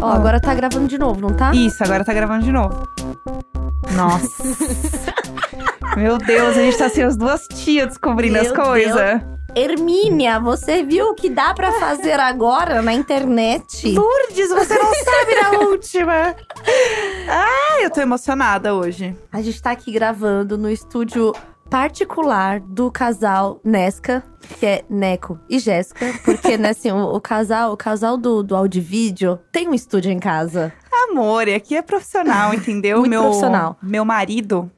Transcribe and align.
Ó, 0.00 0.12
agora 0.12 0.40
tá 0.40 0.54
gravando 0.54 0.86
de 0.86 0.96
novo, 0.98 1.20
não 1.20 1.34
tá? 1.34 1.50
Isso, 1.52 1.82
agora 1.82 2.04
tá 2.04 2.14
gravando 2.14 2.44
de 2.44 2.52
novo. 2.52 2.88
Nossa. 3.94 4.44
Meu 5.96 6.16
Deus, 6.16 6.56
a 6.56 6.60
gente 6.60 6.78
tá 6.78 6.88
sem 6.88 7.02
as 7.02 7.16
duas 7.16 7.48
tias 7.48 7.88
descobrindo 7.88 8.34
Meu 8.34 8.42
as 8.42 8.52
coisas. 8.52 9.20
Hermínia, 9.54 10.38
você 10.38 10.82
viu 10.82 11.10
o 11.10 11.14
que 11.14 11.30
dá 11.30 11.54
pra 11.54 11.72
fazer 11.72 12.20
agora 12.20 12.82
na 12.82 12.92
internet? 12.92 13.92
Lourdes, 13.92 14.50
você 14.50 14.78
não 14.78 14.92
sabe 15.04 15.40
da 15.40 15.58
última. 15.66 16.36
Ai, 17.26 17.84
eu 17.84 17.90
tô 17.90 18.00
emocionada 18.00 18.74
hoje. 18.74 19.16
A 19.32 19.40
gente 19.40 19.60
tá 19.60 19.70
aqui 19.70 19.90
gravando 19.90 20.58
no 20.58 20.70
estúdio 20.70 21.32
particular 21.68 22.60
do 22.60 22.90
casal 22.90 23.60
Nesca, 23.64 24.22
que 24.58 24.66
é 24.66 24.84
Neco 24.88 25.38
e 25.48 25.58
Jéssica, 25.58 26.06
porque 26.24 26.56
né, 26.56 26.70
assim, 26.70 26.90
o, 26.90 27.14
o 27.14 27.20
casal, 27.20 27.72
o 27.72 27.76
casal 27.76 28.16
do, 28.16 28.42
do 28.42 28.54
áudio 28.54 28.78
e 28.78 28.82
vídeo 28.82 29.38
tem 29.50 29.68
um 29.68 29.74
estúdio 29.74 30.10
em 30.10 30.18
casa. 30.18 30.72
Amor, 31.10 31.48
e 31.48 31.54
aqui 31.54 31.76
é 31.76 31.82
profissional, 31.82 32.52
entendeu? 32.54 32.98
Muito 32.98 33.10
meu, 33.10 33.22
profissional. 33.22 33.76
Meu 33.82 34.04
marido 34.04 34.70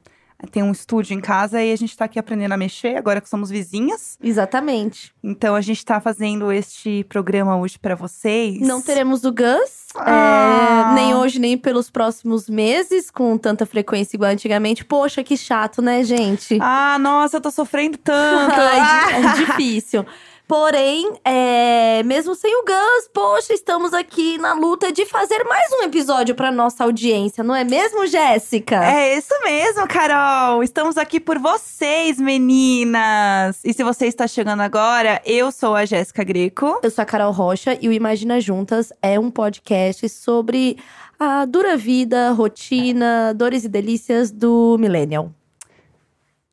tem 0.49 0.63
um 0.63 0.71
estúdio 0.71 1.13
em 1.13 1.21
casa 1.21 1.61
e 1.61 1.71
a 1.71 1.75
gente 1.75 1.95
tá 1.95 2.05
aqui 2.05 2.17
aprendendo 2.17 2.51
a 2.53 2.57
mexer, 2.57 2.95
agora 2.97 3.21
que 3.21 3.29
somos 3.29 3.49
vizinhas. 3.49 4.17
Exatamente. 4.23 5.13
Então 5.23 5.55
a 5.55 5.61
gente 5.61 5.83
tá 5.85 5.99
fazendo 6.01 6.51
este 6.51 7.03
programa 7.09 7.57
hoje 7.57 7.77
pra 7.77 7.95
vocês. 7.95 8.59
Não 8.59 8.81
teremos 8.81 9.23
o 9.23 9.31
Gus, 9.31 9.87
Ah. 9.95 10.91
é, 10.91 10.95
nem 10.95 11.13
hoje, 11.15 11.39
nem 11.39 11.57
pelos 11.57 11.89
próximos 11.89 12.49
meses, 12.49 13.11
com 13.11 13.37
tanta 13.37 13.65
frequência 13.65 14.15
igual 14.15 14.31
antigamente. 14.31 14.83
Poxa, 14.85 15.23
que 15.23 15.37
chato, 15.37 15.81
né, 15.81 16.03
gente? 16.03 16.57
Ah, 16.61 16.97
nossa, 16.99 17.37
eu 17.37 17.41
tô 17.41 17.51
sofrendo 17.51 17.97
tanto. 17.97 18.55
Di- 18.55 19.13
é 19.13 19.45
difícil. 19.45 20.05
Porém, 20.51 21.13
é, 21.23 22.03
mesmo 22.03 22.35
sem 22.35 22.53
o 22.53 22.65
Gus, 22.65 23.07
poxa, 23.13 23.53
estamos 23.53 23.93
aqui 23.93 24.37
na 24.37 24.53
luta 24.53 24.91
de 24.91 25.05
fazer 25.05 25.45
mais 25.45 25.71
um 25.71 25.83
episódio 25.83 26.35
para 26.35 26.51
nossa 26.51 26.83
audiência, 26.83 27.41
não 27.41 27.55
é 27.55 27.63
mesmo, 27.63 28.05
Jéssica? 28.05 28.83
É 28.83 29.17
isso 29.17 29.33
mesmo, 29.45 29.87
Carol. 29.87 30.61
Estamos 30.61 30.97
aqui 30.97 31.21
por 31.21 31.39
vocês, 31.39 32.19
meninas. 32.19 33.61
E 33.63 33.73
se 33.73 33.81
você 33.81 34.07
está 34.07 34.27
chegando 34.27 34.59
agora, 34.59 35.21
eu 35.25 35.53
sou 35.53 35.73
a 35.73 35.85
Jéssica 35.85 36.21
Greco. 36.21 36.81
Eu 36.83 36.91
sou 36.91 37.01
a 37.01 37.05
Carol 37.05 37.31
Rocha 37.31 37.77
e 37.81 37.87
o 37.87 37.93
Imagina 37.93 38.41
Juntas 38.41 38.91
é 39.01 39.17
um 39.17 39.31
podcast 39.31 40.09
sobre 40.09 40.77
a 41.17 41.45
dura 41.45 41.77
vida, 41.77 42.29
rotina, 42.31 43.33
dores 43.33 43.63
e 43.63 43.69
delícias 43.69 44.31
do 44.31 44.75
millennial. 44.77 45.31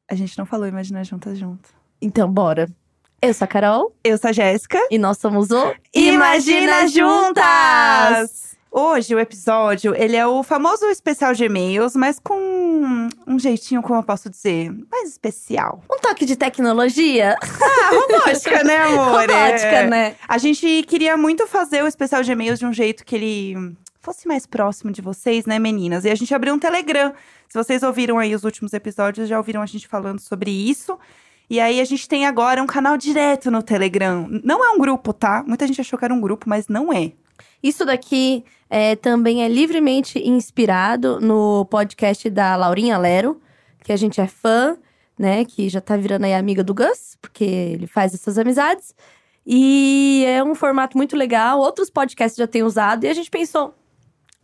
A 0.09 0.15
gente 0.15 0.39
não 0.39 0.47
falou 0.47 0.69
Imagina 0.69 1.03
Juntas 1.03 1.37
junto. 1.37 1.69
Então, 2.01 2.31
bora. 2.31 2.69
Eu 3.21 3.35
sou 3.35 3.45
a 3.45 3.49
Carol 3.49 3.93
Eu 4.05 4.17
sou 4.17 4.31
a 4.31 4.33
Jéssica. 4.33 4.79
e 4.91 4.99
nós 4.99 5.19
somos 5.19 5.51
o 5.51 5.75
Imagina 5.95 6.87
Juntas! 6.87 8.49
Hoje 8.71 9.15
o 9.15 9.19
episódio, 9.19 9.95
ele 9.97 10.15
é 10.15 10.27
o 10.27 10.43
famoso 10.43 10.85
especial 10.87 11.33
de 11.33 11.43
e-mails, 11.45 11.97
mas 11.97 12.19
com 12.21 13.09
um 13.27 13.39
jeitinho, 13.39 13.81
como 13.83 13.99
eu 13.99 14.03
posso 14.03 14.29
dizer, 14.29 14.71
mais 14.93 15.09
especial. 15.09 15.83
Um 15.91 15.99
toque 15.99 16.27
de 16.27 16.37
tecnologia. 16.37 17.35
Ah, 17.43 17.91
robótica, 17.95 18.63
né, 18.63 18.77
amor? 18.77 19.07
Robótica, 19.27 19.67
É. 19.67 19.87
né? 19.89 20.15
A 20.29 20.37
gente 20.37 20.83
queria 20.87 21.17
muito 21.17 21.47
fazer 21.47 21.83
o 21.83 21.87
especial 21.89 22.23
de 22.23 22.31
e-mails 22.31 22.59
de 22.59 22.67
um 22.67 22.73
jeito 22.73 23.07
que 23.07 23.17
ele 23.17 23.75
fosse 24.03 24.29
mais 24.29 24.47
próximo 24.47 24.93
de 24.93 25.01
vocês, 25.01 25.47
né, 25.47 25.59
meninas? 25.59 26.05
E 26.05 26.11
a 26.11 26.15
gente 26.15 26.33
abriu 26.35 26.53
um 26.55 26.59
Telegram. 26.59 27.15
Se 27.49 27.57
vocês 27.59 27.83
ouviram 27.83 28.19
aí 28.19 28.35
os 28.35 28.45
últimos 28.45 28.75
episódios, 28.75 29.29
já 29.31 29.39
ouviram 29.39 29.63
a 29.63 29.67
gente 29.67 29.89
falando 29.89 30.21
sobre 30.21 30.51
isso. 30.51 30.97
E 31.51 31.61
aí 31.61 31.81
a 31.81 31.85
gente 31.85 32.07
tem 32.09 32.27
agora 32.27 32.63
um 32.63 32.67
canal 32.67 32.97
direto 32.97 33.51
no 33.51 33.63
Telegram. 33.63 34.29
Não 34.45 34.65
é 34.65 34.71
um 34.71 34.79
grupo, 34.79 35.13
tá? 35.13 35.43
Muita 35.47 35.67
gente 35.67 35.81
achou 35.81 35.99
que 35.99 36.05
era 36.05 36.13
um 36.13 36.21
grupo, 36.21 36.49
mas 36.49 36.69
não 36.69 36.93
é. 36.93 37.13
Isso 37.63 37.85
daqui 37.85 38.45
é, 38.69 38.95
também 38.97 39.43
é 39.43 39.49
livremente 39.49 40.19
inspirado 40.19 41.21
no 41.21 41.65
podcast 41.67 42.29
da 42.29 42.55
Laurinha 42.55 42.99
Lero, 42.99 43.41
que 43.83 43.93
a 43.93 43.97
gente 43.97 44.21
é 44.21 44.27
fã, 44.27 44.77
né? 45.19 45.45
Que 45.45 45.69
já 45.69 45.81
tá 45.81 45.97
virando 45.97 46.25
aí 46.25 46.35
amiga 46.35 46.63
do 46.63 46.75
Gus, 46.75 47.17
porque 47.21 47.45
ele 47.45 47.87
faz 47.87 48.13
essas 48.13 48.37
amizades. 48.37 48.95
E 49.47 50.25
é 50.27 50.45
um 50.45 50.55
formato 50.55 50.99
muito 50.99 51.17
legal. 51.17 51.59
Outros 51.61 51.89
podcasts 51.89 52.37
já 52.37 52.47
têm 52.47 52.63
usado 52.63 53.05
e 53.05 53.09
a 53.09 53.15
gente 53.15 53.31
pensou. 53.31 53.75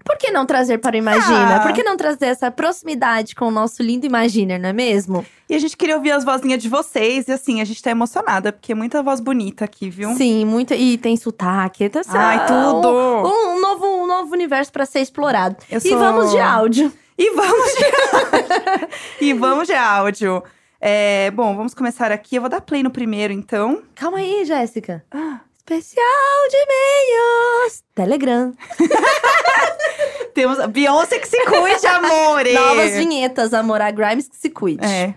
Por 0.05 0.19
que 0.19 0.31
não 0.31 0.45
trazer 0.45 0.79
para 0.79 0.95
o 0.95 0.99
Imagina? 0.99 1.57
Ah. 1.57 1.61
Por 1.61 1.73
que 1.73 1.83
não 1.83 1.97
trazer 1.97 2.27
essa 2.27 2.51
proximidade 2.51 3.35
com 3.35 3.47
o 3.47 3.51
nosso 3.51 3.83
lindo 3.83 4.05
Imaginer, 4.07 4.61
não 4.61 4.69
é 4.69 4.73
mesmo? 4.73 5.25
E 5.49 5.55
a 5.55 5.59
gente 5.59 5.77
queria 5.77 5.97
ouvir 5.97 6.11
as 6.13 6.25
vozinhas 6.25 6.63
de 6.63 6.69
vocês. 6.69 7.27
E 7.27 7.33
assim, 7.33 7.61
a 7.61 7.65
gente 7.65 7.83
tá 7.83 7.91
emocionada, 7.91 8.53
porque 8.53 8.73
é 8.73 8.75
muita 8.75 9.03
voz 9.03 9.19
bonita 9.21 9.65
aqui, 9.65 9.89
viu? 9.89 10.15
Sim, 10.15 10.45
muito. 10.45 10.75
E 10.75 10.99
tem 10.99 11.17
sotaque. 11.17 11.91
Assim, 11.95 12.11
Ai, 12.17 12.37
ah, 12.37 12.47
tudo! 12.47 12.89
Um, 12.89 13.55
um 13.57 13.61
novo, 13.61 13.87
um 13.87 14.07
novo 14.07 14.33
universo 14.35 14.71
para 14.71 14.85
ser 14.85 15.01
explorado. 15.01 15.57
Eu 15.71 15.79
E 15.79 15.81
sou- 15.81 15.99
vamos 15.99 16.31
de 16.31 16.39
áudio. 16.39 16.93
E 17.17 17.31
vamos 17.31 17.71
de, 17.77 19.25
e 19.25 19.33
vamos 19.35 19.67
de 19.69 19.75
áudio. 19.75 20.43
É, 20.81 21.31
bom, 21.31 21.57
vamos 21.57 21.73
começar 21.73 22.13
aqui. 22.13 22.37
Eu 22.37 22.43
vou 22.43 22.51
dar 22.51 22.61
play 22.61 22.83
no 22.83 22.91
primeiro, 22.91 23.33
então. 23.33 23.83
Calma 23.95 24.19
aí, 24.19 24.45
Jéssica. 24.45 25.03
Ah. 25.11 25.41
Especial 25.67 26.49
de 26.51 26.57
e-mails. 26.59 27.85
Telegram. 27.95 28.55
Temos 30.35 30.61
a 30.61 30.67
Beyoncé 30.67 31.19
que 31.19 31.27
se 31.27 31.43
cuide, 31.47 31.87
amore! 31.87 32.53
Novas 32.53 32.93
vinhetas, 32.99 33.55
amor. 33.55 33.81
A 33.81 33.91
Grimes 33.91 34.29
que 34.29 34.37
se 34.37 34.51
cuide. 34.51 34.85
É. 34.85 35.15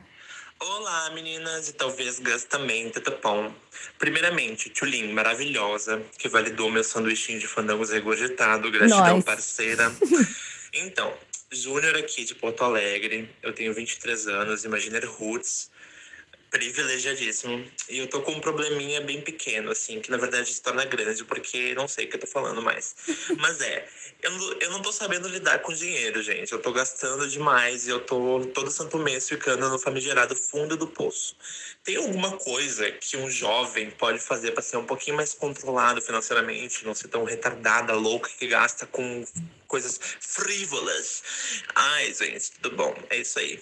Olá, 0.58 1.10
meninas, 1.10 1.68
e 1.68 1.74
talvez 1.74 2.20
Gus 2.20 2.46
também, 2.46 2.90
Tetapão. 2.90 3.54
Primeiramente, 4.00 4.70
Tulin, 4.70 5.12
maravilhosa, 5.12 6.02
que 6.18 6.30
validou 6.30 6.72
meu 6.72 6.84
sanduichinho 6.84 7.40
de 7.40 7.48
fandangos 7.48 7.90
regurgitado. 7.90 8.72
Gratidão, 8.72 9.18
Nós. 9.18 9.26
parceira. 9.26 9.92
então, 10.74 11.14
Júnior 11.52 11.98
aqui 11.98 12.24
de 12.24 12.34
Porto 12.36 12.64
Alegre, 12.64 13.30
eu 13.44 13.52
tenho 13.52 13.74
23 13.74 14.28
anos, 14.30 14.64
Imaginer 14.64 15.10
Roots, 15.10 15.70
privilegiadíssimo. 16.50 17.66
E 17.90 18.00
eu 18.00 18.08
tô 18.08 18.22
com 18.22 18.32
um 18.32 18.40
probleminha 18.40 19.02
bem 19.02 19.22
pequeno, 19.22 19.72
assim, 19.72 20.00
que 20.00 20.10
na 20.10 20.18
verdade 20.18 20.54
se 20.54 20.62
torna 20.62 20.86
grande, 20.86 21.24
porque 21.24 21.74
não 21.76 21.88
sei 21.88 22.06
o 22.06 22.10
que 22.10 22.16
eu 22.16 22.22
tô 22.22 22.28
falando 22.28 22.62
mais. 22.62 22.96
Mas 23.38 23.62
é, 23.62 23.88
eu 24.22 24.32
não, 24.32 24.54
eu 24.54 24.72
não 24.72 24.82
tô 24.82 24.92
sabendo 24.92 25.28
lidar 25.28 25.60
com 25.60 25.74
dinheiro, 25.74 26.22
gente. 26.22 26.52
Eu 26.52 26.62
tô 26.62 26.72
gastando 26.72 27.28
demais 27.28 27.88
e 27.88 27.90
eu 27.90 28.00
tô 28.00 28.46
todo 28.54 28.72
santo 28.72 28.98
mês 28.98 29.28
ficando 29.28 29.70
no 29.70 29.78
famigerado 29.78 30.36
fundo 30.36 30.78
do 30.78 30.88
poço. 30.88 31.36
Tem 31.84 31.96
alguma 31.96 32.38
coisa 32.38 32.92
que 32.92 33.16
um 33.18 33.30
jovem 33.30 33.90
pode 33.92 34.20
fazer 34.20 34.52
para 34.52 34.62
ser 34.62 34.78
um 34.78 34.86
pouquinho 34.86 35.16
mais 35.16 35.34
controlado 35.34 36.02
financeiramente, 36.02 36.86
não 36.86 36.94
ser 36.94 37.08
tão 37.08 37.24
retardada, 37.24 37.94
louca, 37.94 38.30
que 38.38 38.48
gasta 38.48 38.86
com 38.86 39.26
coisas 39.68 40.00
frívolas? 40.20 41.24
Ai, 41.76 42.14
gente, 42.14 42.52
tudo 42.62 42.76
bom. 42.76 42.96
É 43.10 43.18
isso 43.18 43.40
aí. 43.40 43.60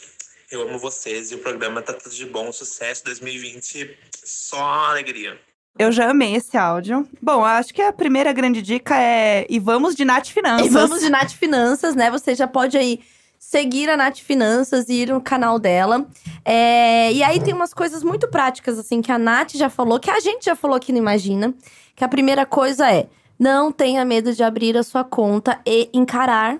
Eu 0.55 0.61
amo 0.61 0.79
vocês 0.79 1.31
e 1.31 1.35
o 1.35 1.39
programa 1.39 1.81
tá 1.81 1.91
tudo 1.91 2.15
de 2.15 2.25
bom. 2.25 2.49
Sucesso 2.49 3.03
2020. 3.03 3.97
Só 4.23 4.63
alegria. 4.63 5.37
Eu 5.77 5.91
já 5.91 6.09
amei 6.09 6.33
esse 6.33 6.55
áudio. 6.57 7.05
Bom, 7.21 7.43
acho 7.43 7.73
que 7.73 7.81
a 7.81 7.91
primeira 7.91 8.31
grande 8.31 8.61
dica 8.61 8.97
é. 8.97 9.45
E 9.49 9.59
vamos 9.59 9.95
de 9.95 10.05
Nath 10.05 10.27
Finanças. 10.27 10.65
E 10.65 10.69
vamos 10.69 11.01
de 11.01 11.09
Nath 11.09 11.31
Finanças, 11.31 11.93
né? 11.93 12.09
Você 12.09 12.33
já 12.33 12.47
pode 12.47 12.77
aí 12.77 13.01
seguir 13.37 13.89
a 13.89 13.97
Nath 13.97 14.19
Finanças 14.19 14.87
e 14.87 15.01
ir 15.01 15.09
no 15.09 15.19
canal 15.19 15.59
dela. 15.59 16.07
É, 16.45 17.11
e 17.11 17.21
aí 17.21 17.41
tem 17.41 17.53
umas 17.53 17.73
coisas 17.73 18.01
muito 18.01 18.29
práticas, 18.29 18.79
assim, 18.79 19.01
que 19.01 19.11
a 19.11 19.17
Nath 19.19 19.55
já 19.55 19.69
falou, 19.69 19.99
que 19.99 20.09
a 20.09 20.21
gente 20.21 20.45
já 20.45 20.55
falou 20.55 20.77
aqui 20.77 20.93
no 20.93 20.97
Imagina. 20.97 21.53
Que 21.97 22.05
a 22.05 22.07
primeira 22.07 22.45
coisa 22.45 22.89
é: 22.89 23.09
não 23.37 23.73
tenha 23.73 24.05
medo 24.05 24.33
de 24.33 24.41
abrir 24.41 24.77
a 24.77 24.83
sua 24.83 25.03
conta 25.03 25.59
e 25.65 25.89
encarar 25.93 26.59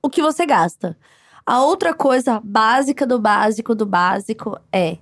o 0.00 0.08
que 0.08 0.22
você 0.22 0.46
gasta. 0.46 0.96
A 1.44 1.62
outra 1.62 1.92
coisa 1.94 2.40
básica 2.42 3.06
do 3.06 3.18
básico 3.18 3.74
do 3.74 3.84
básico 3.86 4.58
é 4.72 4.98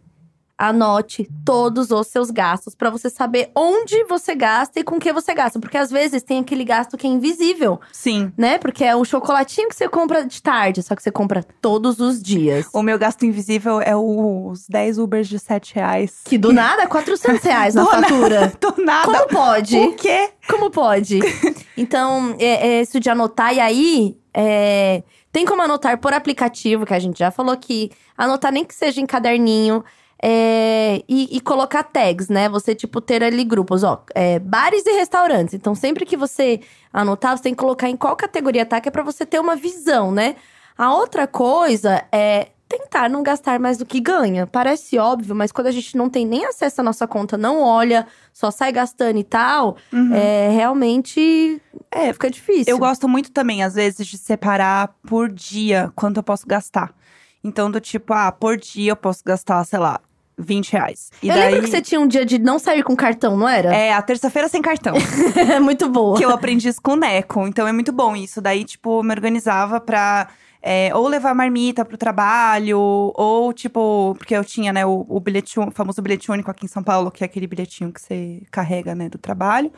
anote 0.56 1.26
todos 1.42 1.90
os 1.90 2.06
seus 2.08 2.30
gastos 2.30 2.74
pra 2.74 2.90
você 2.90 3.08
saber 3.08 3.50
onde 3.56 4.04
você 4.04 4.34
gasta 4.34 4.78
e 4.78 4.84
com 4.84 4.98
que 4.98 5.10
você 5.10 5.32
gasta, 5.32 5.58
porque 5.58 5.78
às 5.78 5.90
vezes 5.90 6.22
tem 6.22 6.38
aquele 6.40 6.64
gasto 6.64 6.98
que 6.98 7.06
é 7.06 7.10
invisível, 7.10 7.80
Sim. 7.90 8.30
né? 8.36 8.58
Porque 8.58 8.84
é 8.84 8.94
o 8.94 9.02
chocolatinho 9.02 9.70
que 9.70 9.74
você 9.74 9.88
compra 9.88 10.22
de 10.26 10.42
tarde, 10.42 10.82
só 10.82 10.94
que 10.94 11.02
você 11.02 11.10
compra 11.10 11.42
todos 11.62 11.98
os 11.98 12.22
dias. 12.22 12.66
O 12.74 12.82
meu 12.82 12.98
gasto 12.98 13.24
invisível 13.24 13.80
é 13.80 13.96
os 13.96 14.66
10 14.68 14.98
Ubers 14.98 15.28
de 15.28 15.38
7 15.38 15.74
reais. 15.76 16.20
Que 16.26 16.36
do 16.36 16.52
nada, 16.52 16.86
400 16.86 17.42
reais 17.42 17.74
na 17.74 17.80
Do 17.84 17.90
nada. 17.90 18.02
fatura. 18.06 18.52
Do 18.60 18.84
nada. 18.84 19.06
Como 19.06 19.28
pode? 19.28 19.78
O 19.78 19.94
quê? 19.94 20.30
Como 20.48 20.70
pode? 20.70 21.20
Então, 21.76 22.36
é, 22.38 22.68
é 22.68 22.82
isso 22.82 23.00
de 23.00 23.08
anotar. 23.08 23.54
E 23.54 23.60
aí, 23.60 24.18
é, 24.34 25.02
tem 25.32 25.44
como 25.44 25.62
anotar 25.62 25.98
por 25.98 26.12
aplicativo, 26.12 26.84
que 26.84 26.94
a 26.94 26.98
gente 26.98 27.18
já 27.18 27.30
falou 27.30 27.52
aqui. 27.52 27.90
Anotar 28.16 28.52
nem 28.52 28.64
que 28.64 28.74
seja 28.74 29.00
em 29.00 29.06
caderninho. 29.06 29.84
É, 30.22 31.02
e, 31.08 31.34
e 31.34 31.40
colocar 31.40 31.82
tags, 31.82 32.28
né? 32.28 32.46
Você, 32.50 32.74
tipo, 32.74 33.00
ter 33.00 33.24
ali 33.24 33.42
grupos, 33.42 33.82
ó, 33.82 34.04
é, 34.14 34.38
bares 34.38 34.84
e 34.84 34.92
restaurantes. 34.92 35.54
Então, 35.54 35.74
sempre 35.74 36.04
que 36.04 36.14
você 36.14 36.60
anotar, 36.92 37.38
você 37.38 37.44
tem 37.44 37.54
que 37.54 37.58
colocar 37.58 37.88
em 37.88 37.96
qual 37.96 38.14
categoria 38.14 38.66
tá, 38.66 38.82
que 38.82 38.88
é 38.88 38.92
pra 38.92 39.02
você 39.02 39.24
ter 39.24 39.40
uma 39.40 39.56
visão, 39.56 40.12
né? 40.12 40.36
A 40.76 40.94
outra 40.94 41.26
coisa 41.26 42.04
é 42.12 42.48
tentar 42.70 43.10
não 43.10 43.22
gastar 43.22 43.58
mais 43.58 43.78
do 43.78 43.84
que 43.84 43.98
ganha. 43.98 44.46
Parece 44.46 44.96
óbvio, 44.96 45.34
mas 45.34 45.50
quando 45.50 45.66
a 45.66 45.72
gente 45.72 45.96
não 45.96 46.08
tem 46.08 46.24
nem 46.24 46.46
acesso 46.46 46.80
à 46.80 46.84
nossa 46.84 47.06
conta, 47.06 47.36
não 47.36 47.60
olha, 47.60 48.06
só 48.32 48.50
sai 48.50 48.70
gastando 48.70 49.18
e 49.18 49.24
tal, 49.24 49.76
é 50.14 50.50
realmente 50.52 51.60
é, 51.90 52.12
fica 52.12 52.30
difícil. 52.30 52.72
Eu 52.72 52.78
gosto 52.78 53.08
muito 53.08 53.30
também, 53.32 53.62
às 53.62 53.74
vezes, 53.74 54.06
de 54.06 54.16
separar 54.16 54.94
por 55.06 55.28
dia 55.28 55.92
quanto 55.94 56.18
eu 56.18 56.22
posso 56.22 56.46
gastar. 56.46 56.94
Então, 57.42 57.70
do 57.70 57.80
tipo, 57.80 58.12
ah, 58.12 58.30
por 58.30 58.56
dia 58.56 58.92
eu 58.92 58.96
posso 58.96 59.22
gastar, 59.24 59.64
sei 59.64 59.78
lá, 59.78 60.00
20 60.38 60.72
reais. 60.72 61.10
E 61.22 61.28
eu 61.28 61.34
daí, 61.34 61.46
lembro 61.46 61.64
que 61.64 61.70
você 61.70 61.80
tinha 61.80 62.00
um 62.00 62.06
dia 62.06 62.24
de 62.24 62.38
não 62.38 62.58
sair 62.58 62.82
com 62.82 62.94
cartão, 62.94 63.36
não 63.36 63.48
era? 63.48 63.74
É, 63.74 63.92
a 63.92 64.02
terça-feira 64.02 64.48
sem 64.48 64.62
cartão. 64.62 64.94
É 65.50 65.58
muito 65.58 65.88
boa. 65.88 66.16
que 66.16 66.24
eu 66.24 66.30
aprendi 66.30 66.68
isso 66.68 66.80
com 66.80 66.92
o 66.92 66.96
Neco. 66.96 67.46
Então 67.46 67.66
é 67.66 67.72
muito 67.72 67.92
bom 67.92 68.14
isso. 68.14 68.40
Daí, 68.40 68.64
tipo, 68.64 69.02
me 69.02 69.12
organizava 69.12 69.80
pra 69.80 70.28
é, 70.62 70.94
ou 70.94 71.08
levar 71.08 71.34
marmita 71.34 71.84
pro 71.84 71.96
trabalho, 71.96 72.78
ou 72.78 73.52
tipo, 73.52 74.14
porque 74.18 74.36
eu 74.36 74.44
tinha, 74.44 74.72
né, 74.72 74.84
o, 74.84 75.06
o 75.08 75.18
bilhete, 75.18 75.58
o 75.58 75.70
famoso 75.70 76.02
bilhete 76.02 76.30
único 76.30 76.50
aqui 76.50 76.66
em 76.66 76.68
São 76.68 76.82
Paulo, 76.82 77.10
que 77.10 77.24
é 77.24 77.26
aquele 77.26 77.46
bilhetinho 77.46 77.92
que 77.92 78.00
você 78.00 78.42
carrega, 78.50 78.94
né, 78.94 79.08
do 79.08 79.18
trabalho. 79.18 79.72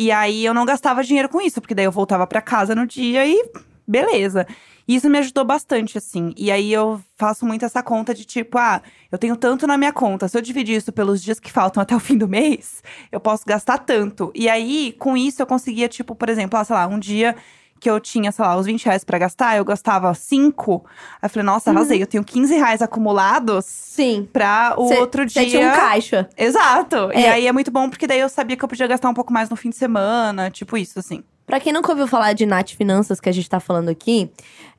E 0.00 0.12
aí 0.12 0.44
eu 0.44 0.54
não 0.54 0.64
gastava 0.64 1.02
dinheiro 1.02 1.28
com 1.28 1.40
isso, 1.40 1.60
porque 1.60 1.74
daí 1.74 1.84
eu 1.84 1.90
voltava 1.90 2.24
pra 2.24 2.40
casa 2.40 2.72
no 2.72 2.86
dia 2.86 3.26
e 3.26 3.50
beleza. 3.84 4.46
Isso 4.86 5.10
me 5.10 5.18
ajudou 5.18 5.44
bastante, 5.44 5.98
assim. 5.98 6.32
E 6.36 6.52
aí 6.52 6.72
eu 6.72 7.00
faço 7.16 7.44
muito 7.44 7.64
essa 7.64 7.82
conta 7.82 8.14
de 8.14 8.24
tipo, 8.24 8.56
ah, 8.58 8.80
eu 9.10 9.18
tenho 9.18 9.34
tanto 9.36 9.66
na 9.66 9.76
minha 9.76 9.92
conta. 9.92 10.28
Se 10.28 10.38
eu 10.38 10.40
dividir 10.40 10.76
isso 10.76 10.92
pelos 10.92 11.20
dias 11.20 11.40
que 11.40 11.50
faltam 11.50 11.82
até 11.82 11.96
o 11.96 11.98
fim 12.00 12.16
do 12.16 12.28
mês, 12.28 12.80
eu 13.10 13.18
posso 13.18 13.44
gastar 13.44 13.78
tanto. 13.78 14.30
E 14.36 14.48
aí, 14.48 14.94
com 15.00 15.16
isso, 15.16 15.42
eu 15.42 15.46
conseguia, 15.46 15.88
tipo, 15.88 16.14
por 16.14 16.28
exemplo, 16.28 16.56
ah, 16.56 16.64
sei 16.64 16.76
lá, 16.76 16.86
um 16.86 16.98
dia 17.00 17.34
que 17.80 17.88
eu 17.88 17.98
tinha, 18.00 18.30
sei 18.32 18.44
lá, 18.44 18.56
os 18.56 18.66
20 18.66 18.84
reais 18.84 19.04
pra 19.04 19.18
gastar, 19.18 19.56
eu 19.56 19.64
gastava 19.64 20.12
5. 20.14 20.84
Aí 21.22 21.26
eu 21.26 21.30
falei, 21.30 21.44
nossa, 21.44 21.70
arrasei, 21.70 22.02
eu 22.02 22.06
tenho 22.06 22.24
15 22.24 22.54
reais 22.56 22.82
acumulados 22.82 23.64
Sim. 23.64 24.28
pra 24.32 24.74
o 24.76 24.88
Cê- 24.88 24.98
outro 24.98 25.28
Você 25.28 25.40
dia. 25.46 25.50
tinha 25.60 25.68
um 25.72 25.74
caixa. 25.76 26.28
Exato. 26.36 27.10
E 27.14 27.24
É. 27.24 27.30
aí 27.32 27.46
é 27.46 27.52
muito 27.52 27.70
bom 27.70 27.88
porque 27.88 28.06
daí 28.06 28.20
eu 28.20 28.28
sabia 28.28 28.56
que 28.56 28.64
eu 28.64 28.68
podia 28.68 28.86
gastar 28.86 29.08
um 29.08 29.14
pouco 29.14 29.32
mais 29.32 29.48
no 29.50 29.56
fim 29.56 29.70
de 29.70 29.76
semana, 29.76 30.50
tipo 30.50 30.76
isso, 30.76 30.98
assim. 30.98 31.22
Pra 31.46 31.58
quem 31.58 31.72
nunca 31.72 31.90
ouviu 31.90 32.06
falar 32.06 32.34
de 32.34 32.44
Nath 32.44 32.72
Finanças, 32.72 33.20
que 33.20 33.28
a 33.28 33.32
gente 33.32 33.48
tá 33.48 33.58
falando 33.58 33.88
aqui, 33.88 34.30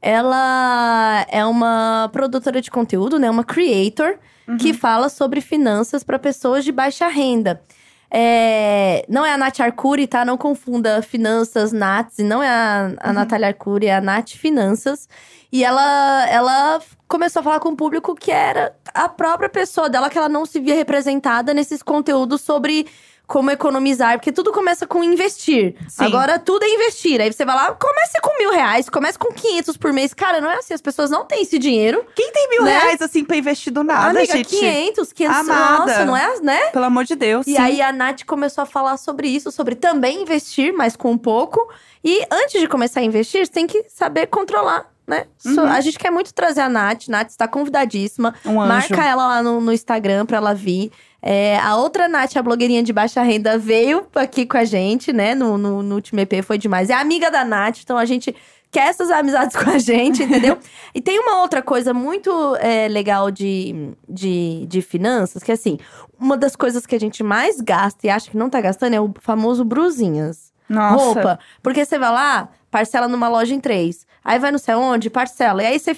ela 0.02 1.26
é 1.30 1.44
uma 1.46 2.10
produtora 2.12 2.62
de 2.62 2.70
conteúdo, 2.70 3.18
né? 3.20 3.30
Uma 3.30 3.44
creator 3.44 4.16
que 4.60 4.74
fala 4.74 5.10
sobre 5.10 5.42
finanças 5.42 6.04
pra 6.04 6.18
pessoas 6.18 6.64
de 6.66 6.72
baixa 6.72 7.08
renda. 7.08 7.62
É, 8.12 9.06
não 9.08 9.26
é 9.26 9.34
a 9.34 9.38
Nath 9.38 9.60
Arcuri, 9.60 10.08
tá? 10.08 10.26
Não 10.26 10.38
confunda 10.38 11.02
finanças, 11.02 11.72
Nats, 11.72 12.20
e 12.20 12.24
não 12.24 12.42
é 12.42 12.50
a, 12.50 12.92
a 13.00 13.14
Natália 13.14 13.48
Arcuri, 13.48 13.88
é 13.88 13.96
a 13.96 14.02
Nath 14.02 14.32
Finanças. 14.32 15.08
E 15.52 15.64
ela, 15.64 16.28
ela 16.30 16.80
começou 17.08 17.40
a 17.40 17.44
falar 17.44 17.60
com 17.60 17.70
o 17.70 17.76
público 17.76 18.16
que 18.16 18.32
era 18.32 18.76
a 18.94 19.10
própria 19.10 19.50
pessoa 19.50 19.90
dela, 19.90 20.10
que 20.10 20.18
ela 20.18 20.30
não 20.30 20.46
se 20.46 20.60
via 20.60 20.76
representada 20.76 21.54
nesses 21.54 21.82
conteúdos 21.82 22.42
sobre 22.42 22.88
como 23.30 23.52
economizar, 23.52 24.18
porque 24.18 24.32
tudo 24.32 24.52
começa 24.52 24.88
com 24.88 25.04
investir. 25.04 25.76
Sim. 25.88 26.04
Agora 26.04 26.40
tudo 26.40 26.64
é 26.64 26.68
investir. 26.68 27.22
Aí 27.22 27.32
você 27.32 27.46
vai 27.46 27.56
lá, 27.56 27.72
comece 27.74 28.20
com 28.24 28.36
mil 28.40 28.52
reais, 28.52 28.90
comece 28.90 29.20
com 29.20 29.32
500 29.32 29.78
por 29.78 29.94
mês. 29.94 30.16
Cara, 30.16 30.42
não 30.42 30.50
é 30.50 30.56
assim, 30.56 30.74
as 30.74 30.82
pessoas 30.82 31.12
não 31.12 31.24
têm 31.24 31.44
esse 31.44 31.60
dinheiro. 31.60 32.04
Quem 32.16 32.32
tem 32.32 32.50
mil 32.50 32.64
Né? 32.64 32.72
reais, 32.80 33.02
assim, 33.04 33.24
pra 33.24 33.38
investir 33.38 33.72
do 33.72 33.84
nada, 33.84 34.18
Amiga, 34.18 34.36
gente? 34.36 34.50
500, 34.50 35.14
500, 35.14 35.38
Amada. 35.48 35.78
nossa, 35.86 36.06
não 36.06 36.18
é, 36.18 36.40
né? 36.42 36.60
Pelo 36.72 36.86
amor 36.86 37.04
de 37.06 37.14
Deus. 37.16 37.46
E 37.46 37.52
sim. 37.52 37.58
aí 37.62 37.82
a 37.84 37.92
Nath 37.94 38.24
começou 38.26 38.64
a 38.64 38.66
falar 38.66 38.98
sobre 38.98 39.28
isso, 39.28 39.52
sobre 39.52 39.76
também 39.76 40.24
investir, 40.24 40.74
mas 40.74 40.96
com 40.96 41.12
um 41.12 41.18
pouco. 41.18 41.72
E 42.04 42.26
antes 42.32 42.60
de 42.60 42.68
começar 42.68 43.02
a 43.02 43.04
investir, 43.04 43.46
você 43.46 43.52
tem 43.52 43.68
que 43.68 43.86
saber 43.90 44.26
controlar, 44.26 44.92
né? 45.10 45.26
So- 45.38 45.62
A 45.62 45.82
gente 45.82 45.98
quer 46.00 46.12
muito 46.12 46.34
trazer 46.34 46.62
a 46.62 46.70
Nath. 46.70 47.08
Nath 47.08 47.30
está 47.30 47.48
convidadíssima. 47.48 48.36
Um 48.46 48.62
anjo. 48.62 48.70
Marca 48.70 49.04
ela 49.04 49.28
lá 49.28 49.44
no, 49.44 49.60
no 49.60 49.74
Instagram 49.74 50.26
pra 50.26 50.38
ela 50.38 50.54
vir. 50.54 50.92
É, 51.22 51.60
a 51.60 51.76
outra 51.76 52.08
Nath, 52.08 52.38
a 52.38 52.42
blogueirinha 52.42 52.82
de 52.82 52.94
baixa 52.94 53.22
renda, 53.22 53.58
veio 53.58 54.08
aqui 54.16 54.46
com 54.46 54.56
a 54.58 54.64
gente, 54.64 55.12
né? 55.12 55.36
No, 55.36 55.58
no, 55.58 55.84
no 55.84 55.96
último 55.96 56.20
EP, 56.22 56.42
foi 56.44 56.58
demais. 56.58 56.90
É 56.90 56.94
amiga 56.94 57.30
da 57.30 57.44
Nath, 57.44 57.80
então 57.84 57.98
a 57.98 58.06
gente 58.06 58.34
quer 58.72 58.88
essas 58.88 59.10
amizades 59.12 59.56
com 59.58 59.70
a 59.70 59.78
gente, 59.80 60.24
entendeu? 60.24 60.58
e 60.94 61.02
tem 61.02 61.20
uma 61.20 61.42
outra 61.42 61.62
coisa 61.62 61.94
muito 61.94 62.56
é, 62.58 62.88
legal 62.88 63.32
de, 63.32 63.92
de, 64.08 64.66
de 64.68 64.82
finanças, 64.82 65.44
que 65.44 65.52
assim, 65.52 65.78
uma 66.20 66.38
das 66.38 66.56
coisas 66.56 66.86
que 66.86 66.96
a 66.96 67.00
gente 67.00 67.24
mais 67.24 67.60
gasta 67.60 68.08
e 68.08 68.10
acha 68.10 68.30
que 68.30 68.38
não 68.38 68.50
tá 68.50 68.62
gastando 68.62 68.94
é 68.94 69.02
o 69.02 69.12
famoso 69.20 69.66
brusinhas. 69.66 70.54
Nossa. 70.70 71.04
Roupa. 71.04 71.40
Porque 71.64 71.84
você 71.84 71.98
vai 71.98 72.12
lá, 72.12 72.48
parcela 72.70 73.08
numa 73.08 73.28
loja 73.28 73.54
em 73.54 73.60
três. 73.60 74.08
Aí 74.24 74.38
vai 74.38 74.52
não 74.52 74.60
sei 74.60 74.76
onde, 74.76 75.10
parcela. 75.10 75.64
E 75.64 75.66
aí 75.66 75.80
você, 75.80 75.98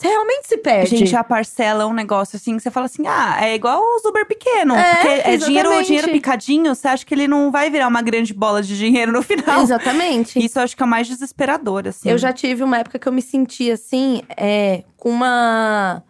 realmente 0.00 0.48
se 0.48 0.58
perde. 0.58 0.96
Gente, 0.96 1.16
a 1.16 1.24
parcela 1.24 1.84
é 1.84 1.86
um 1.86 1.92
negócio 1.92 2.36
assim 2.36 2.56
que 2.56 2.62
você 2.62 2.70
fala 2.70 2.86
assim: 2.86 3.06
ah, 3.06 3.38
é 3.40 3.54
igual 3.54 3.80
o 3.80 4.08
Uber 4.08 4.26
pequeno. 4.26 4.74
É, 4.74 4.94
porque 4.94 5.08
é 5.08 5.36
dinheiro, 5.36 5.82
dinheiro 5.82 6.08
picadinho, 6.10 6.74
você 6.74 6.88
acha 6.88 7.04
que 7.04 7.14
ele 7.14 7.28
não 7.28 7.50
vai 7.50 7.70
virar 7.70 7.88
uma 7.88 8.02
grande 8.02 8.34
bola 8.34 8.62
de 8.62 8.76
dinheiro 8.76 9.12
no 9.12 9.22
final. 9.24 9.62
Exatamente. 9.62 10.44
Isso 10.44 10.58
eu 10.58 10.64
acho 10.64 10.76
que 10.76 10.82
é 10.82 10.86
o 10.86 10.88
mais 10.88 11.06
desesperador, 11.06 11.86
assim. 11.86 12.10
Eu 12.10 12.18
já 12.18 12.32
tive 12.32 12.62
uma 12.62 12.78
época 12.78 12.98
que 12.98 13.08
eu 13.08 13.12
me 13.12 13.22
senti 13.22 13.70
assim, 13.70 14.22
é, 14.36 14.82
com 14.96 15.10
uma 15.10 16.02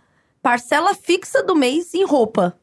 parcela 0.42 0.94
fixa 0.94 1.42
do 1.42 1.54
mês 1.54 1.92
em 1.94 2.04
roupa. 2.04 2.56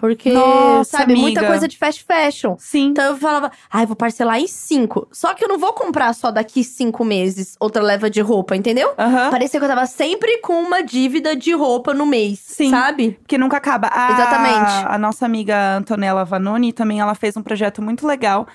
Porque, 0.00 0.32
Nossa, 0.32 0.96
sabe, 0.96 1.14
muita 1.14 1.40
amiga. 1.40 1.52
coisa 1.52 1.68
de 1.68 1.76
fast 1.76 2.02
fashion. 2.04 2.56
Sim. 2.58 2.86
Então 2.86 3.04
eu 3.04 3.18
falava, 3.18 3.52
ai, 3.70 3.84
vou 3.84 3.94
parcelar 3.94 4.40
em 4.40 4.46
cinco. 4.46 5.06
Só 5.12 5.34
que 5.34 5.44
eu 5.44 5.48
não 5.48 5.58
vou 5.58 5.74
comprar 5.74 6.14
só 6.14 6.30
daqui 6.30 6.64
cinco 6.64 7.04
meses 7.04 7.54
outra 7.60 7.82
leva 7.82 8.08
de 8.08 8.22
roupa, 8.22 8.56
entendeu? 8.56 8.94
Aham. 8.98 9.30
Parecia 9.30 9.60
que 9.60 9.64
eu 9.64 9.68
tava 9.68 9.84
sempre 9.84 10.38
com 10.38 10.54
uma 10.54 10.82
dívida 10.82 11.36
de 11.36 11.52
roupa 11.52 11.92
no 11.92 12.06
mês, 12.06 12.38
Sim. 12.38 12.70
sabe? 12.70 13.18
Porque 13.20 13.36
nunca 13.36 13.58
acaba. 13.58 13.90
A, 13.92 14.12
Exatamente. 14.12 14.86
A 14.86 14.96
nossa 14.96 15.26
amiga 15.26 15.76
Antonella 15.76 16.24
Vanoni 16.24 16.72
também, 16.72 16.98
ela 16.98 17.14
fez 17.14 17.36
um 17.36 17.42
projeto 17.42 17.82
muito 17.82 18.06
legal. 18.06 18.46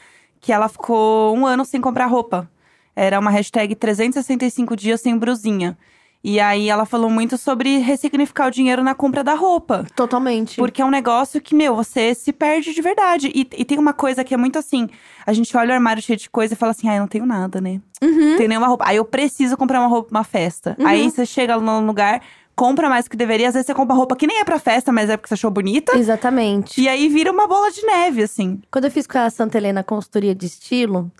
Que 0.42 0.52
ela 0.52 0.68
ficou 0.68 1.38
um 1.38 1.46
ano 1.46 1.64
sem 1.64 1.80
comprar 1.80 2.08
roupa. 2.08 2.50
Era 2.96 3.20
uma 3.20 3.30
hashtag 3.30 3.76
365 3.76 4.76
dias 4.76 5.00
sem 5.00 5.16
brusinha. 5.16 5.78
E 6.27 6.39
aí 6.39 6.69
ela 6.69 6.88
falou 6.88 7.07
muito 7.07 7.38
sobre 7.38 7.77
ressignificar 7.77 8.48
o 8.48 8.51
dinheiro 8.51 8.83
na 8.83 8.95
compra 8.95 9.24
da 9.24 9.36
roupa. 9.36 9.86
Totalmente. 9.95 10.56
Porque 10.56 10.81
é 10.81 10.86
um 10.86 10.89
negócio 10.89 11.39
que, 11.39 11.54
meu, 11.54 11.75
você 11.75 12.16
se 12.16 12.33
perde 12.33 12.74
de 12.74 12.81
verdade. 12.81 13.31
E, 13.31 13.48
e 13.56 13.63
tem 13.63 13.77
uma 13.77 13.94
coisa 13.94 14.24
que 14.24 14.33
é 14.33 14.38
muito 14.38 14.57
assim: 14.57 14.89
a 15.24 15.31
gente 15.33 15.56
olha 15.56 15.69
o 15.69 15.74
armário 15.75 16.01
cheio 16.01 16.18
de 16.18 16.27
coisa 16.27 16.56
e 16.56 16.57
fala 16.57 16.72
assim, 16.72 16.89
ah, 16.89 16.95
eu 16.95 17.01
não 17.01 17.07
tenho 17.07 17.27
nada, 17.27 17.62
né? 17.62 17.80
Uhum. 18.01 18.31
Não 18.31 18.38
tenho 18.38 18.50
nenhuma 18.50 18.66
roupa. 18.66 18.86
Aí 18.88 18.98
eu 18.98 19.06
preciso 19.06 19.56
comprar 19.56 19.80
uma 19.80 19.88
roupa 19.88 20.10
uma 20.10 20.24
festa. 20.24 20.75
Aí 20.84 21.12
você 21.12 21.27
chega 21.27 21.60
no 21.60 21.79
lugar, 21.82 22.20
compra 22.55 22.89
mais 22.89 23.05
do 23.05 23.12
que 23.12 23.17
deveria. 23.17 23.50
Às 23.50 23.53
vezes 23.53 23.67
você 23.67 23.75
compra 23.75 23.96
roupa 23.96 24.15
que 24.15 24.25
nem 24.25 24.39
é 24.39 24.44
pra 24.44 24.58
festa, 24.58 24.91
mas 24.91 25.12
é 25.12 25.17
porque 25.17 25.27
você 25.27 25.36
achou 25.36 25.51
bonita. 25.51 25.96
Exatamente. 25.96 26.82
E 26.82 26.89
aí 26.89 27.08
vira 27.08 27.32
uma 27.32 27.48
bola 27.48 27.70
de 27.70 27.86
neve, 27.86 28.24
assim. 28.24 28.60
Quando 28.72 28.86
eu 28.86 28.91
fiz 28.91 29.05
com 29.05 29.20
a 29.20 29.29
Santa 29.29 29.60
Helena 29.60 29.84
consultoria 29.84 30.34
de 30.34 30.48
estilo, 30.48 31.12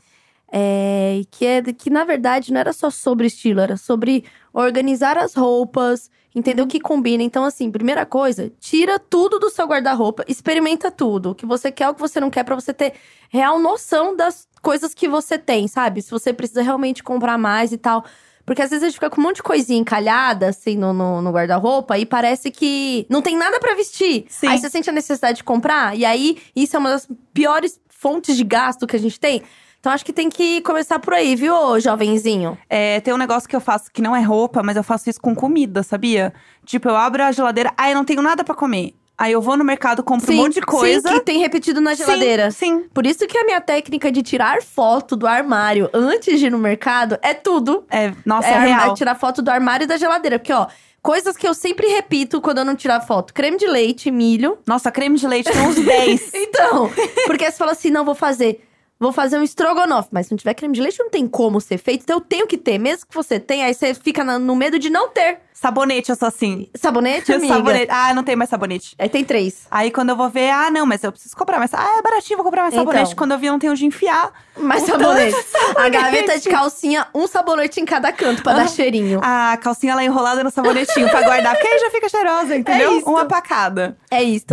é, 0.52 1.22
que, 1.32 1.46
é, 1.46 1.62
que 1.62 1.90
na 1.90 2.04
verdade 2.04 2.54
não 2.54 2.60
era 2.60 2.74
só 2.74 2.90
sobre 2.90 3.28
estilo, 3.28 3.60
era 3.60 3.78
sobre 3.78 4.24
organizar 4.54 5.18
as 5.18 5.34
roupas, 5.34 6.10
entender 6.34 6.62
o 6.62 6.68
que 6.68 6.80
combina. 6.80 7.24
Então, 7.24 7.44
assim, 7.44 7.72
primeira 7.72 8.06
coisa, 8.06 8.52
tira 8.60 9.00
tudo 9.00 9.40
do 9.40 9.50
seu 9.50 9.66
guarda-roupa, 9.66 10.26
experimenta 10.28 10.92
tudo. 10.92 11.32
O 11.32 11.36
que 11.36 11.46
você 11.46 11.72
quer, 11.72 11.90
o 11.90 11.94
que 11.94 12.02
você 12.02 12.20
não 12.20 12.30
quer, 12.30 12.44
pra 12.44 12.56
você 12.56 12.74
ter 12.74 12.94
real 13.30 13.58
noção 13.60 14.16
das 14.16 14.48
coisas 14.62 14.94
que 14.94 15.08
você 15.08 15.38
tem, 15.38 15.68
sabe? 15.68 16.02
Se 16.02 16.12
você 16.12 16.34
precisa 16.34 16.62
realmente 16.62 17.04
comprar 17.04 17.38
mais 17.38 17.72
e 17.72 17.78
tal. 17.78 18.04
Porque 18.46 18.62
às 18.62 18.70
vezes 18.70 18.84
a 18.84 18.88
gente 18.88 18.96
fica 18.96 19.10
com 19.10 19.20
um 19.20 19.24
monte 19.24 19.38
de 19.38 19.44
coisinha 19.44 19.80
encalhada, 19.80 20.50
assim, 20.50 20.78
no, 20.78 20.94
no, 20.94 21.22
no 21.22 21.32
guarda-roupa, 21.32 21.98
e 21.98 22.06
parece 22.06 22.52
que 22.52 23.08
não 23.10 23.22
tem 23.22 23.36
nada 23.36 23.60
pra 23.60 23.74
vestir. 23.74 24.26
Sim. 24.30 24.48
Aí 24.48 24.60
você 24.60 24.70
sente 24.70 24.90
a 24.90 24.94
necessidade 24.94 25.38
de 25.38 25.44
comprar, 25.44 25.98
e 25.98 26.06
aí 26.06 26.38
isso 26.56 26.76
é 26.76 26.80
uma 26.80 26.92
das 26.92 27.08
piores 27.34 27.80
fontes 27.90 28.38
de 28.38 28.44
gasto 28.44 28.86
que 28.86 28.96
a 28.96 29.00
gente 29.00 29.20
tem. 29.20 29.42
Então 29.86 29.94
acho 29.94 30.04
que 30.04 30.12
tem 30.12 30.32
que 30.32 30.62
começar 30.62 30.98
por 30.98 31.14
aí, 31.14 31.36
viu, 31.36 31.80
jovenzinho? 31.80 32.58
É, 32.68 33.00
tem 33.02 33.14
um 33.14 33.18
negócio 33.18 33.48
que 33.48 33.56
eu 33.56 33.62
faço 33.62 33.92
que 33.94 34.02
não 34.02 34.16
é 34.16 34.22
roupa, 34.24 34.64
mas 34.64 34.76
eu 34.76 34.82
faço 34.82 35.08
isso 35.12 35.22
com 35.22 35.36
comida, 35.36 35.84
sabia? 35.84 36.34
Tipo, 36.66 36.90
eu 36.90 36.96
abro 36.96 37.22
a 37.22 37.32
geladeira, 37.32 37.72
ah, 37.78 37.92
eu 37.92 37.94
não 37.94 38.04
tenho 38.04 38.20
nada 38.24 38.44
pra 38.44 38.56
comer. 38.56 38.96
Aí 39.16 39.32
eu 39.32 39.40
vou 39.40 39.56
no 39.56 39.64
mercado, 39.64 40.02
compro 40.02 40.34
um 40.34 40.38
monte 40.38 40.56
de 40.56 40.62
coisa. 40.62 41.08
Sim, 41.08 41.14
que 41.14 41.20
tem 41.20 41.38
repetido 41.38 41.80
na 41.80 41.94
geladeira. 41.94 42.50
Sim, 42.50 42.80
sim. 42.80 42.90
Por 42.96 43.06
isso 43.06 43.28
que 43.28 43.38
a 43.38 43.46
minha 43.46 43.62
técnica 43.62 44.12
de 44.12 44.24
tirar 44.24 44.64
foto 44.64 45.16
do 45.16 45.28
armário 45.28 45.88
antes 45.94 46.40
de 46.40 46.48
ir 46.48 46.50
no 46.50 46.58
mercado 46.58 47.20
é 47.22 47.36
tudo. 47.36 47.86
É, 47.92 48.12
nossa, 48.26 48.48
é 48.48 48.54
é, 48.54 48.66
real. 48.66 48.96
tirar 48.96 49.14
foto 49.14 49.44
do 49.44 49.52
armário 49.52 49.84
e 49.84 49.88
da 49.88 49.98
geladeira. 49.98 50.40
Porque, 50.40 50.52
ó, 50.52 50.66
coisas 51.00 51.38
que 51.38 51.48
eu 51.48 51.54
sempre 51.54 51.86
repito 51.90 52.42
quando 52.42 52.58
eu 52.58 52.66
não 52.66 52.76
tirar 52.76 53.02
foto: 53.02 53.36
creme 53.36 53.56
de 53.56 53.68
leite, 53.68 54.10
milho. 54.10 54.58
Nossa, 54.66 54.92
creme 54.92 55.16
de 55.16 55.28
leite 55.28 55.52
tem 55.52 55.62
uns 55.62 55.76
10. 55.76 56.32
Então, 56.34 56.90
porque 57.28 57.46
você 57.46 57.58
fala 57.58 57.74
assim, 57.74 57.92
não, 57.92 58.04
vou 58.04 58.16
fazer. 58.16 58.66
Vou 59.00 59.12
fazer 59.12 59.38
um 59.38 59.44
estrogonofe. 59.44 60.10
Mas 60.12 60.28
se 60.28 60.32
não 60.32 60.38
tiver 60.38 60.54
creme 60.54 60.74
de 60.74 60.82
leite, 60.82 61.00
não 61.00 61.10
tem 61.10 61.28
como 61.28 61.60
ser 61.62 61.78
feito. 61.78 62.04
Então 62.04 62.18
eu 62.18 62.22
tenho 62.22 62.48
que 62.48 62.58
ter. 62.58 62.78
Mesmo 62.78 63.06
que 63.08 63.16
você 63.16 63.40
tenha, 63.40 63.66
aí 63.66 63.74
você 63.74 63.94
fica 63.94 64.24
na- 64.24 64.40
no 64.40 64.56
medo 64.56 64.78
de 64.80 64.90
não 64.90 65.10
ter. 65.10 65.40
Sabonete, 65.54 66.10
eu 66.10 66.16
sou 66.18 66.28
assim. 66.28 66.68
Sabonete, 66.76 67.32
amiga? 67.34 67.54
Sabonete. 67.54 67.88
Ah, 67.90 68.14
não 68.14 68.24
tem 68.24 68.36
mais 68.36 68.50
sabonete. 68.50 68.94
Aí 69.00 69.08
tem 69.08 69.24
três. 69.24 69.68
Aí 69.72 69.90
quando 69.90 70.10
eu 70.10 70.16
vou 70.16 70.30
ver, 70.30 70.50
ah, 70.50 70.70
não, 70.70 70.86
mas 70.86 71.04
eu 71.04 71.12
preciso 71.12 71.36
comprar 71.36 71.60
mais. 71.60 71.74
Ah, 71.74 71.96
é 71.98 72.02
baratinho, 72.02 72.38
vou 72.38 72.44
comprar 72.44 72.64
mais 72.64 72.74
Então. 72.74 72.86
sabonete. 72.86 73.16
Quando 73.16 73.32
eu 73.32 73.38
vi, 73.40 73.50
não 73.50 73.58
tenho 73.58 73.72
onde 73.72 73.86
enfiar. 73.86 74.32
Mais 74.58 74.84
Um 74.84 74.86
sabonete. 74.88 75.32
sabonete. 75.44 75.80
A 75.80 75.90
gaveta 75.90 76.40
de 76.40 76.50
calcinha, 76.50 77.08
um 77.16 77.26
sabonete 77.26 77.80
em 77.80 77.86
cada 77.86 78.12
canto 78.12 78.44
pra 78.44 78.54
dar 78.54 78.68
cheirinho. 78.70 79.20
A 79.24 79.58
calcinha 79.58 79.96
lá 79.96 80.04
enrolada 80.04 80.44
no 80.44 80.52
sabonetinho 80.52 81.10
pra 81.10 81.22
guardar, 81.22 81.54
porque 81.56 81.68
aí 81.68 81.80
já 81.80 81.90
fica 81.90 82.10
cheirosa, 82.10 82.56
entendeu? 82.58 83.00
É. 83.00 83.10
Uma 83.10 83.26
pra 83.26 83.42
cada. 83.42 83.98
É 84.12 84.22
isso. 84.22 84.46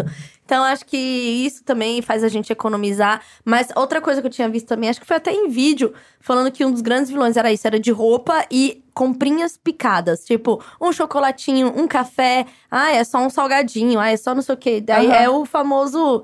Então, 0.52 0.64
acho 0.64 0.84
que 0.84 0.98
isso 0.98 1.64
também 1.64 2.02
faz 2.02 2.22
a 2.22 2.28
gente 2.28 2.52
economizar. 2.52 3.22
Mas 3.42 3.68
outra 3.74 4.02
coisa 4.02 4.20
que 4.20 4.26
eu 4.26 4.30
tinha 4.30 4.50
visto 4.50 4.66
também, 4.66 4.90
acho 4.90 5.00
que 5.00 5.06
foi 5.06 5.16
até 5.16 5.32
em 5.32 5.48
vídeo, 5.48 5.94
falando 6.20 6.52
que 6.52 6.62
um 6.62 6.70
dos 6.70 6.82
grandes 6.82 7.10
vilões 7.10 7.38
era 7.38 7.50
isso: 7.50 7.66
era 7.66 7.80
de 7.80 7.90
roupa 7.90 8.44
e 8.50 8.84
comprinhas 8.92 9.56
picadas. 9.56 10.26
Tipo, 10.26 10.62
um 10.78 10.92
chocolatinho, 10.92 11.72
um 11.74 11.88
café. 11.88 12.44
Ah, 12.70 12.92
é 12.92 13.02
só 13.02 13.16
um 13.18 13.30
salgadinho. 13.30 13.98
Ah, 13.98 14.10
é 14.10 14.16
só 14.18 14.34
não 14.34 14.42
sei 14.42 14.54
o 14.54 14.58
quê. 14.58 14.82
Daí 14.82 15.06
Aham. 15.06 15.14
é 15.16 15.30
o 15.30 15.46
famoso. 15.46 16.22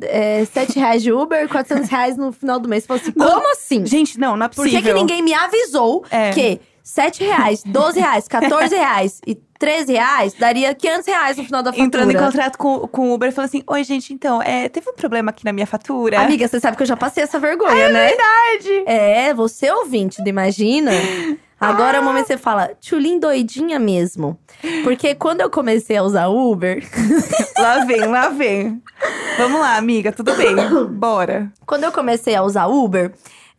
É, 0.00 0.44
7 0.44 0.78
reais 0.78 1.02
de 1.02 1.12
Uber, 1.12 1.48
400 1.48 1.88
reais 1.88 2.16
no 2.16 2.32
final 2.32 2.58
do 2.58 2.68
mês. 2.68 2.82
Você 2.82 2.86
fala 2.88 3.00
assim, 3.00 3.12
Não. 3.16 3.30
como 3.32 3.52
assim? 3.52 3.86
Gente, 3.86 4.18
não, 4.18 4.36
não 4.36 4.46
é 4.46 4.48
Por 4.48 4.56
possível. 4.56 4.80
que, 4.80 4.88
que 4.88 4.94
ninguém 4.94 5.22
me 5.22 5.34
avisou 5.34 6.04
É. 6.10 6.30
que 6.30 6.60
7 6.82 7.22
reais, 7.24 7.62
12 7.64 8.00
reais, 8.00 8.28
14 8.28 8.74
reais 8.74 9.20
e 9.26 9.34
13 9.34 9.92
reais 9.92 10.34
daria 10.34 10.74
500 10.74 11.06
reais 11.06 11.36
no 11.36 11.44
final 11.44 11.62
da 11.62 11.70
fatura? 11.70 11.86
Entrando 11.86 12.10
em 12.10 12.16
contrato 12.16 12.58
com, 12.58 12.80
com 12.88 13.10
o 13.10 13.14
Uber 13.14 13.28
e 13.28 13.32
falando 13.32 13.48
assim: 13.48 13.62
Oi, 13.66 13.84
gente, 13.84 14.12
então, 14.12 14.42
é, 14.42 14.68
teve 14.68 14.90
um 14.90 14.94
problema 14.94 15.30
aqui 15.30 15.44
na 15.44 15.52
minha 15.52 15.66
fatura. 15.66 16.20
Amiga, 16.20 16.48
você 16.48 16.58
sabe 16.58 16.76
que 16.76 16.82
eu 16.82 16.86
já 16.86 16.96
passei 16.96 17.22
essa 17.22 17.38
vergonha, 17.38 17.88
né? 17.88 18.08
Verdade. 18.08 18.84
É, 18.86 19.32
você 19.32 19.70
ouvinte 19.70 20.22
do 20.22 20.28
Imagina. 20.28 20.90
Agora 21.60 21.98
é 21.98 22.00
o 22.00 22.04
momento 22.04 22.22
que 22.22 22.32
você 22.32 22.38
fala, 22.38 22.72
Tchulin 22.80 23.20
doidinha 23.20 23.78
mesmo. 23.78 24.36
Porque 24.82 25.14
quando 25.14 25.42
eu 25.42 25.48
comecei 25.48 25.96
a 25.96 26.02
usar 26.02 26.26
Uber, 26.26 26.82
Lá 27.62 27.84
vem, 27.84 28.04
lá 28.06 28.28
vem. 28.28 28.82
Vamos 29.38 29.60
lá, 29.60 29.76
amiga, 29.76 30.10
tudo 30.10 30.34
bem. 30.34 30.56
Bora. 30.90 31.52
quando 31.64 31.84
eu 31.84 31.92
comecei 31.92 32.34
a 32.34 32.42
usar 32.42 32.66
Uber, 32.66 33.12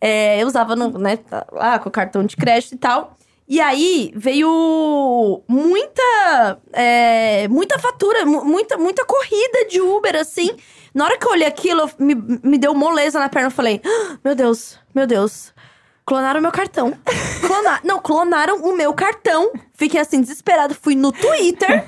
é, 0.05 0.41
eu 0.41 0.47
usava 0.47 0.75
no, 0.75 0.89
né, 0.99 1.17
lá 1.51 1.79
com 1.79 1.87
o 1.87 1.91
cartão 1.91 2.25
de 2.25 2.35
crédito 2.35 2.73
e 2.75 2.77
tal. 2.77 3.15
E 3.47 3.59
aí 3.61 4.11
veio 4.15 5.41
muita, 5.47 6.57
é, 6.73 7.47
muita 7.49 7.77
fatura, 7.79 8.25
mu- 8.25 8.43
muita, 8.45 8.77
muita 8.77 9.05
corrida 9.05 9.65
de 9.69 9.79
Uber, 9.81 10.15
assim. 10.15 10.49
Na 10.93 11.05
hora 11.05 11.17
que 11.17 11.25
eu 11.27 11.31
olhei 11.31 11.47
aquilo, 11.47 11.89
me, 11.99 12.15
me 12.43 12.57
deu 12.57 12.73
moleza 12.73 13.19
na 13.19 13.29
perna. 13.29 13.47
Eu 13.47 13.51
falei, 13.51 13.81
"Ah, 13.85 14.17
meu 14.23 14.33
Deus, 14.35 14.79
meu 14.95 15.05
Deus. 15.07 15.53
Clonaram 16.05 16.41
meu 16.41 16.51
cartão. 16.51 16.93
Clonar... 17.45 17.81
Não, 17.83 17.99
clonaram 17.99 18.57
o 18.63 18.75
meu 18.75 18.93
cartão. 18.93 19.51
Fiquei 19.73 19.99
assim, 20.01 20.21
desesperado. 20.21 20.75
Fui 20.75 20.95
no 20.95 21.11
Twitter, 21.11 21.85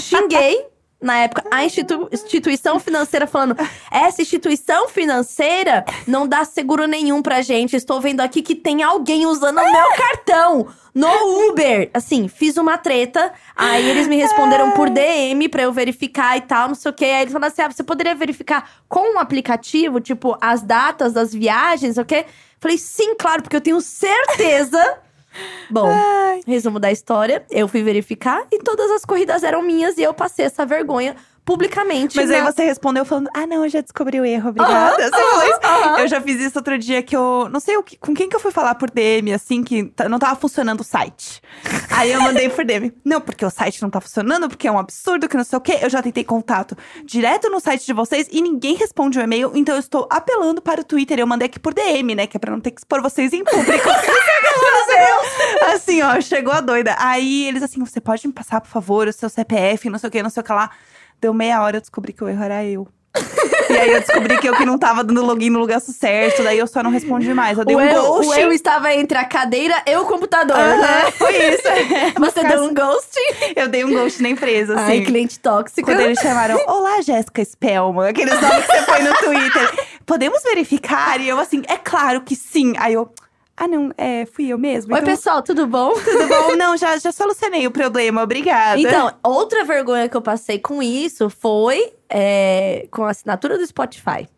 xinguei. 0.00 0.66
Na 1.04 1.18
época, 1.18 1.44
a 1.50 1.64
institu- 1.64 2.08
instituição 2.10 2.80
financeira 2.80 3.26
falando: 3.26 3.54
essa 3.90 4.22
instituição 4.22 4.88
financeira 4.88 5.84
não 6.06 6.26
dá 6.26 6.44
seguro 6.44 6.86
nenhum 6.86 7.20
pra 7.22 7.42
gente. 7.42 7.76
Estou 7.76 8.00
vendo 8.00 8.20
aqui 8.20 8.40
que 8.42 8.54
tem 8.54 8.82
alguém 8.82 9.26
usando 9.26 9.58
o 9.58 9.72
meu 9.72 9.88
cartão 9.96 10.66
no 10.94 11.48
Uber. 11.50 11.90
Assim, 11.92 12.26
fiz 12.26 12.56
uma 12.56 12.78
treta. 12.78 13.32
Aí 13.54 13.88
eles 13.88 14.08
me 14.08 14.16
responderam 14.16 14.70
por 14.72 14.88
DM 14.88 15.48
pra 15.48 15.62
eu 15.62 15.72
verificar 15.72 16.36
e 16.36 16.40
tal, 16.40 16.68
não 16.68 16.74
sei 16.74 16.90
o 16.90 16.94
quê. 16.94 17.04
Aí 17.04 17.22
eles 17.22 17.32
falaram 17.32 17.52
assim: 17.52 17.62
ah, 17.62 17.70
você 17.70 17.82
poderia 17.84 18.14
verificar 18.14 18.70
com 18.88 19.16
o 19.16 19.18
aplicativo, 19.18 20.00
tipo, 20.00 20.36
as 20.40 20.62
datas 20.62 21.12
das 21.12 21.34
viagens, 21.34 21.98
o 21.98 22.04
quê? 22.04 22.24
Falei, 22.58 22.78
sim, 22.78 23.14
claro, 23.16 23.42
porque 23.42 23.56
eu 23.56 23.60
tenho 23.60 23.78
certeza. 23.80 24.98
Bom, 25.70 25.88
resumo 26.46 26.78
da 26.78 26.92
história: 26.92 27.44
eu 27.50 27.66
fui 27.68 27.82
verificar 27.82 28.46
e 28.52 28.58
todas 28.58 28.90
as 28.90 29.04
corridas 29.04 29.42
eram 29.42 29.62
minhas 29.62 29.98
e 29.98 30.02
eu 30.02 30.14
passei 30.14 30.44
essa 30.44 30.64
vergonha 30.66 31.16
publicamente. 31.44 32.16
Mas 32.16 32.30
aí 32.30 32.40
na- 32.42 32.50
você 32.52 32.64
respondeu 32.64 33.04
falando: 33.04 33.28
Ah, 33.34 33.46
não, 33.46 33.64
eu 33.64 33.68
já 33.68 33.80
descobri 33.80 34.18
o 34.20 34.24
erro, 34.24 34.50
obrigada. 34.50 35.10
Eu 36.00 36.08
já 36.08 36.20
fiz 36.20 36.40
isso 36.40 36.58
outro 36.58 36.78
dia 36.78 37.02
que 37.02 37.14
eu. 37.16 37.48
Não 37.50 37.60
sei 37.60 37.76
o 37.76 37.82
que, 37.82 37.96
com 37.96 38.14
quem 38.14 38.28
que 38.28 38.36
eu 38.36 38.40
fui 38.40 38.50
falar 38.50 38.74
por 38.76 38.90
DM, 38.90 39.32
assim, 39.32 39.62
que 39.62 39.84
t- 39.84 40.08
não 40.08 40.18
tava 40.18 40.34
funcionando 40.36 40.80
o 40.80 40.84
site. 40.84 41.40
Aí 41.90 42.10
eu 42.12 42.20
mandei 42.20 42.48
por 42.48 42.64
DM. 42.64 42.92
Não, 43.04 43.20
porque 43.20 43.44
o 43.44 43.50
site 43.50 43.82
não 43.82 43.90
tá 43.90 44.00
funcionando, 44.00 44.48
porque 44.48 44.66
é 44.66 44.72
um 44.72 44.78
absurdo, 44.78 45.28
que 45.28 45.36
não 45.36 45.44
sei 45.44 45.56
o 45.58 45.60
quê. 45.60 45.78
Eu 45.82 45.90
já 45.90 46.02
tentei 46.02 46.24
contato 46.24 46.76
direto 47.04 47.48
no 47.50 47.60
site 47.60 47.84
de 47.86 47.92
vocês 47.92 48.26
e 48.30 48.40
ninguém 48.40 48.74
responde 48.74 49.18
o 49.18 49.22
e-mail, 49.22 49.52
então 49.54 49.74
eu 49.74 49.80
estou 49.80 50.08
apelando 50.10 50.60
para 50.62 50.80
o 50.80 50.84
Twitter. 50.84 51.18
Eu 51.18 51.26
mandei 51.26 51.46
aqui 51.46 51.58
por 51.58 51.74
DM, 51.74 52.14
né? 52.14 52.26
Que 52.26 52.36
é 52.36 52.40
pra 52.40 52.50
não 52.50 52.60
ter 52.60 52.70
que 52.70 52.80
expor 52.80 53.00
vocês 53.02 53.32
em 53.32 53.44
público. 53.44 53.88
assim, 55.74 56.02
ó, 56.02 56.20
chegou 56.20 56.52
a 56.52 56.60
doida. 56.60 56.94
Aí 56.98 57.46
eles 57.46 57.62
assim, 57.62 57.80
você 57.84 58.00
pode 58.00 58.26
me 58.26 58.32
passar, 58.32 58.60
por 58.60 58.68
favor, 58.70 59.08
o 59.08 59.12
seu 59.12 59.28
CPF, 59.28 59.88
não 59.90 59.98
sei 59.98 60.08
o 60.08 60.10
que, 60.10 60.22
não 60.22 60.30
sei 60.30 60.40
o 60.40 60.44
que 60.44 60.52
lá. 60.52 60.70
Deu 61.20 61.32
meia 61.32 61.62
hora, 61.62 61.76
eu 61.76 61.80
descobri 61.80 62.12
que 62.12 62.22
o 62.22 62.28
erro 62.28 62.42
era 62.42 62.64
eu. 62.64 62.88
e 63.70 63.76
aí 63.78 63.92
eu 63.92 64.00
descobri 64.00 64.36
que 64.38 64.48
eu 64.48 64.56
que 64.56 64.64
não 64.64 64.76
tava 64.76 65.04
dando 65.04 65.24
login 65.24 65.50
no 65.50 65.60
lugar 65.60 65.80
certo, 65.80 66.42
daí 66.42 66.58
eu 66.58 66.66
só 66.66 66.82
não 66.82 66.90
respondi 66.90 67.32
mais. 67.32 67.56
Eu 67.56 67.64
dei 67.64 67.76
o, 67.76 67.78
um 67.78 67.82
eu, 67.82 68.02
ghost. 68.02 68.28
o 68.28 68.34
eu 68.34 68.52
estava 68.52 68.92
entre 68.92 69.16
a 69.16 69.24
cadeira 69.24 69.82
e 69.86 69.96
o 69.96 70.04
computador, 70.04 70.56
né? 70.56 71.10
Foi 71.16 71.36
isso. 71.36 71.68
É, 71.68 72.12
Você 72.18 72.42
deu 72.42 72.64
um 72.64 72.74
ghost? 72.74 73.16
Eu 73.54 73.68
dei 73.68 73.84
um 73.84 73.92
ghost 73.92 74.20
na 74.20 74.30
empresa, 74.30 74.74
assim. 74.74 74.92
Ai, 74.92 75.00
cliente 75.02 75.38
tóxico. 75.38 75.88
Quando 75.88 76.00
eles 76.00 76.18
chamaram, 76.18 76.58
olá, 76.66 77.00
Jéssica 77.02 77.44
Spellman, 77.44 78.08
aqueles 78.08 78.40
nomes 78.40 78.66
que 78.66 78.72
você 78.72 78.82
põe 78.82 79.02
no 79.02 79.14
Twitter. 79.14 79.86
Podemos 80.04 80.42
verificar? 80.42 81.20
E 81.20 81.28
eu 81.28 81.38
assim, 81.38 81.62
é 81.68 81.76
claro 81.76 82.22
que 82.22 82.34
sim. 82.34 82.74
Aí 82.78 82.94
eu, 82.94 83.08
ah 83.56 83.68
não, 83.68 83.92
é, 83.96 84.26
fui 84.26 84.48
eu 84.48 84.58
mesmo. 84.58 84.92
Oi, 84.92 85.00
então, 85.00 85.14
pessoal, 85.14 85.42
tudo 85.42 85.66
bom? 85.66 85.92
tudo 86.02 86.26
bom? 86.26 86.56
Não, 86.56 86.76
já, 86.76 86.96
já 86.96 87.12
solucionei 87.12 87.66
o 87.66 87.70
problema, 87.70 88.22
obrigada. 88.22 88.80
Então, 88.80 89.12
outra 89.22 89.64
vergonha 89.64 90.08
que 90.08 90.16
eu 90.16 90.22
passei 90.22 90.58
com 90.58 90.82
isso 90.82 91.30
foi 91.30 91.92
é, 92.08 92.86
com 92.90 93.04
a 93.04 93.10
assinatura 93.10 93.56
do 93.56 93.66
Spotify. 93.66 94.28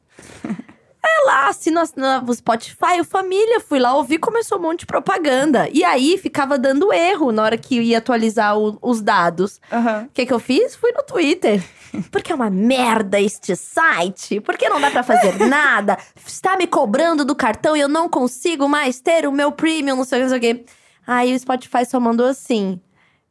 É 1.08 1.26
lá, 1.26 1.48
assino 1.48 1.78
assino 1.80 2.06
o 2.26 2.34
Spotify, 2.34 3.00
o 3.00 3.04
família, 3.04 3.60
fui 3.60 3.78
lá 3.78 3.94
ouvir, 3.94 4.18
começou 4.18 4.58
um 4.58 4.62
monte 4.62 4.80
de 4.80 4.86
propaganda. 4.86 5.68
E 5.72 5.84
aí 5.84 6.18
ficava 6.18 6.58
dando 6.58 6.92
erro 6.92 7.30
na 7.32 7.42
hora 7.42 7.56
que 7.56 7.80
ia 7.80 7.98
atualizar 7.98 8.58
o- 8.58 8.76
os 8.82 9.00
dados. 9.00 9.60
O 10.04 10.08
que, 10.12 10.26
que 10.26 10.32
eu 10.32 10.40
fiz? 10.40 10.75
Fui 10.75 10.90
no 10.92 11.02
Twitter. 11.04 11.62
Porque 12.10 12.32
é 12.32 12.34
uma 12.34 12.50
merda 12.50 13.20
este 13.20 13.54
site? 13.56 14.40
Porque 14.40 14.68
não 14.68 14.80
dá 14.80 14.90
pra 14.90 15.02
fazer 15.02 15.38
nada? 15.46 15.96
Está 16.26 16.56
me 16.56 16.66
cobrando 16.66 17.25
do 17.25 17.34
cartão 17.34 17.76
e 17.76 17.80
eu 17.80 17.88
não 17.88 18.08
consigo 18.08 18.68
mais 18.68 19.00
ter 19.00 19.26
o 19.26 19.32
meu 19.32 19.52
premium, 19.52 19.96
não 19.96 20.04
sei 20.04 20.18
o 20.18 20.20
que, 20.26 20.30
não 20.30 20.38
sei 20.40 20.52
o 20.52 20.56
que. 20.56 20.66
Aí 21.06 21.34
o 21.34 21.38
Spotify 21.38 21.84
só 21.86 22.00
mandou 22.00 22.26
assim: 22.26 22.80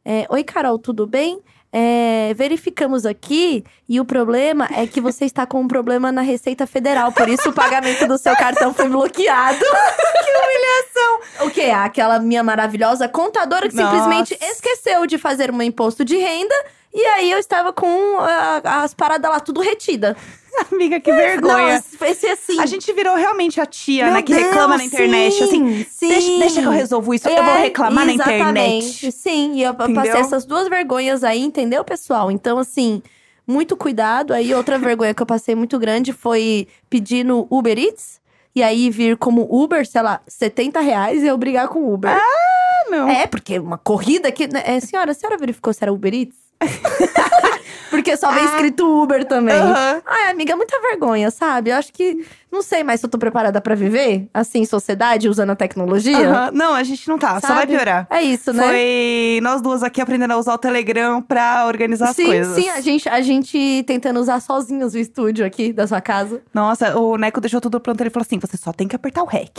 é, 0.04 0.26
Oi, 0.30 0.42
Carol, 0.42 0.78
tudo 0.78 1.06
bem? 1.06 1.40
É, 1.78 2.32
verificamos 2.32 3.04
aqui 3.04 3.62
e 3.86 4.00
o 4.00 4.04
problema 4.06 4.66
é 4.74 4.86
que 4.86 4.98
você 4.98 5.26
está 5.26 5.44
com 5.44 5.60
um 5.60 5.68
problema 5.68 6.10
na 6.10 6.22
Receita 6.22 6.66
Federal, 6.66 7.12
por 7.12 7.28
isso 7.28 7.50
o 7.50 7.52
pagamento 7.52 8.08
do 8.08 8.16
seu 8.16 8.34
cartão 8.34 8.72
foi 8.72 8.88
bloqueado. 8.88 9.58
que 9.60 10.30
humilhação! 10.38 11.46
O 11.46 11.50
quê? 11.50 11.64
Aquela 11.64 12.18
minha 12.18 12.42
maravilhosa 12.42 13.06
contadora 13.10 13.68
que 13.68 13.76
simplesmente 13.76 14.38
Nossa. 14.40 14.52
esqueceu 14.52 15.06
de 15.06 15.18
fazer 15.18 15.50
um 15.50 15.60
imposto 15.60 16.02
de 16.02 16.16
renda 16.16 16.54
e 16.94 17.04
aí 17.08 17.30
eu 17.30 17.38
estava 17.38 17.74
com 17.74 18.20
ah, 18.20 18.82
as 18.82 18.94
paradas 18.94 19.30
lá 19.30 19.38
tudo 19.38 19.60
retida. 19.60 20.16
Amiga, 20.72 20.98
que 21.00 21.12
vergonha. 21.12 21.74
Não, 21.74 21.82
foi 21.98 22.14
ser 22.14 22.28
assim. 22.28 22.60
A 22.60 22.66
gente 22.66 22.92
virou 22.92 23.14
realmente 23.16 23.60
a 23.60 23.66
tia, 23.66 24.04
Meu 24.06 24.14
né, 24.14 24.22
que 24.22 24.32
Deus, 24.34 24.46
reclama 24.46 24.76
na 24.76 24.84
internet. 24.84 25.34
sim, 25.34 25.44
assim, 25.44 25.86
sim. 25.90 26.08
Deixa, 26.08 26.38
deixa 26.38 26.60
que 26.60 26.66
eu 26.66 26.70
resolvo 26.72 27.14
isso, 27.14 27.28
eu 27.28 27.44
vou 27.44 27.54
É, 27.54 27.62
reclamar 27.62 28.06
na 28.06 28.12
exatamente. 28.14 28.40
internet. 28.46 29.12
Sim, 29.12 29.52
e 29.54 29.62
eu 29.62 29.72
Entendeu? 29.72 29.94
passei 29.94 30.20
essas 30.20 30.44
duas 30.44 30.68
vergonhas 30.68 31.22
aí, 31.24 31.40
entendeu, 31.42 31.84
pessoal? 31.84 32.30
Então, 32.30 32.58
assim, 32.58 33.02
muito 33.46 33.76
cuidado. 33.76 34.32
Aí, 34.32 34.54
outra 34.54 34.78
vergonha 34.78 35.12
que 35.14 35.22
eu 35.22 35.26
passei 35.26 35.54
muito 35.54 35.78
grande 35.78 36.12
foi 36.12 36.66
pedir 36.90 37.24
no 37.24 37.46
Uber 37.50 37.78
Eats. 37.78 38.20
E 38.54 38.62
aí 38.62 38.88
vir 38.88 39.18
como 39.18 39.46
Uber, 39.50 39.86
sei 39.86 40.00
lá, 40.00 40.20
70 40.26 40.80
reais 40.80 41.22
e 41.22 41.26
eu 41.26 41.36
brigar 41.36 41.68
com 41.68 41.80
o 41.80 41.92
Uber. 41.92 42.10
Ah, 42.10 42.84
não. 42.90 43.06
É, 43.06 43.26
porque 43.26 43.58
uma 43.58 43.76
corrida 43.76 44.32
que. 44.32 44.46
né, 44.48 44.62
É, 44.64 44.80
senhora, 44.80 45.10
a 45.10 45.14
senhora 45.14 45.36
verificou 45.36 45.72
se 45.74 45.84
era 45.84 45.92
Uber 45.92 46.14
Eats? 46.14 46.36
porque 48.06 48.16
só 48.16 48.30
vem 48.30 48.42
Ah. 48.44 48.46
escrito 48.46 49.02
Uber 49.02 49.24
também. 49.24 49.56
Aham. 49.56 50.00
Ai, 50.06 50.30
amiga, 50.30 50.54
muita 50.54 50.80
vergonha, 50.80 51.28
sabe? 51.30 51.70
Eu 51.70 51.76
acho 51.76 51.92
que. 51.92 52.24
Não 52.52 52.62
sei 52.62 52.82
mais 52.84 53.00
se 53.00 53.06
eu 53.06 53.10
tô 53.10 53.18
preparada 53.18 53.60
pra 53.60 53.74
viver, 53.74 54.28
assim, 54.32 54.64
sociedade, 54.64 55.28
usando 55.28 55.50
a 55.50 55.56
tecnologia. 55.56 56.16
Aham. 56.30 56.50
Não, 56.54 56.72
a 56.74 56.82
gente 56.84 57.06
não 57.08 57.18
tá, 57.18 57.38
só 57.40 57.48
vai 57.48 57.58
sabe? 57.58 57.72
piorar. 57.74 58.06
É 58.08 58.22
isso, 58.22 58.52
né? 58.52 58.66
Foi 58.66 59.40
nós 59.42 59.60
duas 59.60 59.82
aqui 59.82 60.00
aprendendo 60.00 60.30
a 60.30 60.36
usar 60.38 60.54
o 60.54 60.58
Telegram 60.58 61.20
pra 61.20 61.66
organizar 61.66 62.10
as 62.10 62.16
sim, 62.16 62.24
coisas. 62.26 62.54
sim, 62.54 62.70
a 62.70 62.80
gente, 62.80 63.08
a 63.08 63.20
gente 63.20 63.82
tentando 63.86 64.20
usar 64.20 64.40
sozinhos 64.40 64.94
o 64.94 64.98
estúdio 64.98 65.44
aqui 65.44 65.72
da 65.72 65.86
sua 65.86 66.00
casa. 66.00 66.40
Nossa, 66.54 66.96
o 66.98 67.18
Neco 67.18 67.40
deixou 67.40 67.60
tudo 67.60 67.80
pronto. 67.80 68.00
Ele 68.00 68.10
falou 68.10 68.24
assim: 68.24 68.38
você 68.38 68.56
só 68.56 68.72
tem 68.72 68.86
que 68.88 68.94
apertar 68.96 69.22
o 69.22 69.26
REC. 69.26 69.50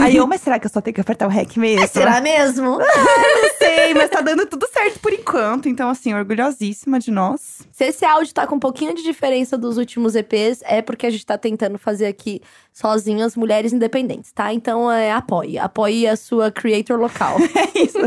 Aí 0.00 0.16
eu, 0.16 0.26
mas 0.26 0.40
será 0.40 0.58
que 0.58 0.66
eu 0.66 0.70
só 0.70 0.80
tenho 0.80 0.94
que 0.94 1.00
apertar 1.02 1.26
o 1.26 1.30
REC 1.30 1.56
mesmo? 1.58 1.86
Será 1.88 2.20
mesmo? 2.22 2.78
Não 2.78 3.50
sei, 3.58 3.94
mas 3.94 4.08
tá 4.10 4.22
dando 4.22 4.46
tudo 4.46 4.66
certo 4.72 4.98
por 4.98 5.12
enquanto. 5.12 5.68
Então, 5.68 5.88
assim, 5.90 6.14
orgulhosíssima 6.14 6.98
de 6.98 7.10
nós. 7.12 7.62
Se 7.74 7.86
esse 7.86 8.04
áudio 8.04 8.32
tá 8.32 8.46
com 8.46 8.54
um 8.54 8.60
pouquinho 8.60 8.94
de 8.94 9.02
diferença 9.02 9.58
dos 9.58 9.78
últimos 9.78 10.14
EPs, 10.14 10.60
é 10.62 10.80
porque 10.80 11.06
a 11.06 11.10
gente 11.10 11.26
tá 11.26 11.36
tentando 11.36 11.76
fazer 11.76 12.06
aqui 12.06 12.40
sozinho 12.72 13.26
as 13.26 13.34
mulheres 13.34 13.72
independentes, 13.72 14.30
tá? 14.30 14.54
Então 14.54 14.88
é, 14.92 15.10
apoie. 15.10 15.58
Apoie 15.58 16.06
a 16.06 16.14
sua 16.14 16.52
creator 16.52 16.96
local. 16.96 17.36
É 17.74 17.82
isso. 17.82 17.98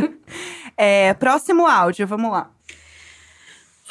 É, 0.77 1.13
próximo 1.15 1.67
áudio, 1.67 2.07
vamos 2.07 2.31
lá. 2.31 2.49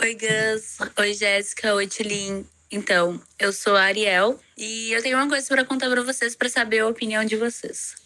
Oi, 0.00 0.14
Gus. 0.14 0.78
Oi, 0.98 1.12
Jéssica. 1.12 1.74
Oi, 1.74 1.86
Tilin. 1.86 2.46
Então, 2.70 3.20
eu 3.38 3.52
sou 3.52 3.76
a 3.76 3.82
Ariel 3.82 4.40
e 4.56 4.92
eu 4.92 5.02
tenho 5.02 5.18
uma 5.18 5.28
coisa 5.28 5.46
para 5.46 5.62
contar 5.62 5.90
para 5.90 6.02
vocês 6.02 6.34
para 6.34 6.48
saber 6.48 6.78
a 6.78 6.88
opinião 6.88 7.22
de 7.22 7.36
vocês. 7.36 7.96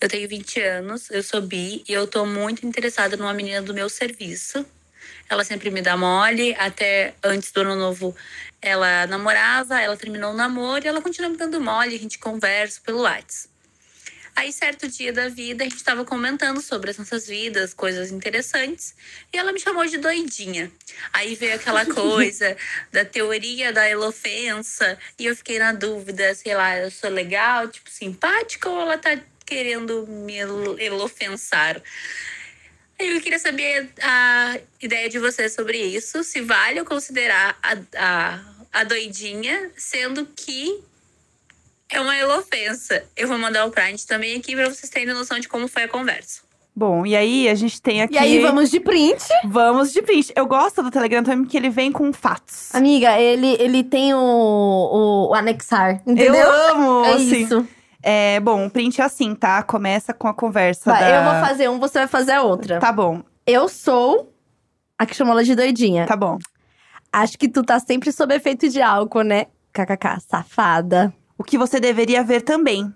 Eu 0.00 0.08
tenho 0.08 0.26
20 0.26 0.60
anos, 0.62 1.10
eu 1.10 1.22
sou 1.22 1.42
bi 1.42 1.84
e 1.86 1.92
eu 1.92 2.06
tô 2.06 2.24
muito 2.24 2.66
interessada 2.66 3.18
numa 3.18 3.34
menina 3.34 3.60
do 3.60 3.74
meu 3.74 3.90
serviço. 3.90 4.64
Ela 5.30 5.44
sempre 5.44 5.70
me 5.70 5.80
dá 5.80 5.96
mole, 5.96 6.54
até 6.58 7.14
antes 7.22 7.52
do 7.52 7.60
ano 7.60 7.76
novo 7.76 8.14
ela 8.60 9.06
namorava, 9.06 9.80
ela 9.80 9.96
terminou 9.96 10.32
o 10.32 10.36
namoro 10.36 10.84
e 10.84 10.88
ela 10.88 11.00
continua 11.00 11.30
me 11.30 11.36
dando 11.36 11.60
mole, 11.60 11.94
a 11.94 11.98
gente 11.98 12.18
conversa 12.18 12.80
pelo 12.84 13.02
WhatsApp. 13.02 13.48
Aí, 14.36 14.52
certo 14.52 14.88
dia 14.88 15.12
da 15.12 15.28
vida, 15.28 15.64
a 15.64 15.68
gente 15.68 15.76
estava 15.76 16.04
comentando 16.04 16.60
sobre 16.60 16.90
as 16.90 16.96
nossas 16.96 17.26
vidas, 17.26 17.74
coisas 17.74 18.10
interessantes, 18.10 18.94
e 19.32 19.36
ela 19.36 19.52
me 19.52 19.58
chamou 19.58 19.84
de 19.86 19.98
doidinha. 19.98 20.70
Aí 21.12 21.34
veio 21.34 21.56
aquela 21.56 21.84
coisa 21.92 22.56
da 22.92 23.04
teoria 23.04 23.72
da 23.72 23.88
elofensa, 23.88 24.98
e 25.18 25.26
eu 25.26 25.36
fiquei 25.36 25.58
na 25.58 25.72
dúvida, 25.72 26.34
sei 26.34 26.54
lá, 26.54 26.78
eu 26.78 26.90
sou 26.90 27.10
legal, 27.10 27.68
tipo, 27.68 27.90
simpática, 27.90 28.68
ou 28.68 28.80
ela 28.80 28.96
tá 28.96 29.18
querendo 29.44 30.06
me 30.06 30.36
elofensar? 30.78 31.82
Eu 33.00 33.20
queria 33.20 33.38
saber 33.38 33.90
a 34.02 34.58
ideia 34.80 35.08
de 35.08 35.18
vocês 35.18 35.54
sobre 35.54 35.78
isso, 35.78 36.22
se 36.22 36.40
vale 36.40 36.80
eu 36.80 36.84
considerar 36.84 37.56
a, 37.62 37.76
a, 37.96 38.40
a 38.72 38.84
doidinha, 38.84 39.70
sendo 39.76 40.26
que 40.26 40.80
é 41.88 42.00
uma 42.00 42.16
elofensa. 42.16 43.02
Eu 43.16 43.28
vou 43.28 43.38
mandar 43.38 43.64
o 43.64 43.70
print 43.70 44.06
também 44.06 44.36
aqui 44.36 44.54
para 44.54 44.68
vocês 44.68 44.90
terem 44.90 45.12
noção 45.14 45.38
de 45.38 45.48
como 45.48 45.66
foi 45.66 45.84
a 45.84 45.88
conversa. 45.88 46.42
Bom, 46.74 47.04
e 47.04 47.16
aí 47.16 47.48
a 47.48 47.54
gente 47.54 47.82
tem 47.82 48.00
aqui. 48.00 48.14
E 48.14 48.18
aí, 48.18 48.38
vamos 48.40 48.70
de 48.70 48.78
print. 48.80 49.22
Vamos 49.44 49.92
de 49.92 50.00
print. 50.00 50.32
Eu 50.36 50.46
gosto 50.46 50.82
do 50.82 50.90
Telegram 50.90 51.22
também 51.22 51.44
porque 51.44 51.56
ele 51.56 51.68
vem 51.68 51.90
com 51.90 52.12
fatos. 52.12 52.74
Amiga, 52.74 53.18
ele, 53.18 53.56
ele 53.60 53.82
tem 53.82 54.14
o, 54.14 54.18
o, 54.18 55.28
o 55.30 55.34
anexar, 55.34 56.00
entendeu? 56.06 56.34
Eu 56.34 56.52
amo! 56.70 57.04
É 57.04 57.14
assim. 57.14 57.42
isso. 57.42 57.68
É, 58.02 58.40
bom, 58.40 58.66
o 58.66 58.70
print 58.70 59.00
é 59.00 59.04
assim, 59.04 59.34
tá? 59.34 59.62
Começa 59.62 60.14
com 60.14 60.26
a 60.26 60.34
conversa. 60.34 60.90
Vai, 60.90 61.00
da... 61.00 61.16
Eu 61.16 61.24
vou 61.24 61.48
fazer 61.48 61.68
um, 61.68 61.78
você 61.78 61.98
vai 62.00 62.08
fazer 62.08 62.32
a 62.32 62.42
outra. 62.42 62.78
Tá 62.78 62.92
bom, 62.92 63.22
Eu 63.46 63.68
sou 63.68 64.32
a 64.98 65.06
que 65.06 65.14
chamou 65.14 65.32
ela 65.32 65.44
de 65.44 65.54
doidinha. 65.54 66.06
tá 66.06 66.16
bom. 66.16 66.38
Acho 67.12 67.38
que 67.38 67.48
tu 67.48 67.62
tá 67.62 67.80
sempre 67.80 68.12
sob 68.12 68.34
efeito 68.34 68.68
de 68.68 68.80
álcool, 68.80 69.22
né? 69.22 69.46
KKK, 69.72 70.20
safada. 70.28 71.12
O 71.36 71.42
que 71.42 71.58
você 71.58 71.80
deveria 71.80 72.22
ver 72.22 72.42
também. 72.42 72.92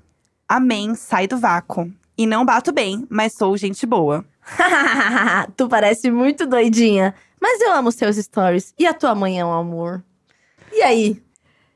Amém, 0.48 0.94
sai 0.94 1.26
do 1.26 1.38
vácuo. 1.38 1.90
E 2.16 2.26
não 2.26 2.44
bato 2.44 2.72
bem, 2.72 3.06
mas 3.10 3.32
sou 3.32 3.56
gente 3.56 3.84
boa. 3.86 4.24
tu 5.56 5.68
parece 5.68 6.10
muito 6.10 6.46
doidinha. 6.46 7.14
Mas 7.40 7.60
eu 7.60 7.72
amo 7.72 7.90
seus 7.90 8.16
stories. 8.16 8.72
E 8.78 8.86
a 8.86 8.94
tua 8.94 9.14
mãe 9.14 9.40
é 9.40 9.44
um 9.44 9.52
amor. 9.52 10.02
E 10.72 10.82
aí? 10.82 11.22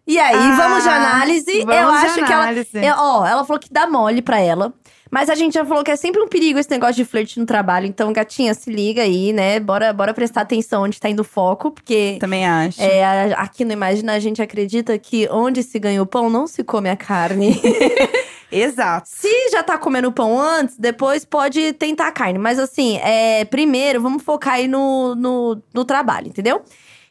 E 0.09 0.19
aí, 0.19 0.35
Ah, 0.35 0.57
vamos 0.57 0.83
de 0.83 0.89
análise. 0.89 1.65
vamos 1.65 1.75
eu 1.77 1.91
de 2.01 2.07
acho 2.07 2.15
que 2.25 2.33
ela. 2.33 2.43
análise. 2.45 2.71
eu- 2.75 2.95
ó, 2.97 3.27
ela 3.27 3.45
falou 3.45 3.61
que 3.61 3.71
dá 3.71 3.87
mole 3.87 4.23
pra 4.23 4.41
ela. 4.41 4.73
Mas 5.11 5.31
a 5.31 5.35
gente 5.35 5.55
já 5.55 5.65
falou 5.65 5.83
que 5.83 5.91
é 5.91 5.97
sempre 5.97 6.21
um 6.21 6.29
perigo 6.29 6.59
esse 6.59 6.71
negócio 6.71 6.95
de 6.97 7.05
flerte 7.05 7.39
no 7.41 7.47
trabalho. 7.47 7.87
Então, 7.87 8.13
gatinha, 8.13 8.53
se 8.53 8.71
liga 8.71 9.03
aí, 9.03 9.33
né? 9.33 9.59
Bora, 9.59 9.91
bora 9.93 10.13
prestar 10.13 10.43
atenção 10.43 10.83
onde 10.83 11.01
tá 11.01 11.09
indo 11.09 11.21
o 11.21 11.25
foco, 11.25 11.71
porque. 11.71 12.19
Também 12.21 12.47
acho. 12.47 12.81
É, 12.83 13.33
aqui 13.35 13.65
no 13.65 13.73
Imagina 13.73 14.15
a 14.15 14.19
gente 14.19 14.43
acredita 14.43 14.99
que 14.99 15.27
onde 15.31 15.63
se 15.63 15.79
ganha 15.79 16.03
o 16.03 16.07
pão 16.07 16.29
não 16.29 16.47
se 16.47 16.63
come 16.65 16.91
a 16.91 16.97
carne. 16.97 17.59
Exato. 18.51 19.07
se 19.11 19.51
já 19.51 19.63
tá 19.63 19.77
comendo 19.77 20.11
pão 20.11 20.41
antes, 20.41 20.75
depois 20.79 21.23
pode 21.25 21.73
tentar 21.75 22.09
a 22.09 22.13
carne. 22.13 22.39
Mas 22.39 22.59
assim, 22.59 22.97
é, 22.99 23.45
primeiro 23.45 24.01
vamos 24.01 24.23
focar 24.23 24.55
aí 24.55 24.67
no, 24.69 25.15
no, 25.15 25.63
no 25.73 25.85
trabalho, 25.85 26.29
entendeu? 26.29 26.63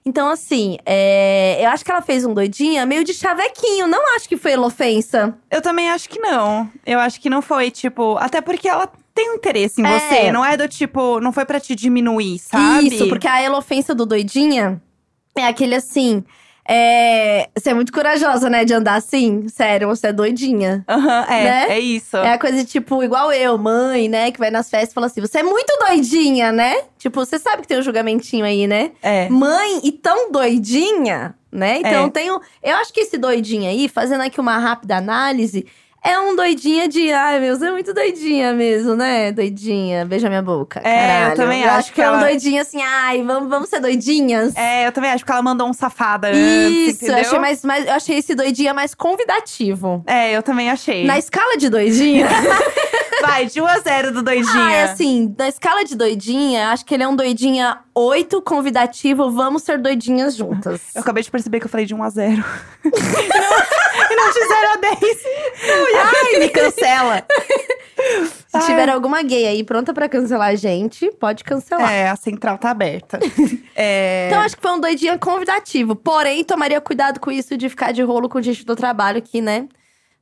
Então, 0.07 0.29
assim, 0.29 0.77
é, 0.85 1.59
eu 1.61 1.69
acho 1.69 1.83
que 1.83 1.91
ela 1.91 2.01
fez 2.01 2.23
um 2.23 2.33
doidinha 2.33 2.85
meio 2.85 3.03
de 3.03 3.13
chavequinho. 3.13 3.87
Não 3.87 4.15
acho 4.15 4.29
que 4.29 4.37
foi 4.37 4.55
ofensa. 4.57 5.37
Eu 5.51 5.61
também 5.61 5.89
acho 5.89 6.07
que 6.07 6.17
não. 6.17 6.69
Eu 6.85 6.97
acho 6.97 7.19
que 7.19 7.29
não 7.29 7.41
foi, 7.41 7.69
tipo. 7.69 8.15
Até 8.17 8.39
porque 8.39 8.69
ela 8.69 8.89
tem 9.13 9.31
um 9.31 9.33
interesse 9.33 9.81
em 9.81 9.85
É. 9.85 9.99
você. 9.99 10.31
Não 10.31 10.45
é 10.45 10.55
do 10.55 10.65
tipo. 10.65 11.19
Não 11.19 11.33
foi 11.33 11.43
pra 11.43 11.59
te 11.59 11.75
diminuir, 11.75 12.39
sabe? 12.39 12.87
Isso, 12.87 13.09
porque 13.09 13.27
a 13.27 13.43
elofensa 13.43 13.93
do 13.93 14.05
doidinha 14.05 14.81
é 15.37 15.45
aquele 15.45 15.75
assim. 15.75 16.23
É, 16.67 17.49
você 17.55 17.69
é 17.69 17.73
muito 17.73 17.93
corajosa, 17.93 18.49
né, 18.49 18.65
de 18.65 18.73
andar 18.73 18.95
assim. 18.95 19.47
Sério, 19.47 19.87
você 19.87 20.07
é 20.07 20.13
doidinha. 20.13 20.83
Aham, 20.87 21.25
é. 21.29 21.43
Né? 21.43 21.65
É 21.69 21.79
isso. 21.79 22.17
É 22.17 22.33
a 22.33 22.37
coisa 22.39 22.63
tipo, 22.65 23.01
igual 23.01 23.31
eu, 23.31 23.57
mãe, 23.57 24.09
né? 24.09 24.31
Que 24.31 24.39
vai 24.39 24.51
nas 24.51 24.69
festas 24.69 24.91
e 24.91 24.93
fala 24.93 25.07
assim: 25.07 25.21
você 25.21 25.39
é 25.39 25.43
muito 25.43 25.71
doidinha, 25.87 26.51
né? 26.51 26.75
Tipo, 26.97 27.25
você 27.25 27.39
sabe 27.39 27.61
que 27.61 27.67
tem 27.67 27.79
um 27.79 27.81
julgamentinho 27.81 28.43
aí, 28.43 28.67
né? 28.67 28.91
É. 29.01 29.29
Mãe 29.29 29.79
e 29.83 29.91
tão 29.91 30.31
doidinha, 30.31 31.35
né? 31.51 31.79
Então 31.79 32.11
É. 32.13 32.31
um. 32.33 32.39
Eu 32.61 32.75
acho 32.77 32.91
que 32.93 32.99
esse 32.99 33.17
doidinho 33.17 33.69
aí, 33.69 33.87
fazendo 33.87 34.21
aqui 34.21 34.39
uma 34.39 34.57
rápida 34.57 34.97
análise, 34.97 35.65
é 36.11 36.19
um 36.19 36.35
doidinha 36.35 36.87
de. 36.87 37.11
Ai, 37.11 37.39
meu, 37.39 37.55
você 37.57 37.67
é 37.67 37.71
muito 37.71 37.93
doidinha 37.93 38.53
mesmo, 38.53 38.95
né? 38.95 39.31
Doidinha. 39.31 40.05
Beija 40.05 40.27
minha 40.29 40.41
boca. 40.41 40.79
É, 40.83 40.89
eu 40.89 41.07
caralho. 41.19 41.35
também 41.35 41.61
eu 41.63 41.67
acho 41.69 41.77
acho 41.79 41.89
que 41.89 41.95
que 41.95 42.01
é 42.01 42.05
um 42.05 42.13
ela- 42.13 42.19
doidinho 42.23 42.61
assim, 42.61 42.81
ai, 42.81 43.23
vamos, 43.23 43.49
vamos 43.49 43.69
ser 43.69 43.79
doidinhas. 43.79 44.55
É, 44.55 44.87
eu 44.87 44.91
também 44.91 45.11
acho 45.11 45.25
que 45.25 45.31
ela 45.31 45.41
mandou 45.41 45.67
um 45.67 45.73
safada 45.73 46.29
antes, 46.29 46.39
Isso, 46.41 47.05
eu 47.05 47.09
entendeu? 47.09 47.17
achei, 47.19 47.39
mais, 47.39 47.63
mais, 47.63 47.85
eu 47.85 47.93
achei 47.93 48.17
esse 48.17 48.33
doidinha 48.35 48.73
mais 48.73 48.93
convidativo. 48.95 50.03
É, 50.07 50.31
eu 50.35 50.43
também 50.43 50.69
achei. 50.69 51.05
Na 51.05 51.17
escala 51.17 51.57
de 51.57 51.69
doidinha. 51.69 52.27
Vai, 53.19 53.47
de 53.47 53.59
1 53.59 53.65
a 53.65 53.79
0 53.79 54.11
do 54.11 54.21
doidinha. 54.21 54.63
Ah, 54.67 54.71
é 54.73 54.83
assim, 54.83 55.33
na 55.37 55.47
escala 55.49 55.83
de 55.83 55.95
doidinha, 55.95 56.69
acho 56.69 56.85
que 56.85 56.93
ele 56.93 57.01
é 57.01 57.07
um 57.07 57.15
doidinha 57.15 57.79
8 57.95 58.39
convidativo, 58.43 59.31
vamos 59.31 59.63
ser 59.63 59.79
doidinhas 59.79 60.35
juntas. 60.35 60.81
Eu 60.93 61.01
acabei 61.01 61.23
de 61.23 61.31
perceber 61.31 61.59
que 61.59 61.65
eu 61.65 61.69
falei 61.69 61.87
de 61.87 61.95
1 61.95 62.03
a 62.03 62.09
0. 62.11 62.31
e, 62.85 62.89
não, 62.89 64.11
e 64.11 64.15
não 64.15 64.27
de 64.31 64.47
0 64.47 64.69
a 64.71 64.75
10. 64.77 64.99
Ai, 66.03 66.39
me 66.39 66.49
cancela. 66.49 67.25
Se 68.47 68.57
Ai. 68.57 68.65
tiver 68.65 68.89
alguma 68.89 69.21
gay 69.23 69.47
aí 69.47 69.63
pronta 69.63 69.93
pra 69.93 70.07
cancelar 70.07 70.49
a 70.49 70.55
gente, 70.55 71.11
pode 71.13 71.43
cancelar. 71.43 71.91
É, 71.91 72.09
a 72.09 72.15
central 72.15 72.57
tá 72.57 72.69
aberta. 72.71 73.19
É, 73.79 74.27
Então, 74.27 74.41
acho 74.41 74.55
que 74.55 74.61
foi 74.61 74.71
um 74.71 74.79
doidinha 74.79 75.19
convidativo. 75.19 75.95
Porém, 75.95 76.43
tomaria 76.43 76.81
cuidado 76.81 77.19
com 77.19 77.29
isso 77.29 77.55
de 77.55 77.69
ficar 77.69 77.91
de 77.91 78.01
rolo 78.01 78.27
com 78.27 78.41
gente 78.41 78.65
do 78.65 78.75
trabalho, 78.75 79.21
que, 79.21 79.39
né? 79.39 79.67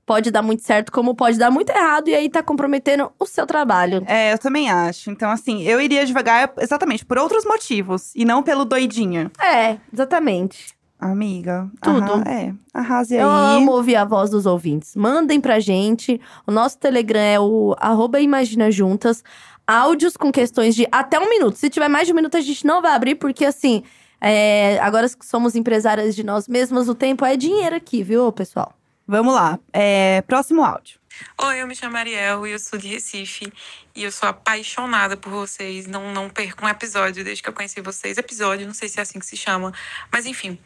Pode 0.06 0.30
dar 0.30 0.42
muito 0.42 0.62
certo, 0.62 0.92
como 0.92 1.16
pode 1.16 1.38
dar 1.38 1.50
muito 1.50 1.70
errado, 1.70 2.10
e 2.10 2.14
aí 2.16 2.30
tá 2.30 2.44
comprometendo 2.44 3.10
o 3.18 3.26
seu 3.26 3.48
trabalho. 3.48 4.04
é, 4.08 4.34
eu 4.34 4.38
também 4.38 4.70
acho. 4.70 5.10
Então, 5.10 5.32
assim, 5.32 5.64
eu 5.64 5.80
iria 5.80 6.06
devagar 6.06 6.52
exatamente 6.60 7.06
por 7.06 7.18
outros 7.18 7.46
motivos. 7.46 8.12
E 8.14 8.26
não 8.26 8.44
pelo 8.44 8.66
doidinha. 8.66 9.32
É, 9.42 9.78
exatamente. 9.94 10.76
Amiga. 11.00 11.70
Tudo. 11.82 12.14
arra- 12.14 12.24
é, 12.32 12.54
arrase 12.74 13.16
aí. 13.16 13.22
Eu 13.22 13.30
amo 13.30 13.72
ouvir 13.74 13.96
a 13.96 14.06
voz 14.06 14.30
dos 14.30 14.46
ouvintes. 14.46 14.96
Mandem 14.96 15.40
pra 15.42 15.60
gente. 15.60 16.20
O 16.48 16.52
nosso 16.52 16.78
Telegram 16.78 17.20
é 17.20 17.40
o 17.40 17.76
arroba 17.80 18.20
Imagina 18.20 18.72
Juntas. 18.72 19.24
Áudios 19.68 20.16
com 20.16 20.32
questões 20.32 20.76
de 20.76 20.88
até 20.92 21.20
um 21.20 21.30
minuto. 21.30 21.56
Se 21.58 21.70
tiver 21.70 21.88
mais 21.90 22.08
de 22.08 22.14
um 22.14 22.16
minuto, 22.16 22.38
a 22.38 22.42
gente 22.42 22.66
não 22.66 22.82
vai 22.82 22.94
abrir, 22.94 23.16
porque 23.16 23.44
assim, 23.46 23.84
é, 24.22 24.80
agora 24.80 25.08
que 25.10 25.26
somos 25.26 25.56
empresárias 25.56 26.16
de 26.16 26.24
nós 26.24 26.48
mesmas, 26.48 26.88
o 26.88 26.96
tempo 26.96 27.26
é 27.26 27.36
dinheiro 27.36 27.76
aqui, 27.76 28.02
viu, 28.04 28.32
pessoal? 28.32 28.74
Vamos 29.08 29.34
lá. 29.34 29.60
É, 29.74 30.22
próximo 30.24 30.64
áudio. 30.64 31.00
Oi, 31.38 31.62
eu 31.62 31.68
me 31.68 31.76
chamo 31.76 31.96
Ariel 31.98 32.46
e 32.46 32.52
eu 32.52 32.60
sou 32.60 32.78
de 32.78 32.88
Recife. 32.88 33.52
E 33.96 34.04
eu 34.04 34.12
sou 34.12 34.28
apaixonada 34.28 35.16
por 35.16 35.32
vocês. 35.32 35.86
Não, 35.88 36.12
não 36.12 36.30
perco 36.30 36.66
um 36.66 36.70
episódio 36.70 37.24
desde 37.24 37.42
que 37.42 37.50
eu 37.50 37.54
conheci 37.54 37.82
vocês. 37.82 38.18
Episódio, 38.18 38.68
não 38.68 38.74
sei 38.74 38.90
se 38.90 39.00
é 39.00 39.02
assim 39.02 39.20
que 39.20 39.26
se 39.26 39.38
chama. 39.38 39.74
Mas 40.12 40.26
enfim. 40.26 40.60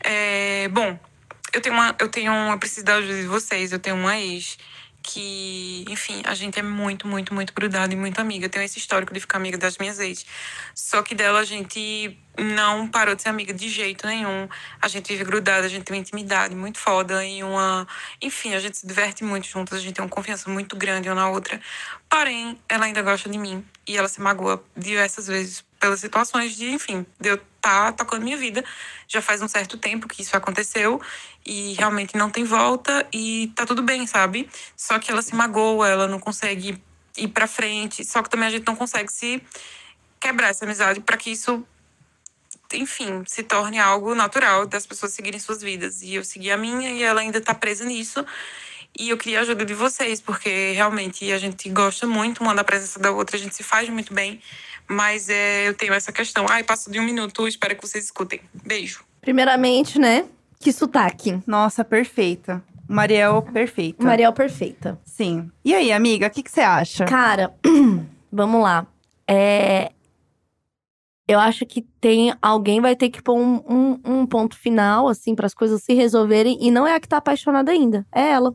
É, 0.00 0.68
bom, 0.68 0.98
eu 1.52 1.60
tenho 1.60 1.74
uma. 1.74 1.94
Eu 1.98 2.08
tenho. 2.08 2.32
Eu 2.32 2.58
preciso 2.58 2.84
da 2.84 2.96
ajuda 2.96 3.20
de 3.22 3.26
vocês. 3.26 3.72
Eu 3.72 3.78
tenho 3.78 3.96
uma 3.96 4.18
ex 4.18 4.58
que, 5.02 5.84
enfim, 5.88 6.22
a 6.24 6.34
gente 6.34 6.58
é 6.58 6.62
muito, 6.62 7.06
muito, 7.06 7.34
muito 7.34 7.52
grudada 7.52 7.92
e 7.92 7.96
muito 7.96 8.18
amiga. 8.20 8.46
Eu 8.46 8.50
tenho 8.50 8.64
esse 8.64 8.78
histórico 8.78 9.12
de 9.12 9.20
ficar 9.20 9.38
amiga 9.38 9.58
das 9.58 9.78
minhas 9.78 10.00
ex. 10.00 10.24
Só 10.74 11.02
que 11.02 11.14
dela 11.14 11.40
a 11.40 11.44
gente 11.44 12.18
não 12.38 12.88
parou 12.88 13.14
de 13.14 13.22
ser 13.22 13.28
amiga 13.28 13.52
de 13.52 13.68
jeito 13.68 14.06
nenhum. 14.06 14.48
A 14.80 14.88
gente 14.88 15.12
vive 15.12 15.24
grudada, 15.24 15.66
a 15.66 15.68
gente 15.68 15.84
tem 15.84 15.96
uma 15.96 16.00
intimidade 16.00 16.54
muito 16.54 16.78
foda 16.78 17.24
e 17.24 17.42
uma. 17.42 17.86
Enfim, 18.20 18.54
a 18.54 18.58
gente 18.58 18.78
se 18.78 18.86
diverte 18.86 19.22
muito 19.24 19.46
juntas, 19.46 19.78
a 19.78 19.82
gente 19.82 19.94
tem 19.94 20.04
uma 20.04 20.10
confiança 20.10 20.50
muito 20.50 20.76
grande 20.76 21.08
uma 21.08 21.14
na 21.14 21.28
outra. 21.28 21.60
Porém, 22.08 22.58
ela 22.68 22.86
ainda 22.86 23.02
gosta 23.02 23.28
de 23.28 23.38
mim 23.38 23.64
e 23.86 23.96
ela 23.96 24.08
se 24.08 24.20
magoa 24.20 24.62
diversas 24.76 25.26
vezes 25.26 25.64
pelas 25.78 26.00
situações 26.00 26.56
de, 26.56 26.70
enfim, 26.70 27.04
de 27.20 27.28
eu 27.28 27.34
estar 27.34 27.92
tocando 27.92 28.22
minha 28.22 28.36
vida. 28.36 28.64
Já 29.06 29.20
faz 29.20 29.40
um 29.42 29.48
certo 29.48 29.76
tempo 29.76 30.08
que 30.08 30.22
isso 30.22 30.36
aconteceu 30.36 31.00
e 31.46 31.74
realmente 31.74 32.16
não 32.16 32.30
tem 32.30 32.44
volta 32.44 33.06
e 33.12 33.52
tá 33.54 33.66
tudo 33.66 33.82
bem, 33.82 34.06
sabe? 34.06 34.48
Só 34.76 34.98
que 34.98 35.10
ela 35.10 35.22
se 35.22 35.34
magoa, 35.34 35.88
ela 35.88 36.08
não 36.08 36.18
consegue 36.18 36.82
ir 37.16 37.28
pra 37.28 37.46
frente. 37.46 38.04
Só 38.04 38.22
que 38.22 38.30
também 38.30 38.48
a 38.48 38.50
gente 38.50 38.66
não 38.66 38.74
consegue 38.74 39.12
se 39.12 39.42
quebrar 40.18 40.48
essa 40.48 40.64
amizade 40.64 41.00
para 41.00 41.16
que 41.16 41.30
isso 41.30 41.66
enfim, 42.74 43.22
se 43.26 43.42
torne 43.42 43.78
algo 43.78 44.14
natural 44.14 44.66
das 44.66 44.86
pessoas 44.86 45.12
seguirem 45.12 45.40
suas 45.40 45.62
vidas. 45.62 46.02
E 46.02 46.14
eu 46.14 46.24
segui 46.24 46.50
a 46.50 46.56
minha 46.56 46.90
e 46.90 47.02
ela 47.02 47.20
ainda 47.20 47.40
tá 47.40 47.54
presa 47.54 47.84
nisso. 47.84 48.24
E 48.98 49.10
eu 49.10 49.18
queria 49.18 49.40
a 49.40 49.42
ajuda 49.42 49.64
de 49.64 49.74
vocês, 49.74 50.20
porque 50.20 50.72
realmente 50.72 51.30
a 51.32 51.38
gente 51.38 51.68
gosta 51.68 52.06
muito 52.06 52.42
uma 52.42 52.54
da 52.54 52.62
presença 52.62 52.98
da 52.98 53.10
outra, 53.10 53.36
a 53.36 53.40
gente 53.40 53.54
se 53.54 53.62
faz 53.62 53.88
muito 53.88 54.14
bem. 54.14 54.40
Mas 54.86 55.28
é, 55.28 55.66
eu 55.66 55.74
tenho 55.74 55.92
essa 55.94 56.12
questão. 56.12 56.46
Ai, 56.48 56.62
passo 56.62 56.90
de 56.90 57.00
um 57.00 57.04
minuto, 57.04 57.48
espero 57.48 57.74
que 57.74 57.86
vocês 57.86 58.04
escutem. 58.04 58.40
Beijo. 58.64 59.04
Primeiramente, 59.20 59.98
né? 59.98 60.26
Que 60.60 60.72
sotaque. 60.72 61.40
Nossa, 61.46 61.84
perfeita. 61.84 62.62
Mariel, 62.86 63.42
perfeita. 63.42 64.04
Mariel 64.04 64.32
perfeita. 64.32 65.00
Sim. 65.04 65.50
E 65.64 65.74
aí, 65.74 65.90
amiga, 65.90 66.26
o 66.26 66.30
que, 66.30 66.42
que 66.42 66.50
você 66.50 66.60
acha? 66.60 67.06
Cara, 67.06 67.52
vamos 68.30 68.62
lá. 68.62 68.86
É. 69.26 69.90
Eu 71.26 71.40
acho 71.40 71.64
que 71.64 71.82
tem. 72.00 72.34
Alguém 72.42 72.80
vai 72.80 72.94
ter 72.94 73.08
que 73.08 73.22
pôr 73.22 73.34
um, 73.38 73.62
um, 73.66 74.00
um 74.04 74.26
ponto 74.26 74.56
final, 74.56 75.08
assim, 75.08 75.34
para 75.34 75.46
as 75.46 75.54
coisas 75.54 75.82
se 75.82 75.94
resolverem. 75.94 76.58
E 76.60 76.70
não 76.70 76.86
é 76.86 76.94
a 76.94 77.00
que 77.00 77.08
tá 77.08 77.16
apaixonada 77.16 77.72
ainda. 77.72 78.06
É 78.12 78.30
ela. 78.30 78.54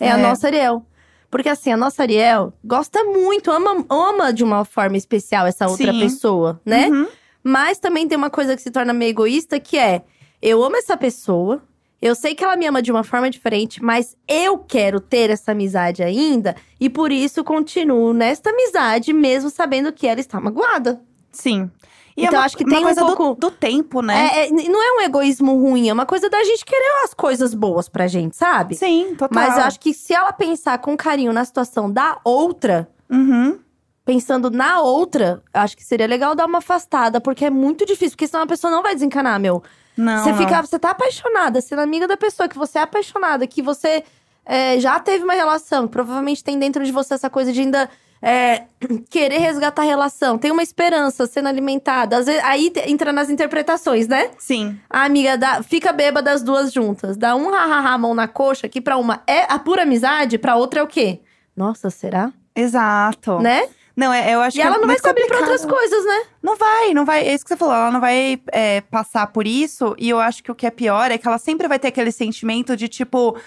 É, 0.00 0.10
a 0.10 0.18
É. 0.18 0.22
nossa 0.22 0.46
Ariel. 0.46 0.84
Porque 1.30 1.48
assim, 1.48 1.70
a 1.72 1.76
nossa 1.76 2.02
Ariel 2.02 2.52
gosta 2.64 3.02
muito, 3.04 3.50
ama, 3.50 3.84
ama 3.90 4.32
de 4.32 4.42
uma 4.44 4.64
forma 4.64 4.96
especial 4.96 5.46
essa 5.46 5.68
outra 5.68 5.92
Sim. 5.92 6.00
pessoa, 6.00 6.60
né? 6.64 6.88
Uhum. 6.88 7.06
Mas 7.42 7.78
também 7.78 8.08
tem 8.08 8.16
uma 8.16 8.30
coisa 8.30 8.56
que 8.56 8.62
se 8.62 8.70
torna 8.70 8.92
meio 8.92 9.10
egoísta, 9.10 9.60
que 9.60 9.76
é: 9.76 10.02
eu 10.40 10.64
amo 10.64 10.76
essa 10.76 10.96
pessoa, 10.96 11.62
eu 12.00 12.14
sei 12.14 12.34
que 12.34 12.42
ela 12.44 12.56
me 12.56 12.64
ama 12.66 12.80
de 12.80 12.90
uma 12.90 13.04
forma 13.04 13.28
diferente, 13.28 13.82
mas 13.82 14.16
eu 14.26 14.56
quero 14.58 15.00
ter 15.00 15.28
essa 15.30 15.52
amizade 15.52 16.02
ainda, 16.02 16.56
e 16.80 16.88
por 16.88 17.10
isso 17.12 17.44
continuo 17.44 18.12
nesta 18.14 18.50
amizade, 18.50 19.12
mesmo 19.12 19.50
sabendo 19.50 19.92
que 19.92 20.06
ela 20.06 20.20
está 20.20 20.40
magoada. 20.40 21.00
Sim. 21.30 21.70
E 22.16 22.22
Então, 22.24 22.34
é 22.34 22.38
uma, 22.38 22.44
acho 22.46 22.56
que 22.56 22.64
uma 22.64 22.70
tem 22.70 22.78
um 22.80 22.82
coisa 22.84 23.00
do- 23.02 23.06
pouco- 23.16 23.34
do, 23.40 23.50
tempo, 23.50 24.00
né? 24.00 24.30
É, 24.32 24.46
é, 24.46 24.50
não 24.50 24.82
é 24.82 24.92
um 24.98 25.00
egoísmo 25.02 25.54
ruim, 25.60 25.88
é 25.88 25.92
uma 25.92 26.06
coisa 26.06 26.30
da 26.30 26.42
gente 26.44 26.64
querer 26.64 27.04
as 27.04 27.12
coisas 27.12 27.52
boas 27.52 27.88
pra 27.88 28.06
gente, 28.06 28.34
sabe? 28.36 28.74
Sim, 28.74 29.14
total. 29.16 29.28
Mas 29.32 29.56
eu 29.58 29.64
acho 29.64 29.78
que 29.80 29.92
se 29.92 30.14
ela 30.14 30.32
pensar 30.32 30.78
com 30.78 30.96
carinho 30.96 31.32
na 31.32 31.44
situação 31.44 31.90
da 31.92 32.18
outra, 32.24 32.88
Uhum. 33.10 33.58
pensando 34.04 34.50
na 34.50 34.80
outra, 34.80 35.42
eu 35.52 35.60
acho 35.60 35.76
que 35.76 35.84
seria 35.84 36.06
legal 36.06 36.34
dar 36.34 36.46
uma 36.46 36.58
afastada, 36.58 37.20
porque 37.20 37.44
é 37.44 37.50
muito 37.50 37.84
difícil, 37.84 38.10
porque 38.16 38.26
senão 38.26 38.44
a 38.44 38.46
pessoa 38.46 38.70
não 38.70 38.82
vai 38.82 38.94
desencanar, 38.94 39.38
meu. 39.38 39.62
Não, 39.96 40.22
você 40.22 40.32
fica, 40.34 40.60
você 40.62 40.78
tá 40.78 40.90
apaixonada, 40.90 41.60
sendo 41.60 41.80
amiga 41.80 42.06
da 42.08 42.16
pessoa 42.16 42.48
que 42.48 42.56
você 42.56 42.78
é 42.78 42.82
apaixonada, 42.82 43.46
que 43.46 43.60
você 43.62 44.04
é, 44.44 44.78
já 44.78 44.98
teve 45.00 45.24
uma 45.24 45.32
relação, 45.34 45.86
que 45.86 45.92
provavelmente 45.92 46.42
tem 46.44 46.58
dentro 46.58 46.84
de 46.84 46.92
você 46.92 47.14
essa 47.14 47.28
coisa 47.28 47.52
de 47.52 47.60
ainda 47.60 47.90
é, 48.22 48.64
querer 49.10 49.38
resgatar 49.38 49.82
a 49.82 49.84
relação, 49.84 50.38
tem 50.38 50.50
uma 50.50 50.62
esperança 50.62 51.26
sendo 51.26 51.48
alimentada. 51.48 52.16
Às 52.16 52.26
vezes, 52.26 52.42
aí 52.44 52.72
entra 52.86 53.12
nas 53.12 53.30
interpretações, 53.30 54.08
né? 54.08 54.30
Sim. 54.38 54.78
A 54.88 55.04
amiga 55.04 55.36
dá, 55.36 55.62
fica 55.62 55.92
bêbada 55.92 56.32
as 56.32 56.42
duas 56.42 56.72
juntas, 56.72 57.16
dá 57.16 57.34
um 57.36 57.50
hahaha 57.50 57.98
mão 57.98 58.14
na 58.14 58.28
coxa, 58.28 58.68
que 58.68 58.80
pra 58.80 58.96
uma 58.96 59.22
é 59.26 59.42
a 59.52 59.58
pura 59.58 59.82
amizade, 59.82 60.38
pra 60.38 60.56
outra 60.56 60.80
é 60.80 60.82
o 60.82 60.86
quê? 60.86 61.20
Nossa, 61.56 61.90
será? 61.90 62.32
Exato. 62.54 63.38
Né? 63.40 63.68
Não, 63.96 64.12
é, 64.12 64.34
eu 64.34 64.42
acho 64.42 64.58
E 64.58 64.60
que 64.60 64.66
ela 64.66 64.76
é 64.76 64.78
não 64.78 64.86
vai 64.86 64.98
se 64.98 65.08
abrir 65.08 65.26
pra 65.26 65.38
outras 65.38 65.64
coisas, 65.64 66.04
né? 66.04 66.22
Não 66.42 66.54
vai, 66.54 66.92
não 66.92 67.04
vai. 67.06 67.26
É 67.26 67.34
isso 67.34 67.44
que 67.44 67.48
você 67.48 67.56
falou. 67.56 67.74
Ela 67.74 67.90
não 67.90 68.00
vai 68.00 68.38
é, 68.52 68.82
passar 68.82 69.26
por 69.28 69.46
isso. 69.46 69.94
E 69.98 70.10
eu 70.10 70.20
acho 70.20 70.44
que 70.44 70.52
o 70.52 70.54
que 70.54 70.66
é 70.66 70.70
pior 70.70 71.10
é 71.10 71.16
que 71.16 71.26
ela 71.26 71.38
sempre 71.38 71.66
vai 71.66 71.78
ter 71.78 71.88
aquele 71.88 72.12
sentimento 72.12 72.76
de 72.76 72.88
tipo. 72.88 73.38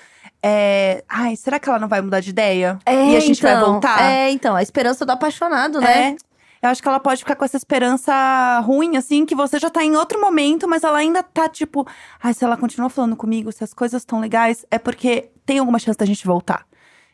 É, 0.42 1.04
Ai, 1.08 1.36
será 1.36 1.60
que 1.60 1.68
ela 1.68 1.80
não 1.80 1.88
vai 1.88 2.02
mudar 2.02 2.20
de 2.20 2.30
ideia? 2.30 2.80
e 2.88 3.16
a 3.16 3.20
gente 3.20 3.42
vai 3.42 3.54
então, 3.56 3.74
voltar? 3.74 4.02
É, 4.02 4.32
então, 4.32 4.56
a 4.56 4.62
esperança 4.62 5.06
do 5.06 5.12
apaixonado, 5.12 5.82
né? 5.82 6.12
É. 6.12 6.30
Eu 6.62 6.70
acho 6.70 6.82
que 6.82 6.88
ela 6.90 7.00
pode 7.00 7.20
ficar 7.20 7.36
com 7.36 7.46
essa 7.46 7.56
esperança 7.56 8.60
ruim, 8.66 8.98
assim, 8.98 9.26
que 9.26 9.34
você 9.34 9.58
já 9.58 9.70
tá 9.70 9.84
em 9.84 9.96
outro 9.96 10.20
momento, 10.20 10.68
mas 10.68 10.84
ela 10.84 10.98
ainda 10.98 11.24
tá 11.24 11.48
tipo, 11.48 11.88
ai, 12.22 12.34
se 12.34 12.44
ela 12.44 12.58
continua 12.58 12.90
falando 12.90 13.16
comigo, 13.16 13.52
se 13.52 13.64
as 13.64 13.74
coisas 13.74 14.02
estão 14.02 14.20
legais, 14.20 14.66
é 14.70 14.78
porque 14.78 15.30
tem 15.46 15.60
alguma 15.60 15.80
chance 15.80 15.98
da 15.98 16.06
gente 16.06 16.26
voltar. 16.26 16.66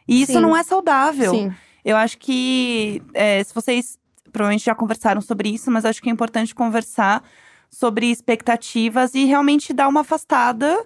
E 0.08 0.22
isso 0.22 0.34
Sim. 0.34 0.40
não 0.40 0.58
é 0.58 0.64
saudável. 0.64 1.32
Sim. 1.32 1.54
Eu 1.84 1.96
acho 1.96 2.18
que 2.18 3.04
é, 3.14 3.44
se 3.44 3.54
vocês 3.54 4.00
provavelmente 4.32 4.66
já 4.66 4.74
conversaram 4.74 5.22
sobre 5.22 5.50
isso, 5.50 5.70
mas 5.70 5.86
acho 5.86 6.02
que 6.02 6.10
é 6.10 6.12
importante 6.12 6.54
conversar 6.54 7.24
sobre 7.70 8.08
expectativas 8.08 9.14
e 9.14 9.26
realmente 9.26 9.72
dar 9.72 9.88
uma 9.88 10.02
afastada, 10.02 10.86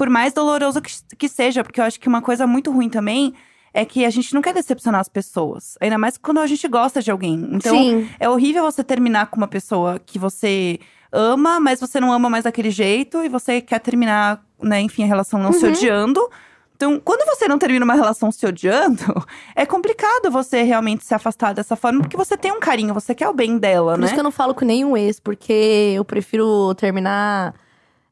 por 0.00 0.08
mais 0.08 0.32
doloroso 0.32 0.80
que, 0.80 0.90
que 1.18 1.28
seja, 1.28 1.62
porque 1.62 1.78
eu 1.78 1.84
acho 1.84 2.00
que 2.00 2.08
uma 2.08 2.22
coisa 2.22 2.46
muito 2.46 2.70
ruim 2.72 2.88
também 2.88 3.34
é 3.74 3.84
que 3.84 4.02
a 4.02 4.08
gente 4.08 4.32
não 4.32 4.40
quer 4.40 4.54
decepcionar 4.54 4.98
as 4.98 5.10
pessoas, 5.10 5.76
ainda 5.78 5.98
mais 5.98 6.16
quando 6.16 6.40
a 6.40 6.46
gente 6.46 6.66
gosta 6.68 7.02
de 7.02 7.10
alguém. 7.10 7.46
Então, 7.52 7.76
Sim. 7.76 8.08
é 8.18 8.26
horrível 8.26 8.62
você 8.64 8.82
terminar 8.82 9.26
com 9.26 9.36
uma 9.36 9.46
pessoa 9.46 9.98
que 9.98 10.18
você 10.18 10.78
ama, 11.12 11.60
mas 11.60 11.80
você 11.80 12.00
não 12.00 12.10
ama 12.14 12.30
mais 12.30 12.44
daquele 12.44 12.70
jeito 12.70 13.22
e 13.22 13.28
você 13.28 13.60
quer 13.60 13.78
terminar, 13.78 14.42
né, 14.62 14.80
enfim, 14.80 15.02
a 15.04 15.06
relação 15.06 15.38
não 15.38 15.52
se 15.52 15.66
Uhum. 15.66 15.72
odiando. 15.72 16.30
Então, 16.74 16.98
quando 16.98 17.26
você 17.26 17.46
não 17.46 17.58
termina 17.58 17.84
uma 17.84 17.92
relação 17.94 18.32
se 18.32 18.46
odiando, 18.46 19.04
é 19.54 19.66
complicado 19.66 20.30
você 20.30 20.62
realmente 20.62 21.04
se 21.04 21.12
afastar 21.12 21.52
dessa 21.52 21.76
forma, 21.76 22.00
porque 22.00 22.16
você 22.16 22.38
tem 22.38 22.50
um 22.52 22.58
carinho, 22.58 22.94
você 22.94 23.14
quer 23.14 23.28
o 23.28 23.34
bem 23.34 23.58
dela, 23.58 23.92
Por 23.92 23.98
né? 23.98 24.04
isso 24.06 24.14
que 24.14 24.20
eu 24.20 24.24
não 24.24 24.30
falo 24.32 24.54
com 24.54 24.64
nenhum 24.64 24.96
ex, 24.96 25.20
porque 25.20 25.92
eu 25.94 26.06
prefiro 26.06 26.74
terminar. 26.74 27.54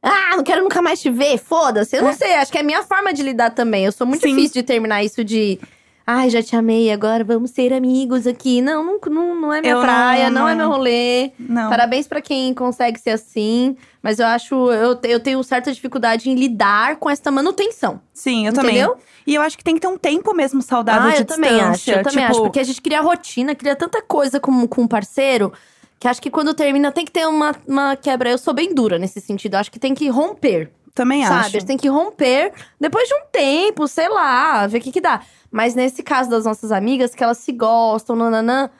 Ah, 0.02 0.36
não 0.36 0.44
quero 0.44 0.62
nunca 0.62 0.80
mais 0.80 1.00
te 1.00 1.10
ver, 1.10 1.38
foda-se. 1.38 1.96
Eu 1.96 2.02
não 2.02 2.12
sei, 2.12 2.34
acho 2.36 2.52
que 2.52 2.58
é 2.58 2.60
a 2.60 2.64
minha 2.64 2.82
forma 2.82 3.12
de 3.12 3.22
lidar 3.22 3.50
também. 3.50 3.84
Eu 3.84 3.92
sou 3.92 4.06
muito 4.06 4.22
Sim. 4.22 4.34
difícil 4.34 4.54
de 4.54 4.62
terminar 4.62 5.02
isso 5.02 5.24
de. 5.24 5.58
Ai, 6.06 6.30
já 6.30 6.42
te 6.42 6.56
amei, 6.56 6.90
agora 6.90 7.22
vamos 7.22 7.50
ser 7.50 7.70
amigos 7.70 8.26
aqui. 8.26 8.62
Não, 8.62 8.82
não, 8.82 8.98
não, 9.10 9.34
não 9.42 9.52
é 9.52 9.60
minha 9.60 9.74
Eu 9.74 9.80
praia, 9.82 10.30
não, 10.30 10.42
não- 10.42 10.48
é 10.48 10.54
meu 10.54 10.68
rolê. 10.68 11.32
Não. 11.38 11.68
Parabéns 11.68 12.06
pra 12.06 12.22
quem 12.22 12.54
consegue 12.54 12.98
ser 12.98 13.10
assim. 13.10 13.76
Mas 14.02 14.18
eu 14.18 14.26
acho, 14.26 14.54
eu, 14.72 14.98
eu 15.02 15.20
tenho 15.20 15.42
certa 15.42 15.70
dificuldade 15.70 16.30
em 16.30 16.34
lidar 16.34 16.96
com 16.96 17.10
essa 17.10 17.30
manutenção. 17.30 18.00
Sim, 18.14 18.46
eu 18.46 18.52
Entendeu? 18.52 18.90
também. 18.92 19.04
E 19.26 19.34
eu 19.34 19.42
acho 19.42 19.58
que 19.58 19.62
tem 19.64 19.74
que 19.74 19.80
ter 19.82 19.88
um 19.88 19.98
tempo 19.98 20.32
mesmo 20.34 20.62
saudável 20.62 21.10
ah, 21.10 21.14
de 21.14 21.20
eu 21.20 21.26
também 21.26 21.60
acho, 21.60 21.72
distância. 21.72 21.92
eu 21.98 22.02
também 22.02 22.24
tipo, 22.24 22.30
acho. 22.30 22.42
Porque 22.42 22.60
a 22.60 22.64
gente 22.64 22.80
cria 22.80 23.02
rotina, 23.02 23.54
cria 23.54 23.76
tanta 23.76 24.00
coisa 24.00 24.40
com, 24.40 24.66
com 24.66 24.82
um 24.82 24.88
parceiro, 24.88 25.52
que 25.98 26.06
acho 26.06 26.22
que 26.22 26.30
quando 26.30 26.54
termina 26.54 26.92
tem 26.92 27.04
que 27.04 27.10
ter 27.12 27.26
uma, 27.26 27.54
uma 27.66 27.96
quebra. 27.96 28.30
Eu 28.30 28.38
sou 28.38 28.54
bem 28.54 28.74
dura 28.74 28.98
nesse 28.98 29.20
sentido, 29.20 29.56
acho 29.56 29.70
que 29.70 29.78
tem 29.78 29.94
que 29.94 30.08
romper, 30.08 30.70
Também 30.94 31.24
sabe? 31.24 31.40
acho. 31.40 31.50
Gente 31.50 31.66
tem 31.66 31.76
que 31.76 31.88
romper 31.88 32.52
depois 32.80 33.08
de 33.08 33.14
um 33.14 33.22
tempo, 33.32 33.88
sei 33.88 34.08
lá, 34.08 34.66
ver 34.66 34.78
o 34.78 34.80
que 34.80 34.92
que 34.92 35.00
dá. 35.00 35.20
Mas 35.50 35.74
nesse 35.74 36.02
caso 36.02 36.28
das 36.30 36.44
nossas 36.44 36.70
amigas, 36.70 37.14
que 37.14 37.22
elas 37.24 37.38
se 37.38 37.52
gostam, 37.52 38.16
nananã… 38.16 38.70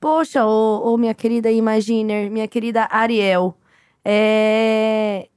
Poxa, 0.00 0.44
ô, 0.44 0.92
ô 0.92 0.96
minha 0.96 1.14
querida 1.14 1.48
Imaginer, 1.48 2.28
minha 2.28 2.48
querida 2.48 2.88
Ariel, 2.90 3.56
é… 4.04 5.28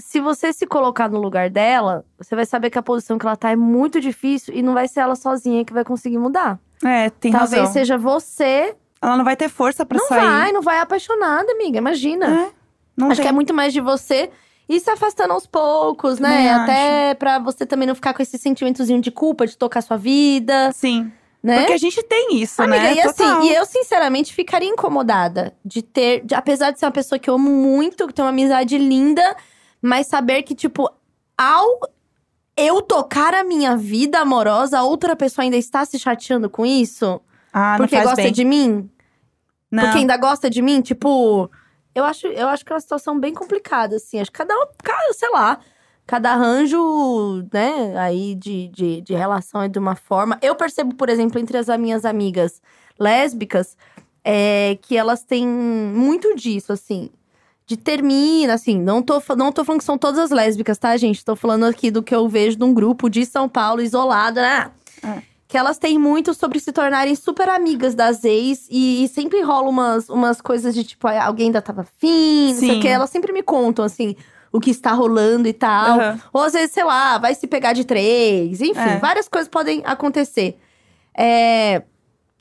Se 0.00 0.20
você 0.20 0.52
se 0.52 0.66
colocar 0.66 1.08
no 1.08 1.20
lugar 1.20 1.50
dela, 1.50 2.04
você 2.16 2.34
vai 2.34 2.44
saber 2.44 2.68
que 2.70 2.78
a 2.78 2.82
posição 2.82 3.16
que 3.16 3.24
ela 3.26 3.36
tá 3.36 3.50
é 3.50 3.56
muito 3.56 4.00
difícil 4.00 4.52
e 4.54 4.60
não 4.62 4.74
vai 4.74 4.88
ser 4.88 5.00
ela 5.00 5.14
sozinha 5.14 5.64
que 5.64 5.72
vai 5.72 5.84
conseguir 5.84 6.18
mudar. 6.18 6.58
É, 6.84 7.10
tem 7.10 7.30
Talvez 7.30 7.60
razão. 7.60 7.72
seja 7.72 7.96
você. 7.96 8.74
Ela 9.00 9.16
não 9.16 9.24
vai 9.24 9.36
ter 9.36 9.48
força 9.48 9.84
pra 9.86 9.98
não 9.98 10.06
sair. 10.08 10.20
vai, 10.20 10.52
não 10.52 10.62
vai 10.62 10.78
apaixonada, 10.80 11.52
amiga. 11.52 11.78
Imagina. 11.78 12.26
É, 12.26 12.50
não 12.96 13.06
Acho 13.08 13.16
tem. 13.16 13.22
que 13.24 13.28
é 13.28 13.32
muito 13.32 13.54
mais 13.54 13.72
de 13.72 13.80
você 13.80 14.30
ir 14.68 14.80
se 14.80 14.90
afastando 14.90 15.32
aos 15.32 15.46
poucos, 15.46 16.18
né? 16.18 16.28
Também 16.28 16.50
Até 16.50 17.14
pra 17.14 17.38
você 17.38 17.64
também 17.64 17.86
não 17.86 17.94
ficar 17.94 18.12
com 18.12 18.22
esse 18.22 18.36
sentimentozinho 18.36 19.00
de 19.00 19.10
culpa 19.10 19.46
de 19.46 19.56
tocar 19.56 19.80
sua 19.82 19.96
vida, 19.96 20.72
Sim. 20.72 21.10
né? 21.42 21.60
Porque 21.60 21.72
a 21.72 21.78
gente 21.78 22.02
tem 22.02 22.36
isso, 22.42 22.60
Amiga, 22.60 22.82
né? 22.82 22.94
e 22.96 23.00
assim, 23.00 23.42
e 23.44 23.54
eu 23.54 23.64
sinceramente 23.64 24.34
ficaria 24.34 24.68
incomodada 24.68 25.54
de 25.64 25.80
ter, 25.80 26.22
de- 26.24 26.34
apesar 26.34 26.70
de 26.72 26.78
ser 26.80 26.86
uma 26.86 26.92
pessoa 26.92 27.18
que 27.18 27.30
eu 27.30 27.34
amo 27.34 27.48
muito, 27.50 28.06
que 28.06 28.12
tem 28.12 28.22
uma 28.24 28.30
amizade 28.30 28.76
linda, 28.76 29.36
mas 29.80 30.06
saber 30.08 30.42
que, 30.42 30.54
tipo, 30.54 30.90
ao 31.36 31.80
eu 32.56 32.82
tocar 32.82 33.32
a 33.34 33.44
minha 33.44 33.76
vida 33.76 34.18
amorosa, 34.18 34.80
a 34.80 34.82
outra 34.82 35.14
pessoa 35.14 35.44
ainda 35.44 35.56
está 35.56 35.84
se 35.84 35.98
chateando 35.98 36.50
com 36.50 36.66
isso? 36.66 37.20
Ah, 37.58 37.74
porque 37.76 38.00
gosta 38.00 38.22
bem. 38.22 38.32
de 38.32 38.44
mim? 38.44 38.90
Não. 39.70 39.82
Porque 39.84 39.98
ainda 39.98 40.16
gosta 40.16 40.48
de 40.48 40.62
mim? 40.62 40.80
Tipo, 40.80 41.50
eu 41.94 42.04
acho, 42.04 42.26
eu 42.28 42.48
acho 42.48 42.64
que 42.64 42.72
é 42.72 42.74
uma 42.74 42.80
situação 42.80 43.18
bem 43.18 43.34
complicada, 43.34 43.96
assim. 43.96 44.20
Acho 44.20 44.30
que 44.30 44.38
cada 44.38 44.54
um, 44.54 44.66
cada, 44.82 45.12
sei 45.12 45.30
lá, 45.30 45.58
cada 46.06 46.32
arranjo, 46.32 47.44
né, 47.52 47.98
aí 47.98 48.34
de, 48.34 48.68
de, 48.68 49.00
de 49.00 49.14
relação 49.14 49.62
é 49.62 49.68
de 49.68 49.78
uma 49.78 49.96
forma. 49.96 50.38
Eu 50.40 50.54
percebo, 50.54 50.94
por 50.94 51.08
exemplo, 51.08 51.40
entre 51.40 51.58
as 51.58 51.66
minhas 51.78 52.04
amigas 52.04 52.62
lésbicas, 52.98 53.76
é, 54.24 54.78
que 54.82 54.96
elas 54.96 55.22
têm 55.24 55.46
muito 55.46 56.34
disso, 56.36 56.72
assim. 56.72 57.10
De 57.66 57.76
termina, 57.76 58.54
assim, 58.54 58.80
não 58.80 59.02
tô, 59.02 59.20
não 59.36 59.52
tô 59.52 59.64
falando 59.64 59.80
que 59.80 59.84
são 59.84 59.98
todas 59.98 60.18
as 60.18 60.30
lésbicas, 60.30 60.78
tá, 60.78 60.96
gente? 60.96 61.22
Tô 61.24 61.36
falando 61.36 61.64
aqui 61.64 61.90
do 61.90 62.02
que 62.02 62.14
eu 62.14 62.26
vejo 62.28 62.56
de 62.56 62.64
um 62.64 62.72
grupo 62.72 63.10
de 63.10 63.26
São 63.26 63.48
Paulo, 63.48 63.82
isolado, 63.82 64.40
né? 64.40 64.70
É. 65.02 65.22
Que 65.48 65.56
elas 65.56 65.78
têm 65.78 65.98
muito 65.98 66.34
sobre 66.34 66.60
se 66.60 66.70
tornarem 66.72 67.14
super 67.16 67.48
amigas 67.48 67.94
das 67.94 68.22
ex. 68.22 68.68
E, 68.70 69.02
e 69.04 69.08
sempre 69.08 69.40
rola 69.40 69.68
umas, 69.70 70.08
umas 70.10 70.40
coisas 70.42 70.74
de, 70.74 70.84
tipo, 70.84 71.08
alguém 71.08 71.46
ainda 71.46 71.62
tava 71.62 71.80
afim, 71.80 72.52
não 72.52 72.60
sei 72.60 72.78
o 72.78 72.80
quê. 72.80 72.88
Elas 72.88 73.08
sempre 73.08 73.32
me 73.32 73.42
contam, 73.42 73.82
assim, 73.84 74.14
o 74.52 74.60
que 74.60 74.70
está 74.70 74.92
rolando 74.92 75.48
e 75.48 75.52
tal. 75.54 75.98
Aham. 75.98 76.20
Ou 76.34 76.42
às 76.42 76.52
vezes, 76.52 76.72
sei 76.72 76.84
lá, 76.84 77.16
vai 77.16 77.34
se 77.34 77.46
pegar 77.46 77.72
de 77.72 77.84
três. 77.84 78.60
Enfim, 78.60 78.78
É. 78.78 78.98
várias 78.98 79.26
coisas 79.26 79.48
podem 79.48 79.82
acontecer. 79.86 80.58
É, 81.16 81.82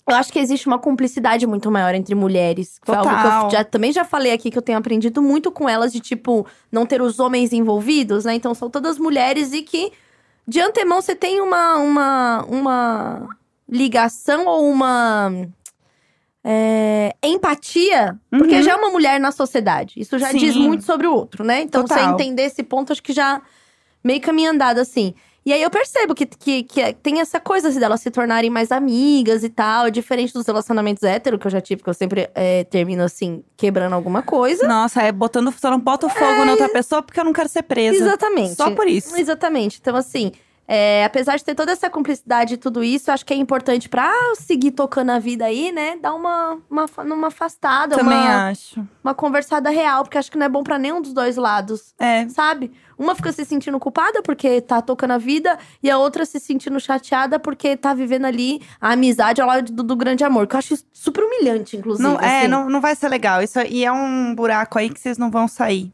Eu 0.10 0.16
acho 0.16 0.32
que 0.32 0.40
existe 0.40 0.68
uma 0.68 0.80
cumplicidade 0.80 1.46
muito 1.46 1.70
maior 1.70 1.94
entre 1.94 2.16
mulheres. 2.16 2.80
Foi 2.82 2.96
algo 2.96 3.10
que 3.10 3.16
Total. 3.24 3.44
eu 3.46 3.50
já, 3.52 3.64
também 3.66 3.92
já 3.92 4.06
falei 4.06 4.32
aqui 4.32 4.50
que 4.50 4.58
eu 4.58 4.62
tenho 4.62 4.78
aprendido 4.78 5.22
muito 5.22 5.52
com 5.52 5.68
elas 5.68 5.92
de 5.92 6.00
tipo 6.00 6.46
não 6.72 6.86
ter 6.86 7.02
os 7.02 7.20
homens 7.20 7.52
envolvidos, 7.52 8.24
né? 8.24 8.34
Então 8.34 8.54
são 8.54 8.70
todas 8.70 8.98
mulheres 8.98 9.52
e 9.52 9.62
que 9.64 9.92
de 10.48 10.62
antemão 10.62 11.02
você 11.02 11.16
tem 11.16 11.42
uma 11.42 11.76
uma, 11.78 12.46
uma 12.48 13.38
ligação 13.70 14.46
ou 14.46 14.70
uma 14.70 15.32
é, 16.44 17.14
empatia, 17.24 18.18
porque 18.30 18.56
Uhum. 18.56 18.64
já 18.64 18.72
é 18.72 18.76
uma 18.76 18.90
mulher 18.90 19.20
na 19.20 19.32
sociedade. 19.32 19.96
Isso 19.98 20.18
já 20.18 20.30
Sim. 20.30 20.38
diz 20.38 20.56
muito 20.56 20.84
sobre 20.86 21.06
o 21.06 21.14
outro, 21.14 21.44
né? 21.44 21.62
Então 21.62 21.86
você 21.86 21.96
Total. 21.96 22.14
entender 22.14 22.44
esse 22.44 22.64
ponto, 22.64 22.94
acho 22.94 23.04
que 23.04 23.12
já 23.12 23.42
meio 24.04 24.22
caminho 24.22 24.52
andado 24.52 24.80
assim. 24.80 25.14
E 25.48 25.54
aí 25.54 25.62
eu 25.62 25.70
percebo 25.70 26.14
que, 26.14 26.26
que, 26.26 26.64
que 26.64 26.82
é- 26.82 26.92
tem 26.92 27.22
essa 27.22 27.40
coisa 27.40 27.70
assim, 27.70 27.80
delas 27.80 28.02
se 28.02 28.12
tornarem 28.12 28.50
mais 28.50 28.70
amigas 28.70 29.46
e 29.46 29.50
tal, 29.50 29.90
diferente 29.90 30.34
dos 30.34 30.46
relacionamentos 30.46 31.04
héteros 31.04 31.40
que 31.40 31.48
eu 31.48 31.52
já 31.52 31.62
tive, 31.62 31.82
que 31.82 31.90
eu 31.90 31.94
sempre 31.94 32.30
é, 32.36 32.66
termino 32.66 33.02
assim, 33.02 33.42
quebrando 33.56 33.94
alguma 33.94 34.22
coisa. 34.22 34.68
Nossa, 34.68 35.02
é 35.02 35.10
botando. 35.10 35.50
Só 35.58 35.72
não 35.72 35.80
bota 35.80 36.06
o 36.06 36.10
fogo 36.10 36.44
na 36.44 36.52
outra 36.52 36.68
pessoa 36.68 37.02
porque 37.02 37.18
eu 37.18 37.24
não 37.24 37.32
quero 37.32 37.48
ser 37.48 37.64
presa. 37.64 37.96
Exatamente. 37.96 38.56
Só 38.56 38.72
por 38.72 38.90
isso. 38.90 39.16
Exatamente. 39.16 39.78
Então, 39.80 39.96
assim, 39.96 40.34
é, 40.68 41.06
apesar 41.06 41.38
de 41.38 41.46
ter 41.46 41.56
toda 41.56 41.72
essa 41.72 41.90
cumplicidade 41.90 42.56
e 42.56 42.58
tudo 42.58 42.84
isso, 42.84 43.10
acho 43.10 43.26
que 43.26 43.34
é 43.34 43.38
importante 43.38 43.88
pra 43.88 44.12
seguir 44.36 44.72
tocando 44.72 45.12
a 45.12 45.20
vida 45.20 45.46
aí, 45.46 45.72
né? 45.72 45.98
Dar 46.02 46.14
uma, 46.14 46.58
uma, 46.70 46.86
uma 46.98 47.28
afastada, 47.28 47.96
Também 47.96 48.18
uma, 48.18 48.50
acho. 48.50 48.86
uma 49.02 49.16
conversada 49.16 49.70
real, 49.70 50.04
porque 50.04 50.18
acho 50.18 50.30
que 50.30 50.38
não 50.38 50.46
é 50.46 50.50
bom 50.50 50.64
pra 50.64 50.78
nenhum 50.78 51.02
dos 51.02 51.14
dois 51.14 51.38
lados. 51.38 51.94
É. 51.98 52.28
Sabe? 52.28 52.72
Uma 52.98 53.16
fica 53.16 53.32
se 53.32 53.46
sentindo 53.46 53.80
culpada 53.80 54.22
porque 54.22 54.60
tá 54.60 54.82
tocando 54.82 55.12
a 55.12 55.18
vida, 55.18 55.58
e 55.82 55.90
a 55.90 55.98
outra 55.98 56.26
se 56.26 56.40
sentindo 56.40 56.80
chateada 56.80 57.40
porque 57.40 57.78
tá 57.78 57.94
vivendo 57.94 58.26
ali 58.26 58.62
a 58.82 58.92
amizade 58.92 59.40
ao 59.40 59.48
lado 59.48 59.72
do, 59.72 59.84
do 59.84 59.96
grande 59.96 60.24
amor. 60.26 60.48
Que 60.48 60.56
eu 60.56 60.60
acho 60.60 60.74
isso 60.74 60.86
super 60.92 61.24
humilhante, 61.24 61.78
inclusive. 61.78 62.08
Não, 62.08 62.20
é, 62.20 62.40
assim. 62.40 62.48
não, 62.50 62.70
não 62.70 62.82
vai 62.82 62.96
ser 62.96 63.08
legal. 63.08 63.42
Isso 63.42 63.58
aí 63.58 63.86
é 63.86 63.92
um 63.92 64.36
buraco 64.36 64.78
aí 64.78 64.90
que 64.90 65.00
vocês 65.00 65.18
não 65.18 65.32
vão 65.32 65.48
sair. 65.48 65.94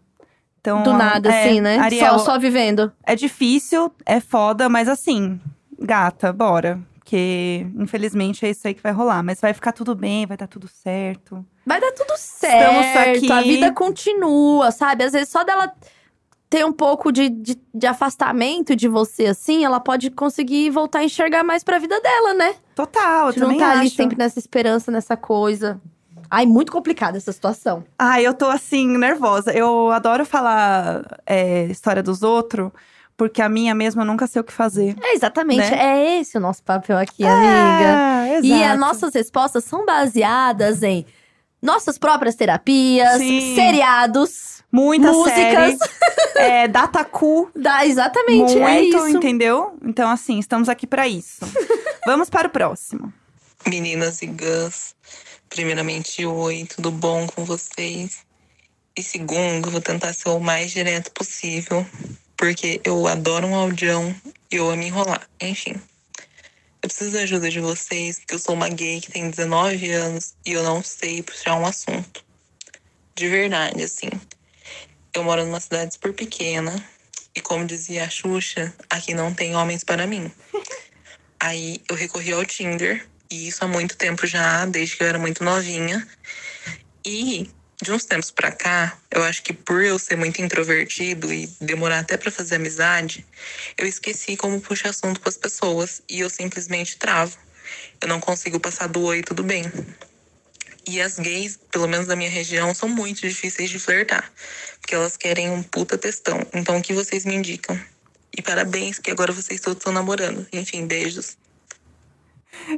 Então, 0.64 0.82
Do 0.82 0.94
nada, 0.94 1.30
é, 1.30 1.50
assim, 1.50 1.60
né? 1.60 1.78
Ariel, 1.78 2.20
Só, 2.20 2.26
só 2.26 2.40
vivendo. 2.40 2.90
é 3.06 3.18
difícil, 3.18 3.92
é 4.06 4.22
foda, 4.22 4.70
mas 4.70 4.88
assim, 4.88 5.38
gata, 5.78 6.32
bora. 6.32 6.80
Porque, 6.96 7.68
infelizmente, 7.78 8.46
é 8.46 8.52
isso 8.52 8.66
aí 8.66 8.74
que 8.74 8.82
vai 8.82 8.94
rolar. 8.94 9.22
Mas 9.22 9.42
vai 9.42 9.54
ficar 9.54 9.74
tudo 9.74 9.94
bem, 9.94 10.26
vai 10.26 10.38
dar 10.38 10.48
tudo 10.48 10.70
certo. 10.70 11.46
Vai 11.66 11.82
dar 11.82 11.92
tudo 11.92 12.14
certo. 12.16 13.18
aqui. 13.18 13.30
A 13.30 13.42
vida 13.42 13.74
continua, 13.74 14.72
sabe? 14.72 15.04
Às 15.04 15.12
vezes 15.12 15.28
só 15.28 15.44
dela 15.44 15.74
ter 16.50 16.66
um 16.66 16.72
pouco 16.72 17.12
de, 17.12 17.28
de, 17.30 17.60
de 17.74 17.88
afastamento 17.88 18.74
de 18.74 18.88
você, 18.88 19.26
assim, 19.26 19.66
ela 19.66 19.82
pode 19.82 20.12
conseguir 20.12 20.70
voltar 20.70 21.00
a 21.00 21.04
enxergar 21.04 21.44
mais 21.44 21.62
pra 21.62 21.78
vida 21.78 22.00
dela, 22.00 22.34
né? 22.36 22.56
Total, 22.74 23.32
eu 23.32 23.34
não 23.34 23.48
também 23.48 23.58
tá 23.58 23.72
acho. 23.72 23.80
ali 23.80 23.90
sempre 23.90 24.18
nessa 24.18 24.40
esperança, 24.40 24.92
nessa 24.92 25.18
coisa. 25.18 25.82
Ai, 26.30 26.46
muito 26.46 26.72
complicada 26.72 27.18
essa 27.18 27.32
situação. 27.32 27.84
Ai, 27.98 28.26
eu 28.26 28.34
tô 28.34 28.46
assim, 28.48 28.88
nervosa. 28.98 29.52
Eu 29.52 29.92
adoro 29.92 30.26
falar 30.26 31.04
é, 31.26 31.66
história 31.66 32.02
dos 32.04 32.24
outros, 32.24 32.72
porque 33.16 33.42
a 33.42 33.50
minha 33.50 33.76
mesma 33.76 34.02
eu 34.02 34.06
nunca 34.06 34.26
sei 34.28 34.42
o 34.42 34.44
que 34.44 34.52
fazer. 34.54 34.96
É, 35.02 35.14
exatamente. 35.14 35.70
Né? 35.70 35.78
É 35.80 36.20
esse 36.20 36.38
o 36.38 36.42
nosso 36.42 36.64
papel 36.64 36.98
aqui, 36.98 37.24
amiga. 37.26 38.28
É, 38.28 38.40
E 38.42 38.54
as 38.54 38.60
exato. 38.62 38.80
nossas 38.80 39.14
respostas 39.14 39.64
são 39.64 39.86
baseadas 39.86 40.82
em 40.84 41.06
nossas 41.62 41.98
próprias 41.98 42.36
terapias, 42.36 43.18
Sim. 43.20 43.56
seriados, 43.56 44.64
Muita 44.72 45.12
músicas. 45.12 45.78
série. 45.78 45.78
é, 46.36 46.68
Dataku. 46.68 47.50
Da, 47.56 47.86
exatamente, 47.86 48.56
muito, 48.56 48.64
é 48.68 48.82
isso. 48.82 49.08
entendeu? 49.10 49.78
Então, 49.86 50.10
assim, 50.10 50.40
estamos 50.40 50.68
aqui 50.68 50.86
pra 50.88 51.08
isso. 51.08 51.46
Vamos 52.06 52.30
para 52.30 52.48
o 52.48 52.52
próximo. 52.52 53.14
Meninas 53.66 54.22
e 54.22 54.28
Gus, 54.28 54.93
primeiramente, 55.54 56.26
oi, 56.26 56.66
tudo 56.68 56.90
bom 56.90 57.28
com 57.28 57.46
vocês? 57.46 58.26
E 58.98 59.04
segundo, 59.04 59.70
vou 59.70 59.80
tentar 59.80 60.12
ser 60.12 60.30
o 60.30 60.40
mais 60.40 60.72
direto 60.72 61.12
possível, 61.12 61.86
porque 62.36 62.82
eu 62.84 63.08
adoro 63.08 63.46
um 63.46 63.54
audião 63.54 64.16
e 64.52 64.56
eu 64.56 64.68
amo 64.68 64.82
enrolar. 64.82 65.30
Enfim, 65.40 65.80
eu 66.82 66.90
preciso 66.90 67.12
da 67.12 67.20
ajuda 67.20 67.52
de 67.52 67.60
vocês, 67.60 68.18
porque 68.18 68.34
eu 68.34 68.40
sou 68.40 68.56
uma 68.56 68.68
gay 68.68 69.00
que 69.00 69.12
tem 69.12 69.30
19 69.30 69.92
anos 69.92 70.34
e 70.44 70.54
eu 70.54 70.64
não 70.64 70.82
sei 70.82 71.22
puxar 71.22 71.56
um 71.56 71.68
assunto. 71.68 72.26
De 73.14 73.28
verdade, 73.28 73.84
assim. 73.84 74.10
Eu 75.14 75.24
moro 75.24 75.46
numa 75.46 75.60
cidade 75.60 75.94
super 75.94 76.14
pequena 76.14 76.84
e, 77.36 77.40
como 77.40 77.64
dizia 77.64 78.06
a 78.06 78.10
Xuxa, 78.10 78.74
aqui 78.90 79.14
não 79.14 79.32
tem 79.32 79.56
homens 79.56 79.84
para 79.84 80.08
mim. 80.08 80.32
Aí 81.40 81.80
eu 81.88 81.96
recorri 81.96 82.32
ao 82.32 82.44
Tinder, 82.44 83.08
isso 83.34 83.64
há 83.64 83.68
muito 83.68 83.98
tempo 83.98 84.26
já, 84.28 84.66
desde 84.66 84.96
que 84.96 85.04
eu 85.04 85.08
era 85.08 85.20
muito 85.20 85.44
novinha. 85.44 86.08
E 87.06 87.50
de 87.82 87.92
uns 87.92 88.06
tempos 88.06 88.32
pra 88.32 88.52
cá, 88.52 88.98
eu 89.12 89.24
acho 89.24 89.44
que 89.44 89.52
por 89.52 89.84
eu 89.84 90.00
ser 90.00 90.16
muito 90.16 90.42
introvertido 90.42 91.34
e 91.34 91.48
demorar 91.60 92.00
até 92.00 92.16
pra 92.16 92.32
fazer 92.32 92.56
amizade, 92.56 93.26
eu 93.78 93.86
esqueci 93.86 94.38
como 94.38 94.62
puxar 94.62 94.90
assunto 94.90 95.20
com 95.20 95.28
as 95.28 95.38
pessoas 95.38 96.02
e 96.10 96.22
eu 96.22 96.30
simplesmente 96.30 96.98
travo. 96.98 97.38
Eu 98.00 98.08
não 98.08 98.20
consigo 98.20 98.60
passar 98.60 98.88
do 98.88 99.02
oi, 99.02 99.22
tudo 99.22 99.44
bem. 99.44 99.66
E 100.88 101.02
as 101.02 101.18
gays, 101.18 101.58
pelo 101.72 101.88
menos 101.88 102.08
da 102.08 102.16
minha 102.16 102.30
região, 102.30 102.74
são 102.74 102.90
muito 102.90 103.22
difíceis 103.22 103.70
de 103.70 103.80
flertar, 103.80 104.32
porque 104.80 104.96
elas 104.96 105.16
querem 105.16 105.50
um 105.50 105.64
puta 105.64 105.98
textão. 105.98 106.46
Então 106.54 106.78
o 106.78 106.82
que 106.82 106.94
vocês 106.94 107.26
me 107.26 107.36
indicam? 107.36 107.80
E 108.36 108.42
parabéns, 108.42 109.00
que 109.00 109.12
agora 109.12 109.32
vocês 109.32 109.60
todos 109.62 109.80
estão 109.80 109.94
namorando. 109.94 110.46
Enfim, 110.52 110.86
beijos. 110.88 111.38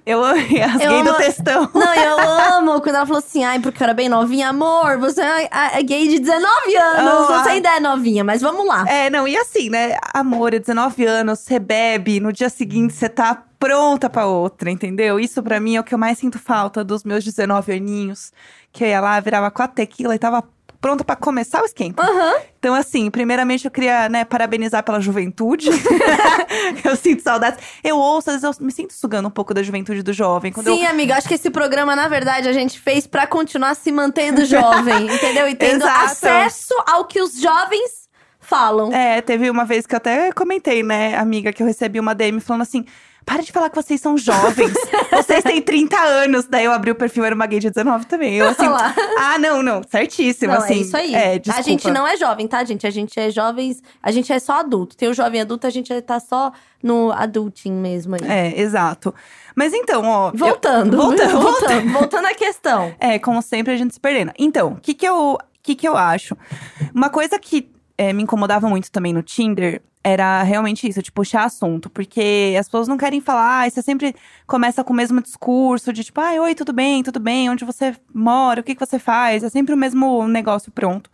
Eu 0.06 0.24
amei 0.24 0.62
as 0.62 0.82
Eu 0.82 0.90
gays 0.92 1.04
do 1.04 1.10
amo- 1.10 1.18
textão. 1.18 1.70
Não, 1.74 1.94
eu 1.94 2.18
amo 2.58 2.82
quando 2.82 2.96
ela 2.96 3.06
falou 3.06 3.20
assim, 3.20 3.44
ai, 3.44 3.60
porque 3.60 3.82
eu 3.82 3.86
era 3.86 3.94
bem 3.94 4.10
novinha. 4.10 4.50
Amor, 4.50 4.98
você 5.00 5.22
é 5.22 5.50
é 5.74 5.84
gay 5.84 6.08
de 6.08 6.20
19 6.20 6.76
anos, 6.76 7.30
Ah. 7.30 7.44
você 7.44 7.50
ainda 7.50 7.70
é 7.76 7.80
novinha, 7.80 8.24
mas 8.24 8.42
vamos 8.42 8.66
lá. 8.68 8.86
É, 8.88 9.10
não, 9.10 9.28
e 9.28 9.36
assim, 9.38 9.70
né? 9.70 9.98
Amor, 10.14 10.54
é 10.54 10.60
19 10.60 11.06
anos, 11.06 11.40
você 11.40 11.60
bebe, 11.60 12.20
no 12.20 12.32
dia 12.34 12.50
seguinte 12.50 12.94
você 12.94 13.10
tá 13.10 13.44
pronta 13.60 14.10
pra 14.10 14.26
outra, 14.26 14.70
entendeu? 14.70 15.20
Isso 15.20 15.42
pra 15.42 15.60
mim 15.60 15.76
é 15.76 15.80
o 15.80 15.84
que 15.84 15.94
eu 15.94 15.98
mais 15.98 16.18
sinto 16.20 16.38
falta 16.40 16.84
dos 16.84 17.04
meus 17.04 17.24
19 17.24 17.72
aninhos. 17.74 18.32
Que 18.72 18.84
eu 18.84 18.88
ia 18.90 19.00
lá, 19.00 19.20
virava 19.20 19.50
quatro 19.50 19.76
tequila 19.76 20.14
e 20.16 20.20
tava 20.20 20.44
pronta 20.86 21.04
pra 21.04 21.16
começar 21.16 21.64
o 21.64 21.66
esquenta. 21.66 22.00
Aham. 22.00 22.36
Então, 22.60 22.76
assim, 22.76 23.10
primeiramente 23.10 23.66
eu 23.66 23.72
queria, 23.72 24.08
né, 24.08 24.24
parabenizar 24.24 24.84
pela 24.84 25.02
juventude. 25.02 25.68
eu 26.86 26.96
sinto 26.96 27.24
saudades. 27.24 27.60
Eu 27.84 27.98
ouço, 27.98 28.30
às 28.30 28.40
vezes 28.40 28.60
eu 28.60 28.64
me 28.64 28.72
sinto 28.72 28.94
sugando 28.94 29.28
um 29.28 29.32
pouco 29.32 29.52
da 29.52 29.64
juventude 29.64 30.04
do 30.04 30.14
jovem. 30.14 30.54
Sim, 30.54 30.84
eu... 30.84 30.90
amiga, 30.92 31.16
acho 31.16 31.28
que 31.28 31.34
esse 31.34 31.50
programa, 31.50 31.96
na 31.96 32.08
verdade, 32.08 32.48
a 32.48 32.54
gente 32.54 32.80
fez 32.80 33.08
pra 33.08 33.26
continuar 33.26 33.74
se 33.74 33.92
mantendo 33.92 34.46
jovem, 34.46 35.08
entendeu? 35.12 35.50
E 35.50 35.56
tendo 35.56 35.86
Exato. 35.86 36.06
acesso 36.06 36.76
ao 36.86 37.06
que 37.06 37.20
os 37.20 37.42
jovens 37.42 38.08
falam. 38.40 38.94
É, 38.94 39.22
teve 39.22 39.50
uma 39.50 39.66
vez 39.66 39.88
que 39.88 39.96
eu 39.96 39.98
até 39.98 40.32
comentei, 40.34 40.84
né, 40.84 41.16
amiga, 41.18 41.52
que 41.52 41.64
eu 41.64 41.68
recebi 41.68 42.00
uma 42.00 42.14
DM 42.14 42.40
falando 42.40 42.62
assim. 42.62 42.86
Para 43.26 43.42
de 43.42 43.52
falar 43.52 43.70
que 43.70 43.76
vocês 43.76 44.00
são 44.00 44.16
jovens. 44.18 44.72
vocês 45.12 45.44
têm 45.44 45.60
30 45.62 45.98
anos. 45.98 46.46
Daí 46.46 46.66
eu 46.66 46.72
abri 46.72 46.92
o 46.92 46.96
perfil, 46.96 47.26
era 47.26 47.34
uma 47.34 47.48
gay 47.48 47.60
de 47.60 47.70
19 47.70 48.06
também. 48.06 48.36
Eu 48.36 48.48
assim, 48.50 48.68
ah, 49.18 49.38
não, 49.40 49.64
não, 49.64 49.82
certíssimo. 49.90 50.54
Não, 50.54 50.60
assim, 50.60 50.76
é 50.76 50.78
isso 50.78 50.96
aí. 50.96 51.16
É, 51.16 51.42
a 51.56 51.62
gente 51.62 51.90
não 51.90 52.08
é 52.08 52.16
jovem, 52.18 52.48
tá, 52.48 52.64
gente? 52.64 52.86
A 52.86 52.92
gente 52.92 53.20
é 53.20 53.32
jovens, 53.32 53.82
a 54.02 54.12
gente 54.12 54.32
é 54.32 54.38
só 54.38 54.60
adulto. 54.60 54.96
Tem 54.96 55.10
o 55.10 55.14
jovem 55.14 55.42
adulto, 55.42 55.66
a 55.66 55.72
gente 55.72 56.00
tá 56.04 56.20
só 56.20 56.52
no 56.84 57.12
adulting 57.12 57.72
mesmo 57.72 58.16
aí. 58.16 58.22
É, 58.30 58.62
exato. 58.62 59.14
Mas 59.56 59.74
então, 59.74 60.04
ó. 60.04 60.30
eu- 60.30 60.38
Voltando, 60.38 60.96
voltando, 61.02 61.42
voltando, 61.42 61.92
voltando 61.94 62.26
à 62.28 62.34
questão. 62.36 62.94
É, 63.00 63.18
como 63.18 63.42
sempre, 63.42 63.74
a 63.74 63.78
gente 63.78 63.96
se 63.96 64.00
perdendo. 64.00 64.32
Então, 64.38 64.74
o 64.74 64.80
que 64.80 64.94
que 64.94 65.08
eu, 65.08 65.40
que 65.64 65.74
que 65.74 65.88
eu 65.88 65.98
acho? 65.98 66.38
Uma 66.94 67.10
coisa 67.10 67.40
que 67.40 67.68
é, 67.98 68.14
me 68.14 68.24
incomodava 68.24 68.68
muito 68.70 68.92
também 68.92 69.14
no 69.14 69.24
Tinder 69.24 69.82
era 70.08 70.44
realmente 70.44 70.88
isso, 70.88 71.02
de 71.02 71.12
puxar 71.12 71.46
assunto. 71.46 71.90
Porque 71.90 72.56
as 72.60 72.68
pessoas 72.68 72.88
não 72.88 72.96
querem 72.96 73.20
falar, 73.20 73.70
você 73.72 73.82
sempre 73.82 74.16
começa 74.46 74.84
com 74.84 74.94
o 74.94 74.96
mesmo 74.96 75.20
discurso 75.20 75.92
de 75.92 76.04
tipo, 76.04 76.22
ai, 76.22 76.40
oi, 76.40 76.54
tudo 76.54 76.72
bem, 76.72 77.02
tudo 77.02 77.20
bem, 77.20 77.50
onde 77.50 77.66
você 77.66 77.96
mora, 78.14 78.62
o 78.62 78.64
que, 78.64 78.76
que 78.76 78.86
você 78.86 79.00
faz? 79.00 79.44
É 79.44 79.50
sempre 79.50 79.74
o 79.74 79.78
mesmo 79.78 80.28
negócio 80.28 80.72
pronto. 80.72 81.10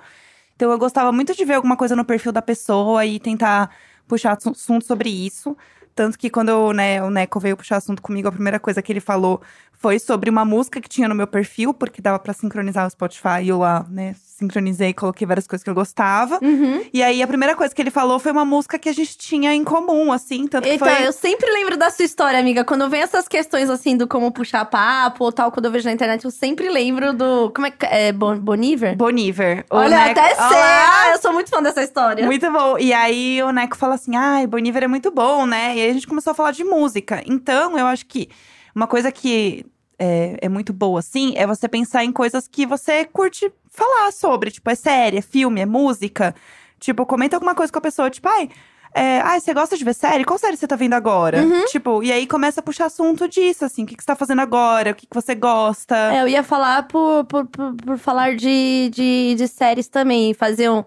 Então 0.55 0.69
eu 0.71 0.77
gostava 0.77 1.09
muito 1.11 1.33
de 1.33 1.45
ver 1.45 1.53
alguma 1.53 1.77
coisa 1.77 1.95
no 1.95 2.03
perfil 2.03 2.33
da 2.33 2.41
pessoa 2.41 3.05
e 3.05 3.17
tentar 3.17 3.69
puxar 4.07 4.33
assu- 4.37 4.51
assunto 4.51 4.85
sobre 4.85 5.09
isso. 5.09 5.55
Tanto 5.95 6.17
que 6.19 6.29
quando 6.29 6.73
né, 6.73 7.01
o 7.01 7.09
Neco 7.09 7.39
veio 7.39 7.55
puxar 7.55 7.77
assunto 7.77 8.01
comigo, 8.01 8.27
a 8.27 8.31
primeira 8.31 8.59
coisa 8.59 8.81
que 8.81 8.91
ele 8.91 8.99
falou 8.99 9.41
foi 9.71 9.99
sobre 9.99 10.29
uma 10.29 10.43
música 10.43 10.81
que 10.81 10.89
tinha 10.89 11.07
no 11.07 11.15
meu 11.15 11.27
perfil, 11.27 11.73
porque 11.73 12.01
dava 12.01 12.19
pra 12.19 12.33
sincronizar 12.33 12.85
o 12.85 12.89
Spotify. 12.89 13.41
E 13.43 13.47
eu 13.49 13.59
lá, 13.59 13.85
né, 13.89 14.15
sincronizei, 14.41 14.93
coloquei 14.93 15.25
várias 15.25 15.47
coisas 15.47 15.63
que 15.63 15.69
eu 15.69 15.73
gostava. 15.73 16.39
Uhum. 16.41 16.83
E 16.93 17.01
aí 17.01 17.21
a 17.21 17.27
primeira 17.27 17.55
coisa 17.55 17.73
que 17.73 17.81
ele 17.81 17.91
falou 17.91 18.19
foi 18.19 18.31
uma 18.31 18.43
música 18.43 18.77
que 18.77 18.89
a 18.89 18.93
gente 18.93 19.17
tinha 19.17 19.53
em 19.53 19.63
comum, 19.63 20.11
assim. 20.11 20.47
Tanto 20.47 20.67
Então, 20.67 20.87
foi. 20.87 21.07
eu 21.07 21.11
sempre 21.13 21.49
lembro 21.51 21.77
da 21.77 21.89
sua 21.89 22.03
história, 22.05 22.39
amiga. 22.39 22.63
Quando 22.65 22.89
vem 22.89 23.01
essas 23.01 23.27
questões 23.27 23.69
assim 23.69 23.95
do 23.95 24.07
como 24.07 24.31
puxar 24.31 24.65
papo 24.65 25.23
ou 25.23 25.31
tal, 25.31 25.51
quando 25.51 25.65
eu 25.65 25.71
vejo 25.71 25.85
na 25.87 25.93
internet, 25.93 26.25
eu 26.25 26.31
sempre 26.31 26.69
lembro 26.69 27.13
do. 27.13 27.51
Como 27.51 27.67
é 27.67 27.71
que 27.71 27.85
é? 27.85 28.11
Bon 28.11 28.37
Boniver? 28.37 28.95
Boniver. 28.97 29.65
Olha, 29.69 29.97
Neco- 30.05 30.19
até 30.19 30.35
sei! 30.35 30.57
Ah, 30.57 31.11
eu 31.13 31.21
sou 31.21 31.31
muito 31.33 31.49
fã 31.49 31.61
dessa 31.61 31.83
história. 31.83 32.25
Muito 32.25 32.51
bom. 32.51 32.77
E 32.77 32.91
aí 32.93 33.41
o 33.43 33.51
Neco 33.51 33.77
fala 33.77 33.95
assim: 33.95 34.15
ai, 34.15 34.47
Boniver 34.47 34.83
é 34.83 34.87
muito 34.87 35.11
bom, 35.11 35.45
né? 35.45 35.75
E 35.77 35.81
aí 35.81 35.89
a 35.89 35.93
gente 35.93 36.07
começou 36.07 36.31
a 36.31 36.33
falar 36.33 36.51
de 36.51 36.63
música. 36.63 37.21
Então, 37.25 37.77
eu 37.77 37.85
acho 37.85 38.05
que 38.05 38.29
uma 38.75 38.87
coisa 38.87 39.11
que 39.11 39.65
é, 39.99 40.37
é 40.41 40.49
muito 40.49 40.73
boa, 40.73 40.99
assim, 40.99 41.33
é 41.35 41.45
você 41.45 41.67
pensar 41.67 42.03
em 42.03 42.11
coisas 42.11 42.47
que 42.47 42.65
você 42.65 43.05
curte 43.05 43.51
falar 43.71 44.11
sobre. 44.11 44.51
Tipo, 44.51 44.69
é 44.69 44.75
série, 44.75 45.17
é 45.17 45.21
filme, 45.21 45.61
é 45.61 45.65
música. 45.65 46.35
Tipo, 46.79 47.05
comenta 47.05 47.35
alguma 47.35 47.55
coisa 47.55 47.71
com 47.71 47.79
a 47.79 47.81
pessoa, 47.81 48.09
tipo, 48.09 48.27
ai. 48.27 48.49
É, 48.93 49.21
ai, 49.21 49.39
você 49.39 49.53
gosta 49.53 49.77
de 49.77 49.85
ver 49.85 49.95
série? 49.95 50.25
Qual 50.25 50.37
série 50.37 50.57
você 50.57 50.67
tá 50.67 50.75
vendo 50.75 50.93
agora? 50.93 51.41
Uhum. 51.41 51.63
Tipo, 51.67 52.03
e 52.03 52.11
aí 52.11 52.27
começa 52.27 52.59
a 52.59 52.63
puxar 52.63 52.87
assunto 52.87 53.25
disso, 53.27 53.63
assim. 53.63 53.83
O 53.83 53.85
que, 53.85 53.95
que 53.95 54.03
você 54.03 54.07
tá 54.07 54.17
fazendo 54.17 54.41
agora? 54.41 54.91
O 54.91 54.95
que, 54.95 55.07
que 55.07 55.15
você 55.15 55.33
gosta? 55.33 55.95
É, 56.13 56.21
eu 56.21 56.27
ia 56.27 56.43
falar 56.43 56.83
por, 56.89 57.23
por, 57.23 57.45
por, 57.45 57.73
por 57.73 57.97
falar 57.97 58.35
de, 58.35 58.89
de, 58.93 59.35
de 59.35 59.47
séries 59.47 59.87
também. 59.87 60.33
Fazer 60.33 60.69
um. 60.69 60.83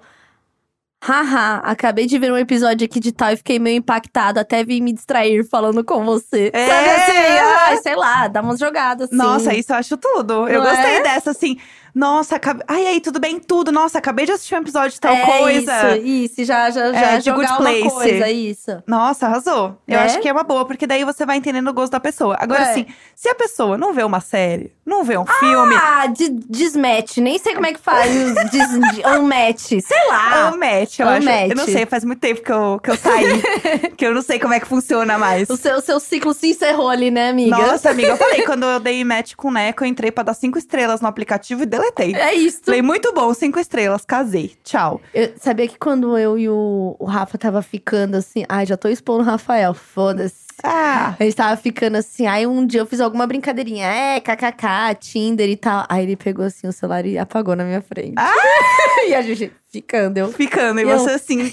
Haha, 1.03 1.59
acabei 1.65 2.07
de 2.07 2.19
ver 2.19 2.33
um 2.33 2.37
episódio 2.37 2.85
aqui 2.85 2.99
de 2.99 3.13
tal 3.13 3.31
e 3.33 3.37
fiquei 3.37 3.59
meio 3.59 3.79
impactado. 3.79 4.39
Até 4.39 4.65
vim 4.65 4.83
me 4.83 4.93
distrair 4.93 5.43
falando 5.49 5.83
com 5.83 6.05
você. 6.05 6.51
É. 6.53 6.67
Sabe 6.67 6.89
assim? 6.91 7.19
Ai, 7.67 7.77
sei 7.79 7.97
lá, 7.97 8.29
dá 8.29 8.43
umas 8.43 8.59
jogadas 8.59 9.09
assim. 9.09 9.17
Nossa, 9.17 9.55
isso 9.55 9.73
eu 9.73 9.77
acho 9.77 9.97
tudo. 9.97 10.47
Eu 10.47 10.63
Não 10.63 10.71
gostei 10.71 10.97
é? 10.97 11.03
dessa, 11.03 11.31
assim. 11.31 11.59
Nossa, 11.95 12.37
acabe... 12.37 12.63
ai, 12.67 12.87
aí, 12.87 13.01
tudo 13.01 13.21
bem? 13.21 13.39
Tudo. 13.39 13.71
Nossa, 13.71 13.99
acabei 13.99 14.27
de 14.27 14.33
assistir 14.33 14.55
um 14.57 14.59
episódio 14.59 14.91
de 14.91 15.01
tal 15.01 15.15
é 15.15 15.21
coisa. 15.39 15.97
Isso, 15.97 16.07
isso, 16.41 16.45
já, 16.45 16.69
já, 16.71 16.93
já 16.93 16.99
É, 17.13 17.19
de 17.19 17.25
jogar 17.27 17.37
Good 17.37 17.51
uma 17.53 17.57
Place. 17.59 17.91
coisa, 17.95 18.29
isso. 18.31 18.83
Nossa, 18.87 19.27
arrasou. 19.27 19.79
Eu 19.87 19.97
Né? 19.99 20.05
acho 20.05 20.21
que 20.21 20.29
é 20.29 20.33
uma 20.33 20.43
boa, 20.43 20.65
porque 20.67 20.87
daí 20.87 21.05
você 21.05 21.25
vai 21.25 21.37
entendendo 21.37 21.69
o 21.69 21.73
gosto 21.73 21.93
da 21.93 22.01
pessoa. 22.01 22.37
Agora, 22.41 22.65
É. 22.65 22.71
assim, 22.71 22.87
se 23.15 23.29
a 23.29 23.35
pessoa 23.35 23.79
não 23.79 23.93
vê 23.93 24.03
uma 24.03 24.21
série, 24.21 24.73
não 24.85 25.03
vê 25.05 25.17
um 25.17 25.25
filme, 25.27 25.75
Ah, 25.75 26.07
de, 26.07 26.29
desmatch. 26.29 27.19
Nem 27.19 27.39
sei 27.39 27.55
como 27.55 27.67
é 27.67 27.73
que 27.73 27.81
faz. 27.81 28.11
des, 28.51 28.51
de, 28.51 29.07
unmatch. 29.07 29.81
Sei 29.85 30.09
lá. 30.09 30.51
ou 30.53 30.59
match, 30.59 30.99
eu 30.99 31.07
ou 31.07 31.13
acho. 31.13 31.25
match. 31.27 31.51
Eu 31.51 31.57
não 31.57 31.65
sei, 31.65 31.87
faz 31.87 32.05
muito 32.05 32.21
tempo 32.21 32.43
que 32.43 32.53
eu, 32.53 32.81
que 32.83 32.91
eu 32.91 32.97
saí. 32.97 33.43
que 33.97 34.07
eu 34.07 34.15
não 34.15 34.23
sei 34.23 34.39
como 34.39 34.55
é 34.55 34.61
que 34.61 34.67
funciona 34.67 35.17
mais. 35.19 35.49
O 35.49 35.57
seu, 35.57 35.77
o 35.77 35.81
seu 35.81 35.99
ciclo 36.01 36.35
se 36.35 36.49
encerrou 36.51 36.89
ali, 36.89 37.11
né, 37.11 37.31
amiga? 37.31 37.57
Nossa, 37.57 37.91
amiga, 37.91 38.09
eu 38.09 38.17
falei, 38.17 38.43
quando 38.47 38.65
eu 38.65 38.79
dei 38.81 39.03
match 39.05 39.35
com 39.37 39.49
o 39.49 39.53
Neco, 39.53 39.85
eu 39.85 39.89
entrei 39.89 40.11
pra 40.11 40.23
dar 40.25 40.35
cinco 40.35 40.59
estrelas 40.59 41.01
no 41.01 41.09
aplicativo 41.09 41.63
e 41.63 41.67
deletei. 41.67 42.15
É 42.15 42.35
isso. 42.35 42.61
Falei, 42.65 42.83
muito 42.83 43.13
bom, 43.13 43.33
cinco 43.35 43.59
estrelas, 43.59 44.05
casei. 44.05 44.53
Tchau. 44.63 45.01
Eu 45.15 45.33
sabia 45.41 45.67
que 45.69 45.79
quando 45.79 46.17
eu 46.19 46.39
e 46.39 46.49
o, 46.49 46.97
o 46.99 47.05
Rafa 47.05 47.39
tava 47.39 47.63
ficando 47.63 48.17
assim. 48.17 48.45
Ai, 48.49 48.67
já 48.67 48.77
tô 48.77 48.89
expondo 48.89 49.23
o 49.23 49.27
Rafael, 49.27 49.73
foda-se. 49.75 50.44
Ah, 50.63 51.15
A 51.19 51.25
gente 51.25 51.35
tava 51.37 51.57
ficando 51.57 51.97
assim. 51.97 52.27
Aí 52.27 52.47
um 52.47 52.67
dia 52.67 52.81
eu 52.81 52.87
fiz 52.87 53.01
alguma 53.01 53.27
brincadeirinha. 53.27 53.87
É, 53.87 54.21
kkk, 54.21 54.95
Tinder 55.01 55.49
e 55.49 55.57
tal. 55.57 55.85
Aí 55.89 56.03
ele 56.05 56.17
pegou 56.17 56.45
assim 56.45 56.67
o 56.69 56.73
celular 56.73 57.05
e 57.05 57.19
apagou 57.19 57.57
na 57.57 57.65
minha 57.65 57.83
frente. 57.83 58.15
e 59.09 59.15
a 59.15 59.23
gente 59.23 59.53
ficando, 59.71 60.19
eu. 60.19 60.33
ficando. 60.33 60.81
E 60.81 60.85
Eu- 60.85 60.99
você 60.99 61.11
assim, 61.11 61.53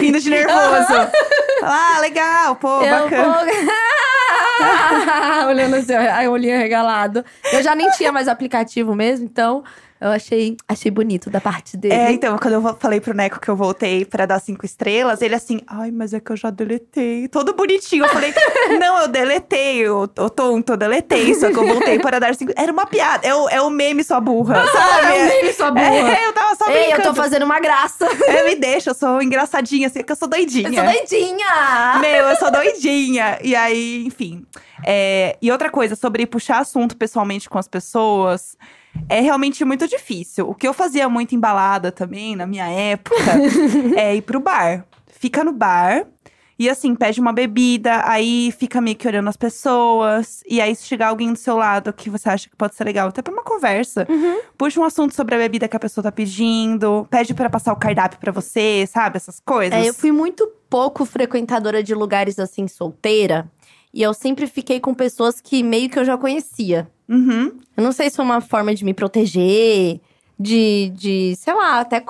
rindo 0.00 0.18
de 0.20 0.30
nervoso. 0.30 1.10
Ah, 1.62 1.98
legal, 2.00 2.56
pô, 2.56 2.80
Eu 2.82 3.04
bacana. 3.04 3.24
vou... 3.24 3.44
Olhando 5.48 5.76
assim, 5.76 5.94
aí 5.94 6.28
o 6.28 6.32
olhinho 6.32 6.56
regalado. 6.58 7.24
Eu 7.52 7.62
já 7.62 7.74
nem 7.74 7.90
tinha 7.90 8.12
mais 8.12 8.28
aplicativo 8.28 8.94
mesmo, 8.94 9.24
então 9.26 9.62
eu 10.00 10.08
achei, 10.08 10.56
achei 10.66 10.90
bonito 10.90 11.28
da 11.28 11.42
parte 11.42 11.76
dele. 11.76 11.94
É, 11.94 12.10
então, 12.10 12.38
quando 12.38 12.54
eu 12.54 12.76
falei 12.78 13.00
pro 13.00 13.14
Neco 13.14 13.38
que 13.38 13.50
eu 13.50 13.54
voltei 13.54 14.04
pra 14.06 14.24
dar 14.24 14.40
cinco 14.40 14.64
estrelas, 14.64 15.20
ele 15.20 15.34
assim, 15.34 15.60
ai, 15.66 15.90
mas 15.90 16.14
é 16.14 16.20
que 16.20 16.32
eu 16.32 16.36
já 16.36 16.48
deletei. 16.48 17.28
Todo 17.28 17.52
bonitinho. 17.52 18.06
Eu 18.06 18.08
falei, 18.08 18.32
não, 18.80 19.02
eu 19.02 19.08
deletei, 19.08 19.86
ô 19.90 20.08
tonto, 20.08 20.72
eu 20.72 20.76
deletei. 20.78 21.34
Só 21.34 21.48
que 21.48 21.58
eu 21.58 21.66
voltei 21.66 21.98
para 21.98 22.18
dar 22.18 22.34
cinco. 22.34 22.52
Era 22.56 22.72
uma 22.72 22.86
piada, 22.86 23.26
é 23.26 23.34
o, 23.34 23.46
é 23.50 23.60
o 23.60 23.68
meme 23.68 24.02
sua 24.02 24.20
burra, 24.20 24.64
sabe? 24.72 25.06
é 25.06 25.24
um 25.24 25.28
meme, 25.28 25.52
sua 25.52 25.70
burra. 25.70 26.16
É, 26.16 26.26
eu 26.26 26.32
tava 26.32 26.54
só 26.56 26.70
Ei, 26.70 26.84
brincando. 26.84 27.02
eu 27.02 27.04
tô 27.04 27.14
fazendo 27.14 27.42
uma 27.42 27.60
graça. 27.60 28.06
É, 28.26 28.44
me 28.44 28.54
deixa, 28.54 28.90
eu 28.90 28.94
sou 28.94 29.20
engraçadinha, 29.20 29.88
assim, 29.88 30.02
que 30.02 30.12
eu 30.12 30.16
sou 30.16 30.28
doidinha. 30.28 30.68
Eu 30.68 30.74
sou 30.74 30.84
doidinha. 30.84 31.98
Meu, 32.00 32.28
eu 32.28 32.36
sou 32.36 32.50
doidinha. 32.50 33.38
E 33.42 33.54
aí, 33.54 34.04
enfim. 34.06 34.46
É, 34.86 35.36
e 35.42 35.52
outra 35.52 35.68
coisa, 35.68 35.94
sobre 35.94 36.26
puxar 36.26 36.60
assunto 36.60 36.96
pessoalmente 36.96 37.50
com 37.50 37.58
as 37.58 37.68
pessoas, 37.68 38.56
é 39.08 39.20
realmente 39.20 39.64
muito 39.64 39.86
difícil. 39.88 40.48
O 40.48 40.54
que 40.54 40.66
eu 40.66 40.74
fazia 40.74 41.08
muito 41.08 41.34
embalada 41.34 41.90
também, 41.92 42.36
na 42.36 42.46
minha 42.46 42.68
época, 42.68 43.16
é 43.96 44.16
ir 44.16 44.22
pro 44.22 44.40
bar. 44.40 44.84
Fica 45.06 45.44
no 45.44 45.52
bar. 45.52 46.06
E 46.60 46.68
assim, 46.68 46.94
pede 46.94 47.18
uma 47.22 47.32
bebida, 47.32 48.02
aí 48.04 48.52
fica 48.52 48.82
meio 48.82 48.94
que 48.94 49.08
olhando 49.08 49.28
as 49.28 49.36
pessoas. 49.36 50.42
E 50.46 50.60
aí, 50.60 50.76
se 50.76 50.84
chegar 50.84 51.08
alguém 51.08 51.32
do 51.32 51.38
seu 51.38 51.56
lado 51.56 51.90
que 51.90 52.10
você 52.10 52.28
acha 52.28 52.50
que 52.50 52.54
pode 52.54 52.74
ser 52.74 52.84
legal, 52.84 53.08
até 53.08 53.22
pra 53.22 53.32
uma 53.32 53.42
conversa, 53.42 54.06
puxa 54.58 54.78
um 54.78 54.84
assunto 54.84 55.14
sobre 55.14 55.34
a 55.34 55.38
bebida 55.38 55.66
que 55.66 55.74
a 55.74 55.80
pessoa 55.80 56.02
tá 56.02 56.12
pedindo, 56.12 57.06
pede 57.10 57.32
pra 57.32 57.48
passar 57.48 57.72
o 57.72 57.76
cardápio 57.76 58.20
pra 58.20 58.30
você, 58.30 58.86
sabe? 58.86 59.16
Essas 59.16 59.40
coisas. 59.40 59.72
É, 59.72 59.88
eu 59.88 59.94
fui 59.94 60.12
muito 60.12 60.46
pouco 60.68 61.06
frequentadora 61.06 61.82
de 61.82 61.94
lugares 61.94 62.38
assim, 62.38 62.68
solteira. 62.68 63.50
E 63.92 64.02
eu 64.02 64.14
sempre 64.14 64.46
fiquei 64.46 64.80
com 64.80 64.94
pessoas 64.94 65.40
que 65.40 65.62
meio 65.62 65.88
que 65.88 65.98
eu 65.98 66.04
já 66.04 66.16
conhecia. 66.16 66.88
Uhum. 67.08 67.58
Eu 67.76 67.82
não 67.82 67.92
sei 67.92 68.08
se 68.08 68.16
foi 68.16 68.24
uma 68.24 68.40
forma 68.40 68.74
de 68.74 68.84
me 68.84 68.94
proteger, 68.94 70.00
de, 70.38 70.92
de 70.94 71.34
sei 71.36 71.54
lá, 71.54 71.80
até 71.80 72.00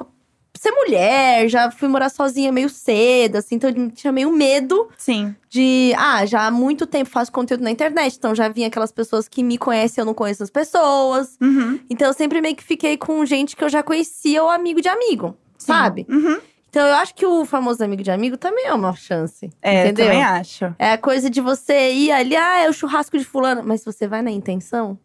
ser 0.60 0.72
mulher. 0.72 1.48
Já 1.48 1.70
fui 1.70 1.88
morar 1.88 2.10
sozinha 2.10 2.52
meio 2.52 2.68
cedo, 2.68 3.36
assim, 3.36 3.54
então 3.54 3.70
eu 3.70 3.90
tinha 3.90 4.12
meio 4.12 4.30
medo 4.30 4.88
Sim. 4.98 5.34
de. 5.48 5.92
Ah, 5.96 6.26
já 6.26 6.46
há 6.46 6.50
muito 6.50 6.86
tempo 6.86 7.08
faço 7.08 7.32
conteúdo 7.32 7.64
na 7.64 7.70
internet, 7.70 8.16
então 8.18 8.34
já 8.34 8.48
vinha 8.48 8.66
aquelas 8.66 8.92
pessoas 8.92 9.26
que 9.26 9.42
me 9.42 9.56
conhecem, 9.56 10.02
eu 10.02 10.06
não 10.06 10.12
conheço 10.12 10.42
as 10.42 10.50
pessoas. 10.50 11.38
Uhum. 11.40 11.80
Então 11.88 12.08
eu 12.08 12.12
sempre 12.12 12.42
meio 12.42 12.54
que 12.54 12.62
fiquei 12.62 12.98
com 12.98 13.24
gente 13.24 13.56
que 13.56 13.64
eu 13.64 13.70
já 13.70 13.82
conhecia 13.82 14.42
ou 14.42 14.50
amigo 14.50 14.82
de 14.82 14.88
amigo, 14.88 15.34
sabe? 15.56 16.06
Uhum. 16.10 16.38
Então 16.70 16.86
eu 16.86 16.94
acho 16.94 17.14
que 17.16 17.26
o 17.26 17.44
famoso 17.44 17.82
amigo 17.82 18.00
de 18.02 18.12
amigo 18.12 18.36
também 18.36 18.66
é 18.66 18.72
uma 18.72 18.94
chance. 18.94 19.50
É, 19.60 19.80
entendeu? 19.80 20.06
eu 20.06 20.10
também 20.12 20.24
acho. 20.24 20.72
É 20.78 20.92
a 20.92 20.98
coisa 20.98 21.28
de 21.28 21.40
você 21.40 21.92
ir 21.92 22.12
ali, 22.12 22.36
ah, 22.36 22.60
é 22.60 22.70
o 22.70 22.72
churrasco 22.72 23.18
de 23.18 23.24
fulano. 23.24 23.62
Mas 23.64 23.84
você 23.84 24.06
vai 24.06 24.22
na 24.22 24.30
intenção, 24.30 24.96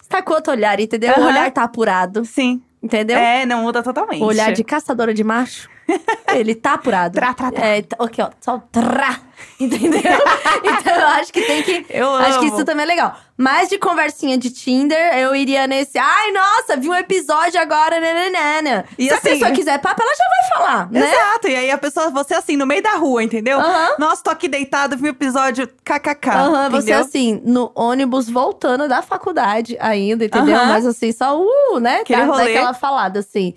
você 0.00 0.08
tá 0.08 0.22
com 0.22 0.32
outro 0.32 0.52
olhar, 0.52 0.78
entendeu? 0.78 1.10
O 1.10 1.18
Aham. 1.18 1.26
olhar 1.26 1.50
tá 1.50 1.64
apurado, 1.64 2.24
Sim. 2.24 2.62
entendeu? 2.80 3.18
É, 3.18 3.44
não 3.44 3.62
muda 3.62 3.82
totalmente. 3.82 4.22
O 4.22 4.26
olhar 4.26 4.52
de 4.52 4.62
caçadora 4.62 5.12
de 5.12 5.24
macho, 5.24 5.68
ele 6.34 6.54
tá 6.54 6.74
apurado. 6.74 7.14
Trá, 7.14 7.34
trá, 7.34 7.50
trá. 7.50 7.66
É, 7.66 7.84
aqui, 7.98 8.22
ó, 8.22 8.30
só 8.40 8.58
trá, 8.70 9.18
entendeu? 9.60 10.00
então 10.00 10.94
eu 10.94 11.06
acho 11.08 11.32
que 11.32 11.42
tem 11.42 11.62
que… 11.62 11.86
Eu 11.90 12.14
Acho 12.14 12.38
que 12.40 12.46
amo. 12.46 12.54
isso 12.56 12.64
também 12.64 12.84
é 12.84 12.86
legal. 12.86 13.16
Mais 13.36 13.68
de 13.68 13.78
conversinha 13.78 14.38
de 14.38 14.50
Tinder, 14.50 15.18
eu 15.18 15.34
iria 15.34 15.66
nesse… 15.66 15.98
Ai, 15.98 16.30
nossa, 16.32 16.76
vi 16.76 16.88
um 16.88 16.94
episódio 16.94 17.60
agora, 17.60 17.98
nananana. 18.00 18.84
E 18.98 19.06
Se 19.08 19.12
a 19.14 19.16
assim- 19.16 19.30
pessoa 19.30 19.50
quiser 19.50 19.78
papo, 19.80 20.02
ela 20.02 20.14
já 20.14 20.24
vai 20.28 20.48
falar, 20.58 20.90
né? 20.90 21.12
Exato, 21.12 21.48
e 21.48 21.56
aí 21.56 21.70
a 21.70 21.78
pessoa, 21.78 22.10
você 22.10 22.34
assim, 22.34 22.56
no 22.56 22.66
meio 22.66 22.82
da 22.82 22.94
rua, 22.94 23.22
entendeu? 23.22 23.58
Nossa, 23.98 24.22
tô 24.22 24.30
aqui 24.30 24.46
deitado, 24.48 24.96
vi 24.96 25.08
o 25.08 25.10
episódio 25.10 25.66
kkk. 25.84 26.28
Aham, 26.30 26.70
você 26.70 26.92
assim, 26.92 27.40
no 27.44 27.72
ônibus 27.74 28.28
voltando 28.30 28.86
da 28.88 29.02
faculdade 29.02 29.76
ainda, 29.80 30.24
entendeu? 30.24 30.56
Mas 30.66 30.86
assim, 30.86 31.10
só 31.12 31.38
uh, 31.40 31.80
né? 31.80 32.00
Aquele 32.02 32.20
Dá- 32.20 32.26
rolê. 32.26 32.44
Daquela 32.52 32.74
falada, 32.74 33.20
assim. 33.20 33.54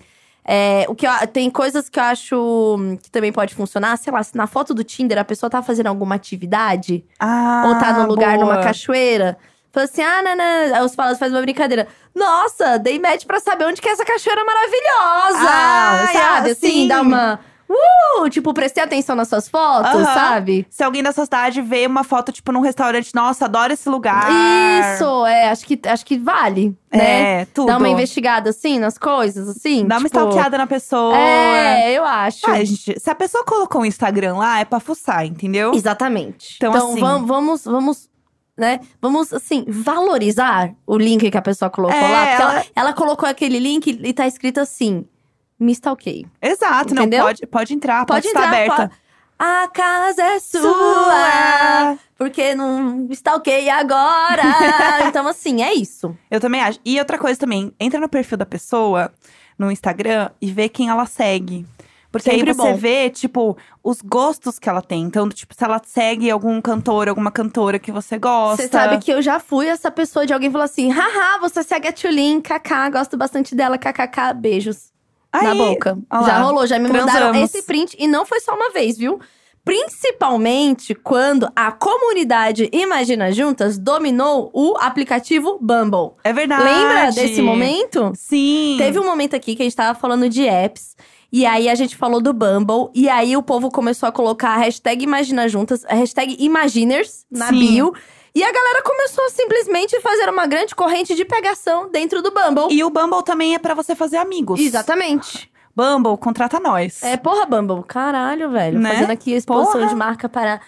É, 0.48 0.84
o 0.88 0.94
que 0.94 1.04
eu- 1.06 1.26
tem 1.32 1.50
coisas 1.50 1.88
que 1.88 1.98
eu 1.98 2.04
acho 2.04 2.76
hum, 2.78 2.96
que 2.96 3.10
também 3.10 3.32
pode 3.32 3.54
funcionar, 3.54 3.96
sei 3.98 4.12
lá, 4.12 4.22
se 4.22 4.36
na 4.36 4.46
foto 4.46 4.72
do 4.72 4.84
Tinder 4.84 5.18
a 5.18 5.24
pessoa 5.24 5.50
tá 5.50 5.60
fazendo 5.60 5.88
alguma 5.88 6.14
atividade, 6.14 7.04
Ah, 7.18 7.64
ou 7.66 7.74
tá 7.80 7.92
no 7.94 8.06
lugar, 8.06 8.36
boa. 8.38 8.54
numa 8.54 8.62
cachoeira. 8.62 9.36
Fala 9.72 9.84
assim, 9.84 10.02
ah, 10.02 10.22
não, 10.22 10.36
não. 10.36 10.76
Aí 10.76 10.82
os 10.84 10.94
falas 10.94 11.18
faz 11.18 11.32
uma 11.32 11.40
brincadeira. 11.42 11.86
Nossa, 12.14 12.78
dei 12.78 12.98
match 12.98 13.24
pra 13.26 13.40
saber 13.40 13.64
onde 13.66 13.82
que 13.82 13.88
é 13.88 13.92
essa 13.92 14.04
cachoeira 14.04 14.42
maravilhosa. 14.44 15.48
Ah, 15.50 16.08
sabe? 16.12 16.50
assim, 16.52 16.70
sim. 16.70 16.88
dá 16.88 17.02
uma. 17.02 17.40
Uh! 17.68 18.28
Tipo, 18.30 18.54
prestei 18.54 18.82
atenção 18.82 19.14
nas 19.16 19.28
suas 19.28 19.48
fotos, 19.48 19.90
Aham. 19.94 20.04
sabe? 20.14 20.66
Se 20.70 20.82
alguém 20.82 21.02
da 21.02 21.12
sua 21.12 21.24
cidade 21.24 21.60
vê 21.60 21.86
uma 21.86 22.02
foto, 22.04 22.30
tipo, 22.32 22.50
num 22.52 22.60
restaurante, 22.60 23.10
nossa, 23.14 23.44
adoro 23.46 23.72
esse 23.72 23.88
lugar. 23.88 24.28
Isso, 24.94 25.26
é, 25.26 25.48
acho 25.50 25.66
que, 25.66 25.78
acho 25.86 26.06
que 26.06 26.16
vale, 26.16 26.76
né? 26.92 27.40
É, 27.42 27.44
tudo. 27.46 27.66
Dá 27.66 27.76
uma 27.78 27.88
investigada 27.88 28.50
assim 28.50 28.78
nas 28.78 28.96
coisas, 28.96 29.48
assim. 29.48 29.84
Dá 29.86 29.96
uma 29.98 30.08
tipo, 30.08 30.18
stalkeada 30.18 30.56
na 30.56 30.66
pessoa. 30.66 31.16
É, 31.16 31.92
eu 31.92 32.04
acho. 32.04 32.48
Ah, 32.48 32.62
gente, 32.64 32.98
se 32.98 33.10
a 33.10 33.14
pessoa 33.14 33.44
colocou 33.44 33.82
um 33.82 33.84
Instagram 33.84 34.36
lá, 34.36 34.60
é 34.60 34.64
pra 34.64 34.80
fuçar, 34.80 35.24
entendeu? 35.26 35.72
Exatamente. 35.74 36.54
Então, 36.56 36.72
assim- 36.72 37.00
vam- 37.00 37.26
vamos, 37.26 37.64
vamos, 37.64 38.08
né? 38.56 38.80
Vamos, 39.02 39.32
assim, 39.32 39.64
valorizar 39.68 40.72
o 40.86 40.96
link 40.96 41.30
que 41.30 41.36
a 41.36 41.42
pessoa 41.42 41.70
colocou 41.70 41.96
É, 41.98 42.02
lá. 42.12 42.26
Porque 42.26 42.42
ela... 42.42 42.52
ela- 42.54 42.64
ela 42.74 42.92
colocou 42.92 43.28
aquele 43.28 43.58
link 43.58 43.98
e 44.02 44.12
tá 44.12 44.26
escrito 44.26 44.60
assim: 44.60 45.04
me 45.58 45.72
stalkei. 45.72 46.26
Exato, 46.40 46.92
Entendeu? 46.94 47.20
não, 47.20 47.26
pode, 47.26 47.46
pode 47.46 47.74
entrar, 47.74 48.04
pode, 48.06 48.22
Pode 48.22 48.26
estar 48.28 48.40
entrar, 48.40 48.76
aberta. 48.76 48.96
A 49.38 49.68
casa 49.68 50.22
é 50.22 50.38
sua, 50.38 50.62
Sua. 50.62 51.98
porque 52.16 52.54
não 52.54 53.06
stalkei 53.10 53.68
agora. 53.68 54.42
então, 55.08 55.28
assim, 55.28 55.62
é 55.62 55.74
isso. 55.74 56.16
Eu 56.30 56.40
também 56.40 56.62
acho. 56.62 56.80
E 56.84 56.98
outra 56.98 57.18
coisa 57.18 57.38
também, 57.38 57.70
entra 57.78 58.00
no 58.00 58.08
perfil 58.08 58.38
da 58.38 58.46
pessoa 58.46 59.12
no 59.58 59.70
Instagram 59.70 60.30
e 60.40 60.50
vê 60.50 60.68
quem 60.70 60.88
ela 60.88 61.04
segue. 61.04 61.66
Porque 62.10 62.30
Sempre 62.30 62.50
aí 62.50 62.56
você 62.56 62.72
bom. 62.72 62.76
vê, 62.78 63.10
tipo, 63.10 63.58
os 63.84 64.00
gostos 64.00 64.58
que 64.58 64.70
ela 64.70 64.80
tem. 64.80 65.02
Então, 65.02 65.28
tipo, 65.28 65.54
se 65.54 65.62
ela 65.62 65.82
segue 65.84 66.30
algum 66.30 66.58
cantor, 66.62 67.06
alguma 67.06 67.30
cantora 67.30 67.78
que 67.78 67.92
você 67.92 68.18
gosta. 68.18 68.62
Você 68.62 68.68
sabe 68.68 68.98
que 69.04 69.10
eu 69.12 69.20
já 69.20 69.38
fui 69.38 69.66
essa 69.66 69.90
pessoa 69.90 70.24
de 70.24 70.32
alguém 70.32 70.50
falou 70.50 70.64
assim: 70.64 70.90
haha, 70.90 71.38
você 71.40 71.62
segue 71.62 71.88
a 71.88 71.92
Tulin, 71.92 72.40
kkk, 72.40 72.90
gosto 72.90 73.18
bastante 73.18 73.54
dela, 73.54 73.76
kkk, 73.76 74.32
beijos. 74.34 74.95
Na 75.42 75.52
Aí, 75.52 75.58
boca. 75.58 75.98
ó 76.10 76.20
lá, 76.20 76.26
já 76.26 76.38
rolou, 76.40 76.66
já 76.66 76.78
me 76.78 76.88
mandaram 76.88 77.30
transamos. 77.32 77.54
esse 77.54 77.62
print. 77.62 77.96
E 77.98 78.06
não 78.06 78.24
foi 78.26 78.40
só 78.40 78.54
uma 78.54 78.70
vez, 78.70 78.96
viu? 78.98 79.18
Principalmente 79.64 80.94
quando 80.94 81.50
a 81.54 81.72
comunidade 81.72 82.68
Imagina 82.72 83.32
Juntas 83.32 83.76
dominou 83.76 84.50
o 84.52 84.76
aplicativo 84.78 85.58
Bumble. 85.60 86.12
É 86.22 86.32
verdade. 86.32 86.62
Lembra 86.62 87.10
desse 87.10 87.42
momento? 87.42 88.12
Sim. 88.14 88.76
Teve 88.78 88.98
um 88.98 89.04
momento 89.04 89.34
aqui 89.34 89.54
que 89.56 89.62
a 89.62 89.64
gente 89.64 89.76
tava 89.76 89.98
falando 89.98 90.28
de 90.28 90.46
apps. 90.46 90.96
E 91.32 91.44
aí 91.44 91.68
a 91.68 91.74
gente 91.74 91.96
falou 91.96 92.20
do 92.20 92.32
Bumble. 92.32 92.90
E 92.94 93.08
aí 93.08 93.36
o 93.36 93.42
povo 93.42 93.70
começou 93.70 94.08
a 94.08 94.12
colocar 94.12 94.50
a 94.50 94.56
hashtag 94.56 95.02
Imagina 95.02 95.48
Juntas, 95.48 95.84
a 95.86 95.94
hashtag 95.94 96.36
Imaginers 96.38 97.24
na 97.30 97.48
Sim. 97.48 97.58
bio. 97.58 97.92
E 98.36 98.44
a 98.44 98.52
galera 98.52 98.82
começou 98.82 99.24
a 99.24 99.30
simplesmente 99.30 99.98
fazer 100.02 100.28
uma 100.28 100.46
grande 100.46 100.74
corrente 100.74 101.14
de 101.14 101.24
pegação 101.24 101.90
dentro 101.90 102.20
do 102.20 102.30
Bumble. 102.30 102.66
E 102.70 102.84
o 102.84 102.90
Bumble 102.90 103.24
também 103.24 103.54
é 103.54 103.58
pra 103.58 103.72
você 103.72 103.94
fazer 103.94 104.18
amigos. 104.18 104.60
Exatamente. 104.60 105.50
Bumble, 105.74 106.18
contrata 106.18 106.60
nós. 106.60 107.02
É, 107.02 107.16
porra, 107.16 107.46
Bumble. 107.46 107.82
Caralho, 107.88 108.50
velho. 108.50 108.78
Né? 108.78 108.92
Fazendo 108.92 109.10
aqui 109.12 109.32
a 109.32 109.38
exposição 109.38 109.72
Porra. 109.80 109.86
de 109.86 109.94
marca 109.94 110.28
para 110.28 110.60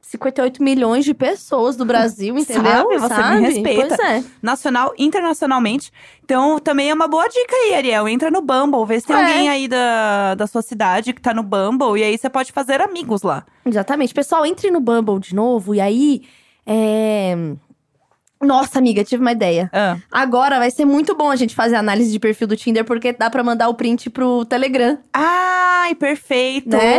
58 0.00 0.60
milhões 0.60 1.04
de 1.04 1.14
pessoas 1.14 1.76
do 1.76 1.84
Brasil, 1.84 2.36
entendeu? 2.36 2.98
Sabe? 2.98 2.98
Você 2.98 3.22
me 3.34 3.46
respeita. 3.46 3.96
Pois 3.96 4.00
é. 4.10 4.24
Nacional, 4.42 4.92
internacionalmente. 4.98 5.92
Então, 6.24 6.58
também 6.58 6.90
é 6.90 6.94
uma 6.94 7.06
boa 7.06 7.28
dica 7.28 7.54
aí, 7.54 7.74
Ariel. 7.76 8.08
Entra 8.08 8.32
no 8.32 8.42
Bumble, 8.42 8.84
vê 8.84 8.98
se 8.98 9.06
tem 9.06 9.14
É. 9.14 9.20
alguém 9.20 9.48
aí 9.48 9.68
da, 9.68 10.34
da 10.34 10.48
sua 10.48 10.60
cidade 10.60 11.12
que 11.12 11.20
tá 11.22 11.32
no 11.32 11.44
Bumble. 11.44 12.00
E 12.00 12.02
aí 12.02 12.18
você 12.18 12.28
pode 12.28 12.50
fazer 12.50 12.80
amigos 12.80 13.22
lá. 13.22 13.46
Exatamente. 13.64 14.12
Pessoal, 14.12 14.44
entre 14.44 14.72
no 14.72 14.80
Bumble 14.80 15.20
de 15.20 15.36
novo. 15.36 15.72
E 15.72 15.80
aí, 15.80 16.22
é... 16.66 17.34
Nossa, 18.40 18.80
amiga, 18.80 19.04
tive 19.04 19.20
uma 19.22 19.30
ideia. 19.30 19.70
Ah, 19.72 19.96
Agora 20.10 20.58
vai 20.58 20.68
ser 20.68 20.84
muito 20.84 21.14
bom 21.14 21.30
a 21.30 21.36
gente 21.36 21.54
fazer 21.54 21.76
a 21.76 21.78
análise 21.78 22.10
de 22.10 22.18
perfil 22.18 22.48
do 22.48 22.56
Tinder, 22.56 22.84
porque 22.84 23.12
dá 23.12 23.30
pra 23.30 23.44
mandar 23.44 23.68
o 23.68 23.74
print 23.74 24.10
pro 24.10 24.44
Telegram. 24.46 24.98
Ai, 25.12 25.94
perfeito! 25.94 26.68
Né? 26.70 26.98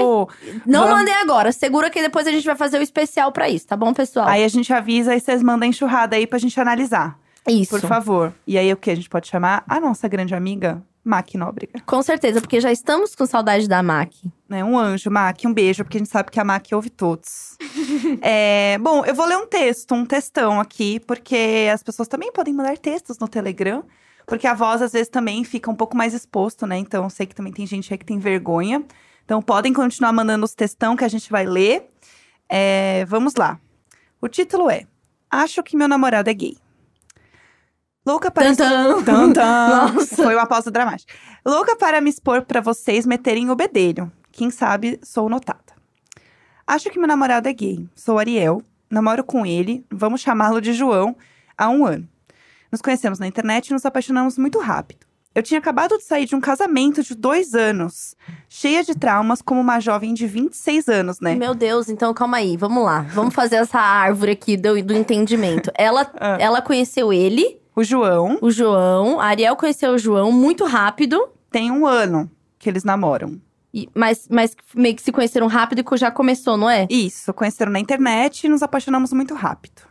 Não 0.65 0.83
Vamos- 0.83 0.95
mandem 0.99 1.13
agora, 1.15 1.51
segura 1.51 1.89
que 1.89 2.01
depois 2.01 2.25
a 2.27 2.31
gente 2.31 2.45
vai 2.45 2.55
fazer 2.55 2.77
o 2.79 2.81
especial 2.81 3.29
pra 3.33 3.49
isso, 3.49 3.67
tá 3.67 3.75
bom, 3.75 3.93
pessoal? 3.93 4.25
Aí 4.29 4.41
a 4.41 4.47
gente 4.47 4.71
avisa 4.71 5.13
e 5.15 5.19
vocês 5.19 5.43
mandam 5.43 5.65
a 5.65 5.69
enxurrada 5.69 6.15
aí 6.15 6.25
pra 6.25 6.39
gente 6.39 6.57
analisar. 6.61 7.19
isso. 7.45 7.71
Por 7.77 7.81
favor. 7.89 8.33
E 8.47 8.57
aí 8.57 8.71
o 8.71 8.77
que 8.77 8.89
a 8.89 8.95
gente 8.95 9.09
pode 9.09 9.27
chamar? 9.27 9.65
A 9.67 9.81
nossa 9.81 10.07
grande 10.07 10.33
amiga, 10.33 10.81
Mac 11.03 11.33
Nóbrega. 11.35 11.81
Com 11.85 12.01
certeza, 12.01 12.39
porque 12.39 12.61
já 12.61 12.71
estamos 12.71 13.13
com 13.13 13.25
saudade 13.25 13.67
da 13.67 13.83
Mac. 13.83 14.11
Né? 14.47 14.63
Um 14.63 14.77
anjo, 14.77 15.11
Mac, 15.11 15.37
um 15.45 15.53
beijo, 15.53 15.83
porque 15.83 15.97
a 15.97 15.99
gente 15.99 16.09
sabe 16.09 16.31
que 16.31 16.39
a 16.39 16.43
Mac 16.43 16.65
ouve 16.71 16.89
todos. 16.89 17.57
É, 18.21 18.77
bom, 18.79 19.03
eu 19.05 19.15
vou 19.15 19.25
ler 19.25 19.37
um 19.37 19.47
texto, 19.47 19.93
um 19.93 20.05
textão 20.05 20.59
aqui, 20.59 20.99
porque 21.01 21.69
as 21.73 21.81
pessoas 21.81 22.07
também 22.07 22.31
podem 22.31 22.53
mandar 22.53 22.77
textos 22.77 23.17
no 23.17 23.27
Telegram. 23.27 23.83
Porque 24.25 24.47
a 24.47 24.53
voz, 24.53 24.81
às 24.81 24.93
vezes, 24.93 25.09
também 25.09 25.43
fica 25.43 25.69
um 25.69 25.75
pouco 25.75 25.95
mais 25.95 26.13
exposto, 26.13 26.65
né? 26.65 26.77
Então, 26.77 27.03
eu 27.05 27.09
sei 27.09 27.25
que 27.25 27.35
também 27.35 27.51
tem 27.51 27.65
gente 27.65 27.93
aí 27.93 27.97
que 27.97 28.05
tem 28.05 28.19
vergonha. 28.19 28.83
Então, 29.25 29.41
podem 29.41 29.73
continuar 29.73 30.13
mandando 30.13 30.45
os 30.45 30.53
textão 30.53 30.95
que 30.95 31.03
a 31.03 31.07
gente 31.07 31.29
vai 31.29 31.45
ler. 31.45 31.89
É, 32.47 33.05
vamos 33.05 33.33
lá. 33.35 33.59
O 34.21 34.27
título 34.27 34.69
é 34.69 34.85
Acho 35.29 35.63
que 35.63 35.75
meu 35.75 35.87
namorado 35.87 36.29
é 36.29 36.33
gay. 36.33 36.57
Louca 38.05 38.29
para... 38.31 38.47
Tantã. 38.55 39.03
Tan, 39.03 39.31
tan. 39.33 39.67
Nossa. 39.93 40.15
Foi 40.15 40.35
uma 40.35 40.45
pausa 40.45 40.69
dramática. 40.69 41.13
Louca 41.45 41.75
para 41.75 42.01
me 42.01 42.09
expor 42.09 42.41
pra 42.43 42.59
vocês 42.61 43.05
meterem 43.05 43.49
o 43.49 43.55
bedelho. 43.55 44.11
Quem 44.31 44.49
sabe 44.49 44.99
sou 45.03 45.29
notada. 45.29 45.59
Acho 46.65 46.89
que 46.89 46.97
meu 46.99 47.07
namorado 47.07 47.47
é 47.47 47.53
gay. 47.53 47.87
Sou 47.95 48.17
Ariel. 48.19 48.61
Namoro 48.89 49.23
com 49.23 49.43
ele, 49.43 49.83
vamos 49.89 50.21
chamá-lo 50.21 50.61
de 50.61 50.71
João, 50.71 51.15
há 51.57 51.67
um 51.67 51.83
ano. 51.83 52.07
Nos 52.71 52.79
conhecemos 52.79 53.17
na 53.17 53.25
internet 53.25 53.69
e 53.69 53.73
nos 53.73 53.87
apaixonamos 53.87 54.37
muito 54.37 54.59
rápido. 54.59 55.07
Eu 55.33 55.41
tinha 55.41 55.59
acabado 55.59 55.97
de 55.97 56.03
sair 56.03 56.27
de 56.27 56.35
um 56.35 56.39
casamento 56.39 57.01
de 57.01 57.15
dois 57.15 57.55
anos, 57.55 58.15
cheia 58.47 58.83
de 58.83 58.93
traumas, 58.93 59.41
como 59.41 59.59
uma 59.59 59.79
jovem 59.79 60.13
de 60.13 60.27
26 60.27 60.87
anos, 60.89 61.19
né? 61.19 61.33
Meu 61.33 61.55
Deus, 61.55 61.89
então 61.89 62.13
calma 62.13 62.37
aí, 62.37 62.55
vamos 62.55 62.83
lá. 62.83 63.01
Vamos 63.15 63.33
fazer 63.33 63.55
essa 63.55 63.79
árvore 63.79 64.33
aqui 64.33 64.55
do, 64.55 64.79
do 64.83 64.93
entendimento. 64.93 65.71
Ela, 65.75 66.11
Ah. 66.19 66.37
ela 66.39 66.61
conheceu 66.61 67.11
ele, 67.11 67.59
O 67.75 67.83
João 67.83 68.37
o 68.41 68.51
João. 68.51 69.19
A 69.19 69.25
Ariel 69.25 69.55
conheceu 69.55 69.91
o 69.93 69.97
João 69.97 70.31
muito 70.31 70.65
rápido. 70.65 71.29
tem 71.51 71.69
um 71.71 71.85
ano 71.85 72.29
que 72.59 72.69
eles 72.69 72.83
namoram. 72.83 73.39
e- 73.73 73.89
mas, 73.95 74.27
mas 74.29 74.55
meio 74.75 74.95
que 74.95 75.01
se 75.01 75.11
conheceram 75.11 75.47
rápido 75.47 75.83
e 75.93 75.97
já 75.97 76.09
começou, 76.11 76.55
não 76.57 76.69
é? 76.69 76.87
Isso, 76.89 77.33
conheceram 77.33 77.71
na 77.71 77.79
internet 77.79 78.43
e 78.45 78.49
nos 78.49 78.61
apaixonamos 78.63 79.11
muito 79.13 79.33
rápido. 79.33 79.81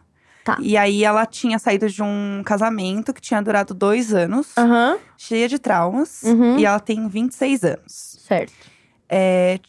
Tá. 0.44 0.56
E 0.60 0.76
aí 0.76 1.04
ela 1.04 1.24
tinha 1.26 1.56
saído 1.58 1.88
de 1.88 2.02
um 2.02 2.42
casamento 2.44 3.12
que 3.14 3.20
tinha 3.20 3.40
durado 3.40 3.72
dois 3.74 4.12
anos, 4.12 4.56
Aham, 4.58 4.98
cheia 5.16 5.48
de 5.48 5.56
traumas, 5.58 6.22
Uhum. 6.24 6.58
e 6.58 6.64
ela 6.66 6.80
tem 6.80 7.06
26 7.08 7.62
anos. 7.64 8.16
certo. 8.26 8.52
É, 9.08 9.60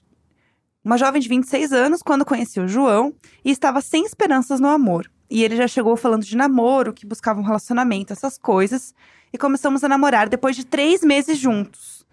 uma 0.83 0.97
jovem 0.97 1.21
de 1.21 1.29
26 1.29 1.71
anos, 1.73 2.01
quando 2.01 2.25
conheceu 2.25 2.63
o 2.63 2.67
João, 2.67 3.13
e 3.45 3.51
estava 3.51 3.81
sem 3.81 4.03
esperanças 4.05 4.59
no 4.59 4.67
amor. 4.67 5.09
E 5.35 5.43
ele 5.43 5.55
já 5.55 5.67
chegou 5.67 5.97
falando 5.97 6.23
de 6.23 6.37
namoro, 6.37 6.93
que 6.93 7.07
buscava 7.07 7.39
um 7.39 7.43
relacionamento, 7.43 8.13
essas 8.13 8.37
coisas. 8.37 8.93
E 9.33 9.37
começamos 9.37 9.83
a 9.83 9.89
namorar 9.89 10.29
depois 10.29 10.55
de 10.55 10.63
três 10.63 11.01
meses 11.01 11.39
juntos. 11.39 12.05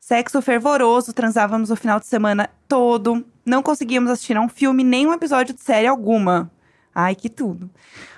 Sexo 0.00 0.42
fervoroso, 0.42 1.12
transávamos 1.12 1.70
o 1.70 1.76
final 1.76 2.00
de 2.00 2.06
semana 2.06 2.50
todo. 2.66 3.24
Não 3.46 3.62
conseguíamos 3.62 4.10
assistir 4.10 4.36
a 4.36 4.40
um 4.40 4.48
filme, 4.48 4.82
nem 4.82 5.06
um 5.06 5.12
episódio 5.12 5.54
de 5.54 5.60
série 5.62 5.86
alguma. 5.86 6.50
Ai, 6.92 7.14
que 7.14 7.28
tudo. 7.30 7.70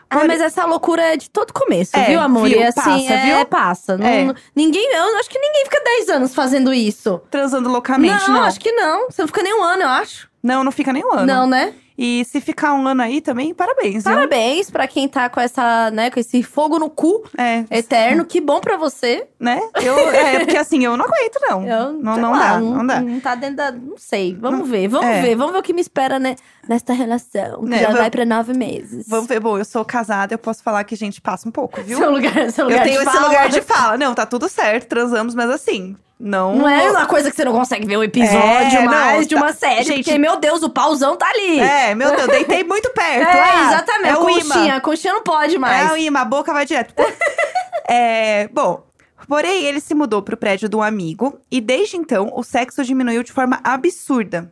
Ah, 0.09 0.25
mas 0.25 0.41
essa 0.41 0.65
loucura 0.65 1.03
é 1.03 1.17
de 1.19 1.29
todo 1.29 1.53
começo, 1.53 1.95
É, 1.95 2.07
viu, 2.07 2.21
amor? 2.21 2.49
viu? 2.49 2.59
E 2.59 2.63
assim, 2.63 2.81
Passa, 2.81 3.13
é, 3.13 3.37
viu? 3.37 3.47
passa. 3.47 3.99
Não- 3.99 4.07
É. 4.07 4.35
ninguém, 4.55 4.91
eu 4.95 5.19
acho 5.19 5.29
que 5.29 5.39
ninguém 5.39 5.65
fica 5.65 5.83
10 5.85 6.09
anos 6.09 6.35
fazendo 6.35 6.73
isso. 6.73 7.21
Transando 7.31 7.69
loucamente, 7.69 8.27
não, 8.29 8.37
não. 8.39 8.43
acho 8.45 8.59
que 8.61 8.73
não. 8.73 9.11
Você 9.11 9.21
não 9.21 9.27
fica 9.29 9.43
nem 9.43 9.53
um 9.53 9.63
ano, 9.63 9.83
eu 9.83 9.89
acho. 9.89 10.31
Não, 10.43 10.65
não 10.65 10.73
fica 10.73 10.93
nem 10.95 11.05
um 11.05 11.13
ano. 11.13 11.27
Não, 11.27 11.47
né? 11.47 11.75
E 11.99 12.25
se 12.27 12.41
ficar 12.41 12.75
um 12.75 12.87
ano 12.87 13.03
aí 13.03 13.21
também, 13.21 13.55
parabéns? 13.55 14.05
Parabéns 14.05 14.71
pra 14.71 14.87
quem 14.87 15.09
tá 15.09 15.29
com 15.31 15.41
essa, 15.41 15.91
né, 15.91 16.11
com 16.11 16.21
esse 16.21 16.43
fogo 16.43 16.79
no 16.79 16.91
cu 16.91 17.25
É, 17.39 17.65
eterno. 17.71 18.25
Que 18.25 18.41
bom 18.41 18.61
pra 18.61 18.77
você. 18.77 19.27
né? 19.41 19.61
Eu, 19.83 19.97
é, 20.11 20.41
porque 20.41 20.57
assim, 20.57 20.85
eu 20.85 20.97
não 20.97 21.05
aguento, 21.07 21.39
não. 21.49 21.67
Eu, 21.67 21.93
não 21.93 22.17
não 22.17 22.31
lá, 22.33 22.53
dá, 22.53 22.61
não 22.61 22.87
dá. 22.87 23.01
Não 23.01 23.21
tá 23.21 23.35
dentro 23.35 23.57
da. 23.57 23.73
Não 23.73 23.97
sei. 23.97 24.35
Vamos 24.39 24.69
ver, 24.69 24.89
vamos 24.89 25.07
é. 25.07 25.23
ver. 25.23 25.37
Vamos 25.37 25.53
ver 25.53 25.59
o 25.59 25.63
que 25.63 25.73
me 25.73 25.81
espera, 25.81 26.19
né, 26.19 26.37
nesta 26.69 26.93
relação. 26.93 27.65
Que 27.67 27.75
É, 27.75 27.79
já 27.79 27.85
vamos- 27.87 28.01
vai 28.01 28.11
pra 28.11 28.25
nove 28.25 28.53
meses. 28.55 29.07
Vamos 29.09 29.27
ver. 29.27 29.41
Bom, 29.41 29.59
eu 29.59 29.65
sou 29.65 29.85
casada, 29.85 30.35
eu 30.35 30.39
posso 30.39 30.63
falar 30.63 30.85
que 30.85 30.95
a 30.95 30.99
gente 30.99 31.21
passa 31.21 31.49
um 31.49 31.53
pouco, 31.53 31.81
viu? 31.83 31.99
Seu 31.99 32.11
lugar, 32.11 32.51
seu 32.53 32.65
lugar 32.65 32.79
eu 32.79 32.83
tenho 32.85 33.03
esse 33.03 33.11
fala. 33.13 33.27
lugar 33.29 33.49
de 33.49 33.61
fala. 33.63 33.97
Não, 33.97 34.15
tá 34.15 34.27
tudo 34.27 34.49
certo, 34.49 34.89
transamos, 34.89 35.35
mas 35.35 35.51
assim, 35.51 35.97
não. 36.19 36.57
Não 36.57 36.69
é 36.69 36.91
uma 36.91 37.07
coisa 37.07 37.31
que 37.31 37.37
você 37.37 37.45
não 37.45 37.53
consegue 37.53 37.87
ver 37.87 37.97
um 37.99 38.03
episódio 38.03 38.37
É, 38.79 38.83
não, 38.83 38.91
mais 38.91 39.27
de 39.27 39.35
tá- 39.35 39.41
uma 39.43 39.53
série. 39.53 39.83
gente- 39.85 40.05
porque, 40.05 40.19
meu 40.19 40.37
Deus, 40.39 40.63
o 40.63 40.71
pauzão 40.71 41.17
tá 41.17 41.29
ali. 41.29 41.61
É, 41.61 41.95
meu 41.95 42.15
Deus, 42.17 42.27
deitei 42.29 42.65
muito 42.65 42.91
perto. 42.93 43.29
É, 43.37 43.41
ah, 43.41 43.69
exatamente. 43.73 44.09
É 44.09 44.13
a 44.13 44.17
conchinha. 44.17 44.77
A 44.77 44.81
conchinha 44.81 45.13
não 45.13 45.23
pode 45.23 45.59
mais. 45.59 45.91
É 45.91 45.93
o 45.93 45.97
imã, 45.97 46.21
a 46.21 46.25
boca 46.25 46.53
vai 46.53 46.65
direto. 46.65 46.95
é, 47.89 48.49
bom, 48.49 48.83
porém, 49.29 49.65
ele 49.65 49.81
se 49.81 49.95
mudou 49.95 50.23
pro 50.23 50.37
prédio 50.37 50.69
do 50.69 50.81
amigo 50.83 51.39
e 51.51 51.61
desde 51.61 51.97
então 51.97 52.33
o 52.35 52.43
sexo 52.43 52.83
diminuiu 52.85 53.23
de 53.23 53.33
forma 53.33 53.61
absurda. 53.63 54.51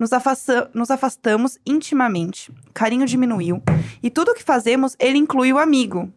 Nos, 0.00 0.14
afasta- 0.14 0.70
nos 0.72 0.90
afastamos 0.90 1.58
intimamente, 1.66 2.50
o 2.50 2.72
carinho 2.72 3.04
diminuiu 3.04 3.62
e 4.02 4.08
tudo 4.08 4.32
que 4.32 4.42
fazemos 4.42 4.96
ele 4.98 5.18
inclui 5.18 5.52
o 5.52 5.58
amigo. 5.58 6.10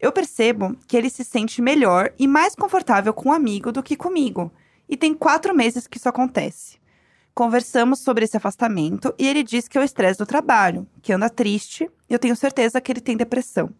Eu 0.00 0.10
percebo 0.10 0.76
que 0.88 0.96
ele 0.96 1.08
se 1.08 1.22
sente 1.22 1.62
melhor 1.62 2.12
e 2.18 2.26
mais 2.26 2.56
confortável 2.56 3.14
com 3.14 3.28
o 3.28 3.32
amigo 3.32 3.70
do 3.70 3.80
que 3.80 3.96
comigo. 3.96 4.52
E 4.88 4.96
tem 4.96 5.14
quatro 5.14 5.54
meses 5.54 5.86
que 5.86 5.98
isso 5.98 6.08
acontece. 6.08 6.78
Conversamos 7.32 8.00
sobre 8.00 8.24
esse 8.24 8.36
afastamento 8.36 9.14
e 9.16 9.28
ele 9.28 9.44
diz 9.44 9.68
que 9.68 9.78
é 9.78 9.80
o 9.80 9.84
estresse 9.84 10.18
do 10.18 10.26
trabalho, 10.26 10.84
que 11.00 11.12
anda 11.12 11.30
triste, 11.30 11.88
e 12.10 12.12
eu 12.12 12.18
tenho 12.18 12.34
certeza 12.34 12.80
que 12.80 12.90
ele 12.90 13.00
tem 13.00 13.16
depressão. 13.16 13.70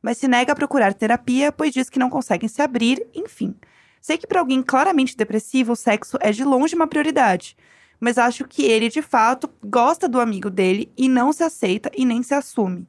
Mas 0.00 0.16
se 0.18 0.28
nega 0.28 0.52
a 0.52 0.56
procurar 0.56 0.94
terapia, 0.94 1.50
pois 1.50 1.72
diz 1.72 1.90
que 1.90 1.98
não 1.98 2.08
conseguem 2.08 2.48
se 2.48 2.62
abrir, 2.62 3.04
enfim. 3.12 3.52
Sei 4.00 4.16
que 4.16 4.28
para 4.28 4.38
alguém 4.38 4.62
claramente 4.62 5.16
depressivo, 5.16 5.72
o 5.72 5.76
sexo 5.76 6.16
é 6.20 6.30
de 6.30 6.44
longe 6.44 6.76
uma 6.76 6.86
prioridade, 6.86 7.56
mas 8.02 8.18
acho 8.18 8.48
que 8.48 8.64
ele, 8.64 8.88
de 8.88 9.00
fato, 9.00 9.48
gosta 9.64 10.08
do 10.08 10.18
amigo 10.18 10.50
dele 10.50 10.92
e 10.98 11.08
não 11.08 11.32
se 11.32 11.44
aceita 11.44 11.88
e 11.96 12.04
nem 12.04 12.20
se 12.20 12.34
assume. 12.34 12.84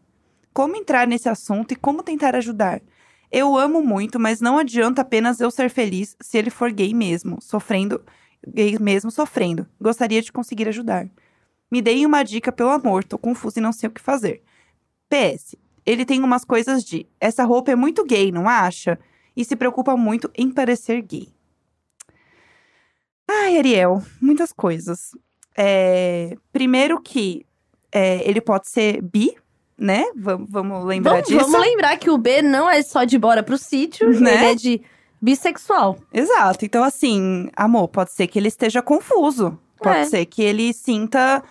Como 0.51 0.75
entrar 0.75 1.05
nesse 1.05 1.29
assunto 1.29 1.71
e 1.71 1.75
como 1.75 2.01
tentar 2.01 2.35
ajudar? 2.35 2.81
Eu 3.31 3.55
amo 3.55 3.79
muito, 3.79 4.19
mas 4.19 4.41
não 4.41 4.57
adianta 4.57 5.03
apenas 5.03 5.39
eu 5.39 5.51
ser 5.51 5.69
feliz 5.69 6.17
se 6.19 6.35
ele 6.35 6.49
for 6.49 6.71
gay 6.71 6.95
mesmo, 6.95 7.39
sofrendo, 7.39 8.01
gay 8.47 8.79
mesmo 8.79 9.11
sofrendo. 9.11 9.67
Gostaria 9.79 10.19
de 10.19 10.31
conseguir 10.31 10.67
ajudar. 10.67 11.07
Me 11.71 11.79
deem 11.79 12.07
uma 12.07 12.23
dica, 12.23 12.51
pelo 12.51 12.71
amor, 12.71 13.03
tô 13.03 13.19
confusa 13.19 13.59
e 13.59 13.61
não 13.61 13.71
sei 13.71 13.89
o 13.89 13.91
que 13.91 14.01
fazer. 14.01 14.41
PS, 15.09 15.55
ele 15.85 16.05
tem 16.05 16.23
umas 16.23 16.43
coisas 16.43 16.83
de 16.83 17.05
essa 17.19 17.43
roupa 17.43 17.69
é 17.69 17.75
muito 17.75 18.03
gay, 18.03 18.31
não 18.31 18.49
acha? 18.49 18.97
E 19.37 19.45
se 19.45 19.55
preocupa 19.55 19.95
muito 19.95 20.31
em 20.35 20.51
parecer 20.51 21.03
gay. 21.03 21.31
Ai, 23.41 23.57
Ariel, 23.57 24.01
muitas 24.21 24.51
coisas. 24.53 25.11
É, 25.57 26.35
primeiro 26.51 26.99
que 27.01 27.45
é, 27.91 28.27
ele 28.27 28.41
pode 28.41 28.67
ser 28.69 29.01
bi, 29.01 29.35
né? 29.77 30.05
Vamos, 30.15 30.47
vamos 30.49 30.85
lembrar 30.85 31.11
Vamos, 31.13 31.27
disso. 31.27 31.39
vamos 31.51 31.59
lembrar 31.61 31.97
que 31.97 32.09
o 32.09 32.17
B 32.17 32.41
não 32.41 32.69
é 32.69 32.81
só 32.81 33.03
de 33.03 33.17
bora 33.17 33.43
pro 33.43 33.57
sítio, 33.57 34.09
Né? 34.19 34.33
ele 34.33 34.45
é 34.45 34.55
de 34.55 34.81
bissexual. 35.21 35.97
Exato. 36.13 36.65
Então, 36.65 36.83
assim, 36.83 37.49
amor, 37.55 37.87
pode 37.87 38.11
ser 38.11 38.27
que 38.27 38.37
ele 38.39 38.47
esteja 38.47 38.81
confuso. 38.81 39.57
Pode 39.77 39.99
É. 39.99 40.05
ser 40.05 40.25
que 40.25 40.41
ele 40.41 40.73
sinta, 40.73 41.43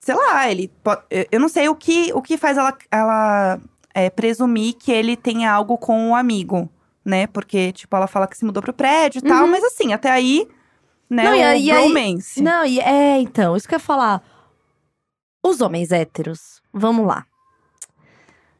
sei 0.00 0.14
lá, 0.14 0.50
ele. 0.50 0.70
po- 0.82 0.98
eu- 1.10 1.38
não 1.40 1.48
sei 1.48 1.68
o 1.68 1.74
que, 1.74 2.12
o 2.14 2.20
que 2.22 2.36
faz 2.36 2.56
ela, 2.58 2.76
ela 2.90 3.60
é, 3.94 4.10
presumir 4.10 4.74
que 4.74 4.90
ele 4.90 5.16
tenha 5.16 5.52
algo 5.52 5.76
com 5.78 6.10
o 6.10 6.14
amigo, 6.16 6.68
né? 7.04 7.26
Porque, 7.28 7.72
tipo, 7.72 7.94
ela 7.96 8.06
fala 8.06 8.26
que 8.26 8.36
se 8.36 8.44
mudou 8.44 8.62
pro 8.62 8.72
prédio 8.72 9.18
e 9.18 9.22
tal, 9.22 9.46
mas 9.46 9.62
assim, 9.62 9.92
até 9.92 10.10
aí, 10.10 10.48
né? 11.08 11.24
Não, 11.24 11.34
e 11.34 11.42
aí- 11.42 11.68
e 11.70 11.72
bromance. 11.72 12.42
Não, 12.42 12.64
e 12.64 12.80
é, 12.80 13.20
então, 13.20 13.56
isso 13.56 13.68
que 13.68 13.74
eu 13.74 13.78
ia 13.78 13.80
falar. 13.80 14.22
Os 15.42 15.60
homens 15.60 15.92
héteros, 15.92 16.60
vamos 16.72 17.06
lá. 17.06 17.24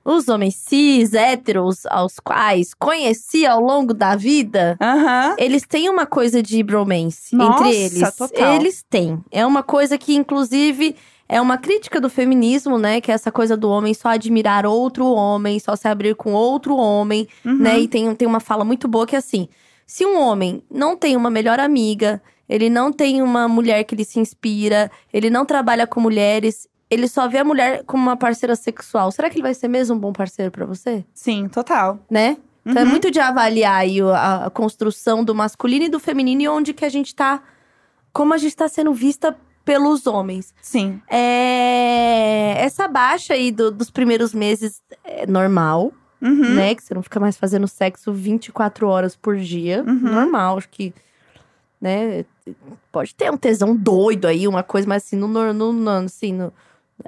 Os 0.05 0.29
homens 0.29 0.57
cis, 0.57 1.15
héteros, 1.15 1.87
aos 1.87 2.21
quais 2.21 2.75
conheci 2.75 3.47
ao 3.47 3.59
longo 3.59 3.95
da 3.95 4.15
vida, 4.15 4.77
Aham. 4.79 5.35
eles 5.39 5.63
têm 5.67 5.89
uma 5.89 6.05
coisa 6.05 6.43
de 6.43 6.63
bromance 6.63 7.35
Nossa, 7.35 7.65
entre 7.69 7.75
eles. 7.75 8.15
total. 8.15 8.55
Eles 8.55 8.83
têm. 8.89 9.25
É 9.31 9.47
uma 9.47 9.63
coisa 9.63 9.97
que, 9.97 10.15
inclusive, 10.15 10.95
é 11.27 11.41
uma 11.41 11.57
crítica 11.57 12.03
do 12.03 12.11
feminismo, 12.11 12.77
né? 12.79 13.01
Que 13.01 13.11
é 13.11 13.15
essa 13.15 13.33
coisa 13.33 13.57
do 13.57 13.71
homem 13.71 13.95
só 13.95 14.09
admirar 14.11 14.67
outro 14.67 15.07
homem, 15.07 15.59
só 15.59 15.75
se 15.75 15.89
abrir 15.89 16.15
com 16.15 16.35
outro 16.35 16.77
homem, 16.77 17.27
Uhum. 17.43 17.57
né? 17.57 17.81
E 17.81 17.89
tem, 17.89 18.15
tem 18.15 18.29
uma 18.29 18.41
fala 18.41 18.63
muito 18.63 18.87
boa 18.87 19.07
que 19.07 19.17
é 19.17 19.19
assim: 19.21 19.49
se 19.87 20.05
um 20.05 20.21
homem 20.21 20.63
não 20.71 20.99
tem 20.99 21.17
uma 21.17 21.31
melhor 21.31 21.59
amiga, 21.59 22.21
ele 22.49 22.69
não 22.71 22.93
tem 22.93 23.23
uma 23.23 23.49
mulher 23.49 23.85
que 23.85 23.95
ele 23.95 24.05
se 24.05 24.19
inspira, 24.21 24.91
ele 25.13 25.31
não 25.31 25.45
trabalha 25.47 25.87
com 25.87 26.01
mulheres, 26.01 26.69
ele 26.91 27.09
só 27.09 27.27
vê 27.29 27.39
a 27.39 27.45
mulher 27.45 27.83
como 27.85 28.03
uma 28.03 28.17
parceira 28.17 28.55
sexual. 28.55 29.11
Será 29.11 29.29
que 29.31 29.37
ele 29.37 29.43
vai 29.43 29.55
ser 29.55 29.69
mesmo 29.69 29.97
um 29.97 29.99
bom 29.99 30.13
parceiro 30.13 30.51
pra 30.51 30.65
você? 30.67 31.05
Sim, 31.15 31.49
total. 31.49 31.99
Né? 32.11 32.37
Então 32.67 32.81
é 32.81 32.85
Uhum. 32.85 32.91
muito 32.93 33.11
de 33.11 33.21
avaliar 33.21 33.77
aí 33.81 34.01
a, 34.01 34.47
a 34.47 34.51
construção 34.51 35.23
do 35.25 35.35
masculino 35.35 35.85
e 35.87 35.89
do 35.89 35.99
feminino 36.01 36.43
e 36.43 36.49
onde 36.49 36.73
que 36.73 36.85
a 36.85 36.89
gente 36.89 37.15
tá. 37.15 37.43
Como 38.13 38.33
a 38.33 38.39
gente 38.39 38.57
tá 38.57 38.69
sendo 38.69 38.93
vista 38.95 39.37
pelos 39.65 40.07
homens. 40.07 40.55
Sim. 40.63 41.01
É, 41.11 42.55
essa 42.59 42.87
baixa 42.89 43.35
aí 43.35 43.51
do- 43.51 43.71
dos 43.71 43.91
primeiros 43.91 44.33
meses 44.35 44.81
é 45.05 45.27
normal, 45.27 45.93
Uhum. 46.23 46.55
né? 46.55 46.75
Que 46.75 46.83
você 46.83 46.95
não 46.95 47.03
fica 47.03 47.19
mais 47.21 47.37
fazendo 47.37 47.67
sexo 47.69 48.13
24 48.13 48.87
horas 48.89 49.17
por 49.17 49.37
dia. 49.37 49.83
Uhum. 49.87 49.95
Normal, 50.13 50.59
acho 50.59 50.69
que. 50.69 50.95
Né? 51.85 52.24
Pode 52.91 53.14
ter 53.14 53.30
um 53.30 53.37
tesão 53.37 53.76
doido 53.76 54.26
aí, 54.26 54.49
uma 54.49 54.62
coisa, 54.62 54.89
mas 54.89 55.05
assim, 55.05 55.16
no, 55.16 55.28
no, 55.28 55.53
no- 55.70 55.91
assim, 55.91 56.32
no- 56.32 56.51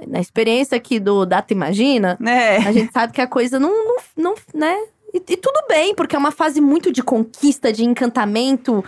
na 0.07 0.21
experiência 0.21 0.77
aqui 0.77 1.01
do 1.01 1.25
Data 1.25 1.55
Imagina, 1.55 2.19
É. 2.23 2.57
a 2.59 2.73
gente 2.73 2.93
sabe 2.93 3.15
que 3.15 3.21
a 3.23 3.27
coisa 3.27 3.59
não, 3.59 3.71
não, 3.71 3.97
não 4.15 4.35
né? 4.53 4.77
E, 5.15 5.17
e 5.17 5.37
tudo 5.39 5.59
bem, 5.67 5.95
porque 5.95 6.15
é 6.15 6.19
uma 6.19 6.31
fase 6.31 6.61
muito 6.61 6.93
de 6.93 7.03
conquista, 7.03 7.73
de 7.73 7.85
encantamento, 7.87 8.85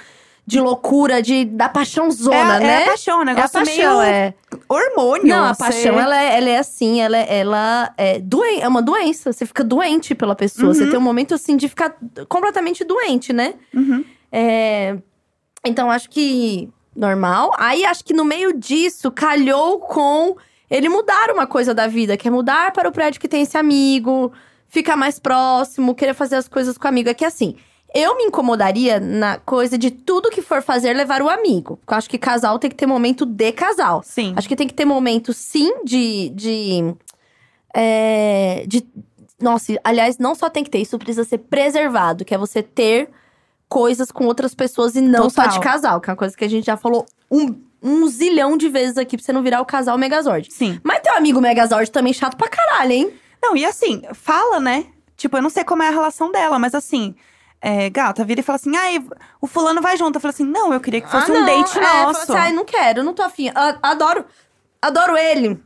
de 0.46 0.60
loucura, 0.60 1.22
de 1.22 1.46
da 1.46 1.70
paixão 1.70 2.10
zona, 2.10 2.56
é, 2.56 2.60
né? 2.60 2.80
é 2.80 2.82
a 2.82 2.86
paixão, 2.88 3.16
um 3.16 3.20
É 3.20 3.22
a 3.22 3.24
negócio 3.24 3.52
paixão, 3.52 4.02
é. 4.02 4.34
hormônio. 4.68 5.26
Não, 5.26 5.44
a 5.44 5.54
você- 5.54 5.62
paixão, 5.62 5.98
ela 5.98 6.22
é, 6.22 6.36
ela 6.36 6.48
é 6.50 6.58
assim, 6.58 7.00
ela, 7.00 7.16
é- 7.16 7.38
ela 7.38 7.94
é, 7.96 8.18
doen 8.18 8.44
é 8.60 8.68
uma 8.68 8.82
doença. 8.82 9.32
Você 9.32 9.46
fica 9.46 9.64
doente 9.64 10.14
pela 10.14 10.34
pessoa. 10.34 10.74
Você 10.74 10.84
Uhum. 10.84 10.90
tem 10.90 10.98
um 10.98 11.02
momento, 11.02 11.32
assim, 11.34 11.56
de 11.56 11.66
ficar 11.66 11.96
completamente 12.28 12.84
doente, 12.84 13.32
né? 13.32 13.54
Uhum. 13.74 14.04
É, 14.30 14.96
Então, 15.64 15.90
acho 15.90 16.08
que 16.08 16.68
normal. 16.94 17.52
Aí, 17.58 17.84
acho 17.84 18.04
que 18.04 18.12
no 18.12 18.24
meio 18.24 18.52
disso, 18.52 19.10
calhou 19.10 19.80
com 19.80 20.36
ele 20.70 20.88
mudar 20.88 21.30
uma 21.30 21.46
coisa 21.46 21.74
da 21.74 21.86
vida. 21.86 22.16
Que 22.16 22.28
é 22.28 22.30
mudar 22.30 22.72
para 22.72 22.88
o 22.88 22.92
prédio 22.92 23.20
que 23.20 23.28
tem 23.28 23.42
esse 23.42 23.56
amigo. 23.56 24.32
Ficar 24.68 24.96
mais 24.96 25.18
próximo, 25.18 25.94
querer 25.94 26.14
fazer 26.14 26.36
as 26.36 26.48
coisas 26.48 26.76
com 26.76 26.86
o 26.86 26.88
amigo. 26.88 27.08
É 27.08 27.14
que, 27.14 27.24
assim… 27.24 27.56
Eu 27.94 28.18
me 28.18 28.24
incomodaria 28.24 29.00
na 29.00 29.38
coisa 29.38 29.78
de 29.78 29.90
tudo 29.90 30.28
que 30.28 30.42
for 30.42 30.60
fazer 30.60 30.92
levar 30.92 31.22
o 31.22 31.28
amigo. 31.28 31.78
Porque 31.78 31.94
eu 31.94 31.98
acho 31.98 32.10
que 32.10 32.18
casal 32.18 32.58
tem 32.58 32.68
que 32.68 32.76
ter 32.76 32.86
momento 32.86 33.24
de 33.24 33.50
casal. 33.50 34.02
Sim. 34.04 34.34
Acho 34.36 34.46
que 34.46 34.54
tem 34.54 34.68
que 34.68 34.74
ter 34.74 34.84
momento, 34.84 35.32
sim, 35.32 35.82
de. 35.84 36.28
de, 36.28 36.94
é, 37.74 38.64
de 38.66 38.86
nossa, 39.40 39.78
aliás, 39.84 40.18
não 40.18 40.34
só 40.34 40.50
tem 40.50 40.64
que 40.64 40.70
ter, 40.70 40.78
isso 40.80 40.98
precisa 40.98 41.24
ser 41.24 41.38
preservado, 41.38 42.24
que 42.24 42.34
é 42.34 42.38
você 42.38 42.62
ter 42.62 43.08
coisas 43.68 44.10
com 44.10 44.24
outras 44.26 44.54
pessoas 44.54 44.94
e 44.96 45.00
não 45.00 45.28
só 45.28 45.42
Total. 45.42 45.58
de 45.58 45.60
casal, 45.64 46.00
que 46.00 46.08
é 46.08 46.12
uma 46.12 46.16
coisa 46.16 46.36
que 46.36 46.44
a 46.44 46.48
gente 46.48 46.64
já 46.66 46.76
falou 46.76 47.04
um, 47.30 47.54
um 47.82 48.06
zilhão 48.08 48.56
de 48.56 48.68
vezes 48.68 48.96
aqui 48.96 49.16
pra 49.16 49.24
você 49.24 49.32
não 49.32 49.42
virar 49.42 49.60
o 49.60 49.66
casal 49.66 49.98
Megazord. 49.98 50.48
Sim. 50.52 50.80
Mas 50.82 51.00
teu 51.00 51.14
amigo 51.16 51.40
Megazord 51.40 51.90
também 51.90 52.12
chato 52.12 52.36
pra 52.36 52.48
caralho, 52.48 52.92
hein? 52.92 53.12
Não, 53.42 53.56
e 53.56 53.64
assim, 53.64 54.02
fala, 54.14 54.58
né? 54.58 54.86
Tipo, 55.16 55.36
eu 55.36 55.42
não 55.42 55.50
sei 55.50 55.64
como 55.64 55.82
é 55.82 55.88
a 55.88 55.92
relação 55.92 56.30
dela, 56.32 56.58
mas 56.58 56.74
assim. 56.74 57.14
É, 57.60 57.90
gata, 57.90 58.24
vira 58.24 58.38
e 58.38 58.42
fala 58.44 58.54
assim: 58.54 58.76
ai, 58.76 59.04
o 59.40 59.46
fulano 59.48 59.82
vai 59.82 59.96
junto. 59.96 60.14
Eu 60.16 60.20
falo 60.20 60.30
assim: 60.30 60.44
não, 60.44 60.72
eu 60.72 60.80
queria 60.80 61.00
que 61.00 61.10
fosse 61.10 61.28
Ah, 61.30 61.34
um 61.34 61.38
não, 61.40 61.44
date 61.46 61.76
é, 61.78 61.82
fala 61.82 62.02
nosso. 62.04 62.20
assim, 62.22 62.40
Ai, 62.40 62.52
não 62.52 62.64
quero, 62.64 63.02
não 63.02 63.12
tô 63.12 63.22
afim. 63.22 63.50
Adoro, 63.82 64.24
adoro 64.80 65.16
ele. 65.16 65.60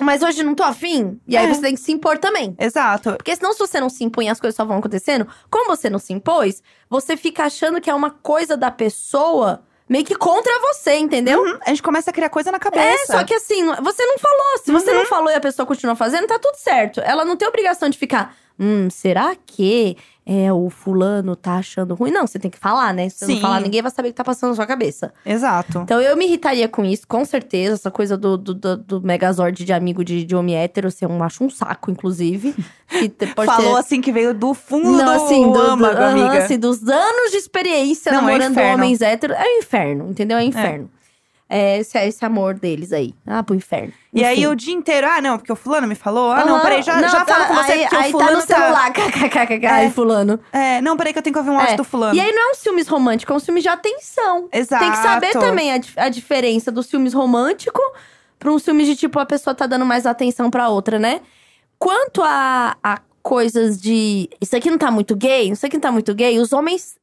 Mas 0.00 0.22
hoje 0.22 0.42
não 0.42 0.54
tô 0.54 0.62
afim. 0.64 1.20
E 1.26 1.36
aí 1.36 1.46
É. 1.46 1.54
você 1.54 1.60
tem 1.60 1.74
que 1.74 1.80
se 1.80 1.92
impor 1.92 2.18
também. 2.18 2.54
Exato. 2.58 3.12
Porque 3.12 3.34
senão, 3.36 3.52
se 3.52 3.58
você 3.60 3.80
não 3.80 3.88
se 3.88 4.02
impõe, 4.02 4.28
as 4.28 4.40
coisas 4.40 4.56
só 4.56 4.64
vão 4.64 4.78
acontecendo. 4.78 5.26
Como 5.48 5.66
você 5.68 5.88
não 5.88 6.00
se 6.00 6.12
impôs, 6.12 6.62
você 6.90 7.16
fica 7.16 7.44
achando 7.44 7.80
que 7.80 7.88
é 7.88 7.94
uma 7.94 8.10
coisa 8.10 8.56
da 8.56 8.70
pessoa 8.70 9.62
meio 9.88 10.04
que 10.04 10.14
contra 10.16 10.52
você, 10.60 10.96
entendeu? 10.96 11.40
Uhum, 11.42 11.58
A 11.64 11.68
gente 11.68 11.82
começa 11.82 12.10
a 12.10 12.12
criar 12.12 12.28
coisa 12.30 12.50
na 12.50 12.58
cabeça. 12.58 13.12
É, 13.12 13.18
só 13.18 13.22
que 13.22 13.34
assim, 13.34 13.64
você 13.82 14.04
não 14.06 14.18
falou. 14.18 14.58
Se 14.64 14.72
você 14.72 14.92
não 14.92 15.04
falou 15.06 15.30
e 15.30 15.34
a 15.34 15.40
pessoa 15.40 15.64
continua 15.66 15.94
fazendo, 15.94 16.26
tá 16.26 16.38
tudo 16.38 16.56
certo. 16.56 17.00
Ela 17.00 17.24
não 17.24 17.36
tem 17.36 17.46
obrigação 17.46 17.88
de 17.88 17.96
ficar. 17.98 18.34
Hum, 18.58 18.88
será 18.88 19.34
que 19.34 19.96
é, 20.24 20.52
o 20.52 20.70
fulano 20.70 21.34
tá 21.34 21.56
achando 21.56 21.94
ruim? 21.94 22.10
Não, 22.10 22.26
você 22.26 22.38
tem 22.38 22.50
que 22.50 22.58
falar, 22.58 22.94
né? 22.94 23.08
Se 23.08 23.18
você 23.18 23.26
Sim. 23.26 23.34
não 23.34 23.40
falar, 23.40 23.60
ninguém 23.60 23.82
vai 23.82 23.90
saber 23.90 24.08
o 24.08 24.12
que 24.12 24.16
tá 24.16 24.24
passando 24.24 24.50
na 24.50 24.56
sua 24.56 24.66
cabeça. 24.66 25.12
Exato. 25.26 25.80
Então 25.80 26.00
eu 26.00 26.16
me 26.16 26.24
irritaria 26.24 26.68
com 26.68 26.84
isso, 26.84 27.06
com 27.06 27.24
certeza. 27.24 27.74
Essa 27.74 27.90
coisa 27.90 28.16
do, 28.16 28.38
do, 28.38 28.54
do, 28.54 28.76
do 28.76 29.02
Megazord 29.02 29.64
de 29.64 29.72
amigo 29.72 30.04
de, 30.04 30.24
de 30.24 30.34
homem 30.36 30.56
hétero, 30.56 30.88
assim, 30.88 31.04
eu 31.04 31.22
acho 31.22 31.44
um 31.44 31.50
saco, 31.50 31.90
inclusive. 31.90 32.54
Falou 33.44 33.76
assim 33.76 34.00
que 34.00 34.12
veio 34.12 34.32
do 34.32 34.54
fundo 34.54 34.92
Não, 34.92 35.04
do 35.04 35.10
assim, 35.10 35.42
do, 35.46 35.52
do, 35.52 35.60
âmago, 35.60 35.96
aham, 35.98 36.10
amiga. 36.10 36.44
assim, 36.44 36.58
dos 36.58 36.86
anos 36.88 37.32
de 37.32 37.36
experiência 37.38 38.12
Não, 38.12 38.20
é 38.20 38.22
namorando 38.22 38.52
inferno. 38.52 38.74
homens 38.74 39.00
héteros. 39.02 39.36
É 39.36 39.42
um 39.42 39.58
inferno, 39.58 40.10
entendeu? 40.10 40.38
É 40.38 40.44
inferno. 40.44 40.90
É 41.00 41.03
esse, 41.56 41.96
é 41.98 42.06
esse 42.08 42.24
amor 42.24 42.54
deles 42.54 42.92
aí. 42.92 43.14
Ah, 43.26 43.42
pro 43.42 43.54
inferno. 43.54 43.92
E 44.12 44.24
aí 44.24 44.38
Enfim. 44.40 44.46
o 44.46 44.54
dia 44.54 44.74
inteiro, 44.74 45.06
ah, 45.08 45.20
não, 45.20 45.38
porque 45.38 45.52
o 45.52 45.56
fulano 45.56 45.86
me 45.86 45.94
falou. 45.94 46.32
Ah, 46.32 46.44
não, 46.44 46.60
peraí, 46.60 46.82
já, 46.82 47.00
não, 47.00 47.08
já 47.08 47.24
tá- 47.24 47.34
falo 47.34 47.46
com 47.46 47.54
você 47.54 47.72
aí, 47.72 47.80
porque 47.82 47.96
aí 47.96 48.08
o 48.08 48.12
fulano 48.12 48.30
tá 48.30 48.36
no 48.36 48.42
celular, 48.46 48.92
kkkk, 48.94 49.66
ai, 49.66 49.90
fulano. 49.90 50.40
É, 50.52 50.80
não, 50.80 50.96
peraí 50.96 51.12
que 51.12 51.18
eu 51.18 51.22
tenho 51.22 51.32
que 51.34 51.38
ouvir 51.38 51.50
um 51.50 51.58
áudio 51.58 51.74
É. 51.74 51.76
do 51.76 51.84
fulano. 51.84 52.14
E 52.16 52.20
aí 52.20 52.32
não 52.32 52.48
é 52.48 52.52
um 52.52 52.54
ciúmes 52.54 52.88
romântico, 52.88 53.32
é 53.32 53.36
um 53.36 53.38
ciúme 53.40 53.60
de 53.60 53.68
atenção. 53.68 54.48
Exato. 54.52 54.82
Tem 54.82 54.92
que 54.92 54.98
saber 54.98 55.32
também 55.32 55.72
a, 55.72 55.80
a 55.96 56.08
diferença 56.08 56.72
do 56.72 56.82
ciúmes 56.82 57.12
romântico 57.14 57.80
pra 58.38 58.50
um 58.52 58.58
ciúme 58.58 58.84
de 58.84 58.96
tipo, 58.96 59.18
a 59.18 59.26
pessoa 59.26 59.54
tá 59.54 59.66
dando 59.66 59.84
mais 59.86 60.06
atenção 60.06 60.50
pra 60.50 60.68
outra, 60.68 60.98
né? 60.98 61.20
Quanto 61.78 62.22
a, 62.22 62.76
a 62.82 62.98
coisas 63.22 63.80
de. 63.80 64.28
Isso 64.40 64.56
aqui 64.56 64.70
não 64.70 64.78
tá 64.78 64.90
muito 64.90 65.14
gay, 65.16 65.50
isso 65.50 65.64
aqui 65.66 65.76
não 65.76 65.80
tá 65.82 65.92
muito 65.92 66.14
gay, 66.14 66.38
os 66.38 66.52
homens 66.52 66.96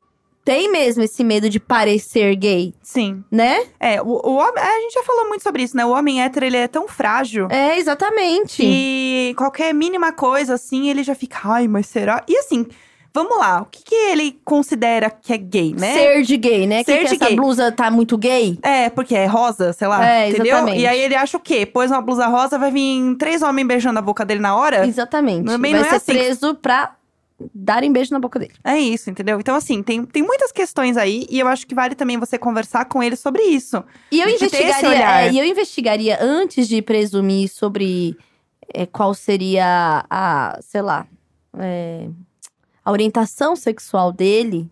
têm 0.43 0.71
mesmo 0.71 1.03
esse 1.03 1.23
medo 1.23 1.49
de 1.49 1.59
parecer 1.59 2.35
gay, 2.35 2.73
Sim. 2.81 3.23
né? 3.31 3.63
É, 3.79 4.01
o, 4.01 4.07
o 4.07 4.35
homem. 4.35 4.63
A 4.63 4.79
gente 4.81 4.93
já 4.93 5.03
falou 5.03 5.27
muito 5.27 5.43
sobre 5.43 5.63
isso, 5.63 5.75
né? 5.77 5.85
O 5.85 5.91
homem 5.91 6.21
hétero, 6.23 6.45
ele 6.45 6.57
é 6.57 6.67
tão 6.67 6.87
frágil. 6.87 7.47
É, 7.49 7.77
exatamente. 7.77 8.57
que 8.57 9.33
qualquer 9.37 9.73
mínima 9.73 10.11
coisa, 10.11 10.53
assim, 10.55 10.89
ele 10.89 11.03
já 11.03 11.15
fica, 11.15 11.39
ai, 11.45 11.67
mas 11.67 11.85
será? 11.87 12.23
E 12.27 12.37
assim, 12.37 12.65
vamos 13.13 13.37
lá, 13.37 13.61
o 13.61 13.65
que, 13.65 13.83
que 13.83 13.93
ele 13.95 14.39
considera 14.45 15.09
que 15.09 15.33
é 15.33 15.37
gay, 15.37 15.75
né? 15.77 15.93
Ser 15.93 16.21
de 16.23 16.37
gay, 16.37 16.65
né? 16.65 16.83
Ser 16.83 16.93
que, 16.99 17.03
que 17.03 17.09
de 17.09 17.15
essa 17.15 17.25
gay. 17.27 17.35
blusa 17.35 17.71
tá 17.71 17.91
muito 17.91 18.17
gay? 18.17 18.57
É, 18.63 18.89
porque 18.89 19.15
é 19.15 19.25
rosa, 19.25 19.73
sei 19.73 19.87
lá, 19.87 20.05
É, 20.09 20.29
entendeu? 20.29 20.55
exatamente. 20.55 20.79
E 20.79 20.87
aí 20.87 20.99
ele 21.01 21.15
acha 21.15 21.37
o 21.37 21.39
quê? 21.39 21.65
Pôs 21.65 21.91
uma 21.91 22.01
blusa 22.01 22.27
rosa, 22.27 22.57
vai 22.57 22.71
vir 22.71 23.15
três 23.17 23.41
homens 23.41 23.67
beijando 23.67 23.99
a 23.99 24.01
boca 24.01 24.23
dele 24.25 24.39
na 24.39 24.55
hora? 24.55 24.87
Exatamente. 24.87 25.45
Também 25.45 25.73
Vai 25.73 25.81
não 25.81 25.87
é 25.87 25.89
ser 25.91 25.95
assim. 25.97 26.11
preso 26.13 26.55
pra 26.55 26.95
darem 27.53 27.91
beijo 27.91 28.13
na 28.13 28.19
boca 28.19 28.39
dele. 28.39 28.53
É 28.63 28.77
isso, 28.77 29.09
entendeu? 29.09 29.39
Então, 29.39 29.55
assim, 29.55 29.81
tem, 29.81 30.05
tem 30.05 30.23
muitas 30.23 30.51
questões 30.51 30.97
aí, 30.97 31.25
e 31.29 31.39
eu 31.39 31.47
acho 31.47 31.65
que 31.65 31.75
vale 31.75 31.95
também 31.95 32.17
você 32.17 32.37
conversar 32.37 32.85
com 32.85 33.01
ele 33.01 33.15
sobre 33.15 33.41
isso. 33.43 33.83
E 34.11 34.19
eu 34.19 34.29
investigaria, 34.29 35.21
é, 35.21 35.31
e 35.31 35.39
eu 35.39 35.45
investigaria 35.45 36.17
antes 36.21 36.67
de 36.67 36.81
presumir 36.81 37.49
sobre 37.49 38.17
é, 38.73 38.85
qual 38.85 39.13
seria 39.13 40.05
a, 40.09 40.59
sei 40.61 40.81
lá, 40.81 41.07
é, 41.57 42.07
a 42.83 42.91
orientação 42.91 43.55
sexual 43.55 44.11
dele. 44.11 44.69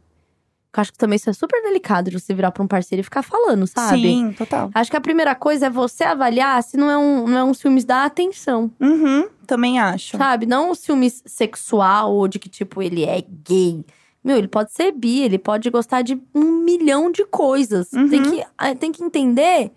Eu 0.75 0.81
acho 0.81 0.91
que 0.91 0.97
também 0.99 1.15
isso 1.15 1.29
é 1.29 1.33
super 1.33 1.61
delicado 1.63 2.11
de 2.11 2.19
você 2.19 2.31
virar 2.33 2.51
pra 2.51 2.63
um 2.63 2.67
parceiro 2.67 2.99
e 3.01 3.03
ficar 3.03 3.23
falando, 3.23 3.65
sabe? 3.65 4.03
Sim, 4.03 4.33
total. 4.37 4.69
Acho 4.73 4.91
que 4.91 4.97
a 4.97 5.01
primeira 5.01 5.33
coisa 5.33 5.65
é 5.65 5.69
você 5.69 6.03
avaliar 6.03 6.61
se 6.61 6.77
não 6.77 6.89
é 6.91 6.97
um, 6.97 7.27
não 7.27 7.37
é 7.39 7.43
um 7.43 7.53
ciúmes 7.55 7.83
da 7.85 8.05
atenção, 8.05 8.71
Uhum, 8.79 9.27
também 9.47 9.79
acho. 9.79 10.15
sabe? 10.15 10.45
Não 10.45 10.69
um 10.69 10.75
ciúmes 10.75 11.23
sexual 11.25 12.13
ou 12.13 12.27
de 12.27 12.37
que, 12.37 12.47
tipo, 12.47 12.83
ele 12.83 13.03
é 13.03 13.19
gay. 13.43 13.83
Meu, 14.23 14.37
ele 14.37 14.47
pode 14.47 14.71
ser 14.71 14.91
bi, 14.91 15.21
ele 15.23 15.39
pode 15.39 15.69
gostar 15.71 16.03
de 16.03 16.21
um 16.35 16.43
milhão 16.63 17.11
de 17.11 17.25
coisas. 17.25 17.91
Uhum. 17.93 18.07
Tem, 18.09 18.21
que, 18.21 18.45
tem 18.79 18.91
que 18.91 19.03
entender 19.03 19.71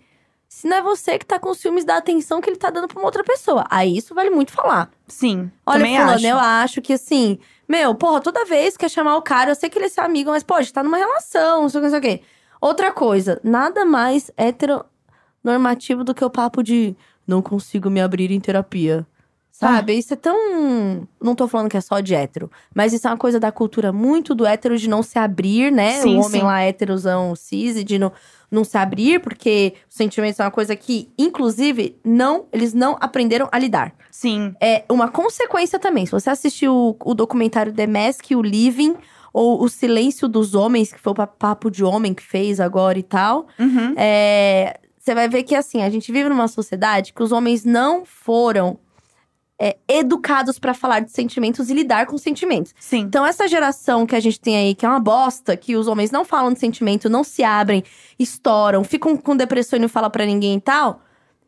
se 0.47 0.67
não 0.67 0.77
é 0.77 0.81
você 0.83 1.17
que 1.17 1.25
tá 1.25 1.39
com 1.39 1.51
ciúmes 1.55 1.83
da 1.85 1.97
atenção 1.97 2.39
que 2.39 2.47
ele 2.51 2.57
tá 2.57 2.69
dando 2.69 2.87
pra 2.87 2.99
uma 2.99 3.05
outra 3.07 3.23
pessoa. 3.23 3.65
Aí 3.67 3.97
isso 3.97 4.13
vale 4.13 4.29
muito 4.29 4.51
falar. 4.51 4.91
Sim, 5.07 5.49
Olha, 5.65 5.79
também 5.79 5.95
fulano, 5.95 6.13
acho. 6.13 6.27
eu 6.27 6.37
acho 6.37 6.81
que 6.83 6.93
assim, 6.93 7.39
meu, 7.67 7.95
porra, 7.95 8.21
toda 8.21 8.45
vez 8.45 8.75
que 8.75 8.85
quer 8.85 8.89
chamar 8.89 9.15
o 9.15 9.21
cara, 9.21 9.51
eu 9.51 9.55
sei 9.55 9.69
que 9.69 9.77
ele 9.77 9.85
é 9.85 9.89
seu 9.89 10.03
amigo, 10.03 10.29
mas, 10.31 10.43
pô, 10.43 10.55
a 10.55 10.61
gente 10.61 10.73
tá 10.73 10.83
numa 10.83 10.97
relação, 10.97 11.63
não 11.63 11.69
sei 11.69 11.79
o 11.79 11.83
que, 11.83 11.89
não 11.89 11.99
sei 12.01 12.13
o 12.13 12.17
que. 12.17 12.23
Outra 12.61 12.91
coisa, 12.91 13.39
nada 13.43 13.85
mais 13.85 14.31
heteronormativo 14.37 16.03
do 16.03 16.13
que 16.13 16.23
o 16.23 16.29
papo 16.29 16.63
de 16.63 16.95
não 17.27 17.41
consigo 17.41 17.89
me 17.89 18.01
abrir 18.01 18.31
em 18.31 18.39
terapia. 18.39 19.05
Sabe? 19.55 19.93
Isso 19.93 20.13
é 20.13 20.17
tão. 20.17 21.07
Não 21.21 21.35
tô 21.35 21.47
falando 21.47 21.69
que 21.69 21.77
é 21.77 21.81
só 21.81 21.99
de 21.99 22.15
hétero, 22.15 22.49
mas 22.73 22.91
isso 22.91 23.07
é 23.07 23.11
uma 23.11 23.17
coisa 23.17 23.39
da 23.39 23.51
cultura 23.51 23.93
muito 23.93 24.33
do 24.33 24.47
hétero 24.47 24.75
de 24.77 24.89
não 24.89 25.03
se 25.03 25.19
abrir, 25.19 25.71
né? 25.71 26.01
Sim, 26.01 26.15
o 26.17 26.21
homem 26.25 26.41
sim. 26.41 26.45
lá 26.47 26.59
héterozão 26.61 27.35
cis 27.35 27.77
e 27.77 27.83
de 27.83 27.99
não, 27.99 28.11
não 28.49 28.63
se 28.63 28.75
abrir, 28.79 29.21
porque 29.21 29.75
os 29.87 29.95
sentimentos 29.95 30.39
é 30.39 30.43
uma 30.43 30.49
coisa 30.51 30.75
que, 30.75 31.07
inclusive, 31.17 31.95
não, 32.03 32.45
eles 32.51 32.73
não 32.73 32.97
aprenderam 32.99 33.47
a 33.51 33.59
lidar. 33.59 33.93
Sim. 34.09 34.55
É 34.59 34.83
uma 34.89 35.07
consequência 35.07 35.77
também. 35.77 36.07
Se 36.07 36.11
você 36.11 36.31
assistiu 36.31 36.73
o, 36.75 36.95
o 37.11 37.13
documentário 37.13 37.71
The 37.71 37.85
Mask, 37.85 38.31
o 38.31 38.41
Living, 38.41 38.95
ou 39.31 39.63
O 39.63 39.69
Silêncio 39.69 40.27
dos 40.27 40.55
Homens, 40.55 40.91
que 40.91 40.99
foi 40.99 41.11
o 41.11 41.15
pa- 41.15 41.27
Papo 41.27 41.69
de 41.69 41.83
Homem 41.83 42.13
que 42.13 42.23
fez 42.23 42.59
agora 42.59 42.97
e 42.97 43.03
tal, 43.03 43.45
Uhum. 43.59 43.93
é, 43.97 44.79
você 44.99 45.13
vai 45.13 45.29
ver 45.29 45.43
que 45.43 45.53
assim, 45.55 45.83
a 45.83 45.89
gente 45.91 46.11
vive 46.11 46.27
numa 46.29 46.47
sociedade 46.47 47.13
que 47.13 47.21
os 47.21 47.31
homens 47.31 47.63
não 47.63 48.03
foram 48.05 48.77
é, 49.59 49.77
educados 49.87 50.57
pra 50.59 50.73
falar 50.73 50.99
de 51.01 51.11
sentimentos 51.11 51.69
e 51.69 51.73
lidar 51.73 52.05
com 52.05 52.17
sentimentos. 52.17 52.73
Sim. 52.79 52.99
Então, 53.01 53.25
essa 53.25 53.47
geração 53.47 54.05
que 54.05 54.15
a 54.15 54.19
gente 54.19 54.39
tem 54.39 54.57
aí, 54.57 54.75
que 54.75 54.85
é 54.85 54.89
uma 54.89 54.99
bosta, 54.99 55.55
que 55.55 55.75
os 55.75 55.87
homens 55.87 56.11
não 56.11 56.25
falam 56.25 56.51
de 56.51 56.59
sentimento, 56.59 57.09
não 57.09 57.23
se 57.23 57.43
abrem, 57.43 57.83
estouram, 58.17 58.83
ficam 58.83 59.15
com 59.15 59.35
depressão 59.37 59.77
e 59.77 59.81
não 59.81 59.89
falam 59.89 60.09
pra 60.09 60.25
ninguém 60.25 60.55
e 60.55 60.61
tal. 60.61 61.01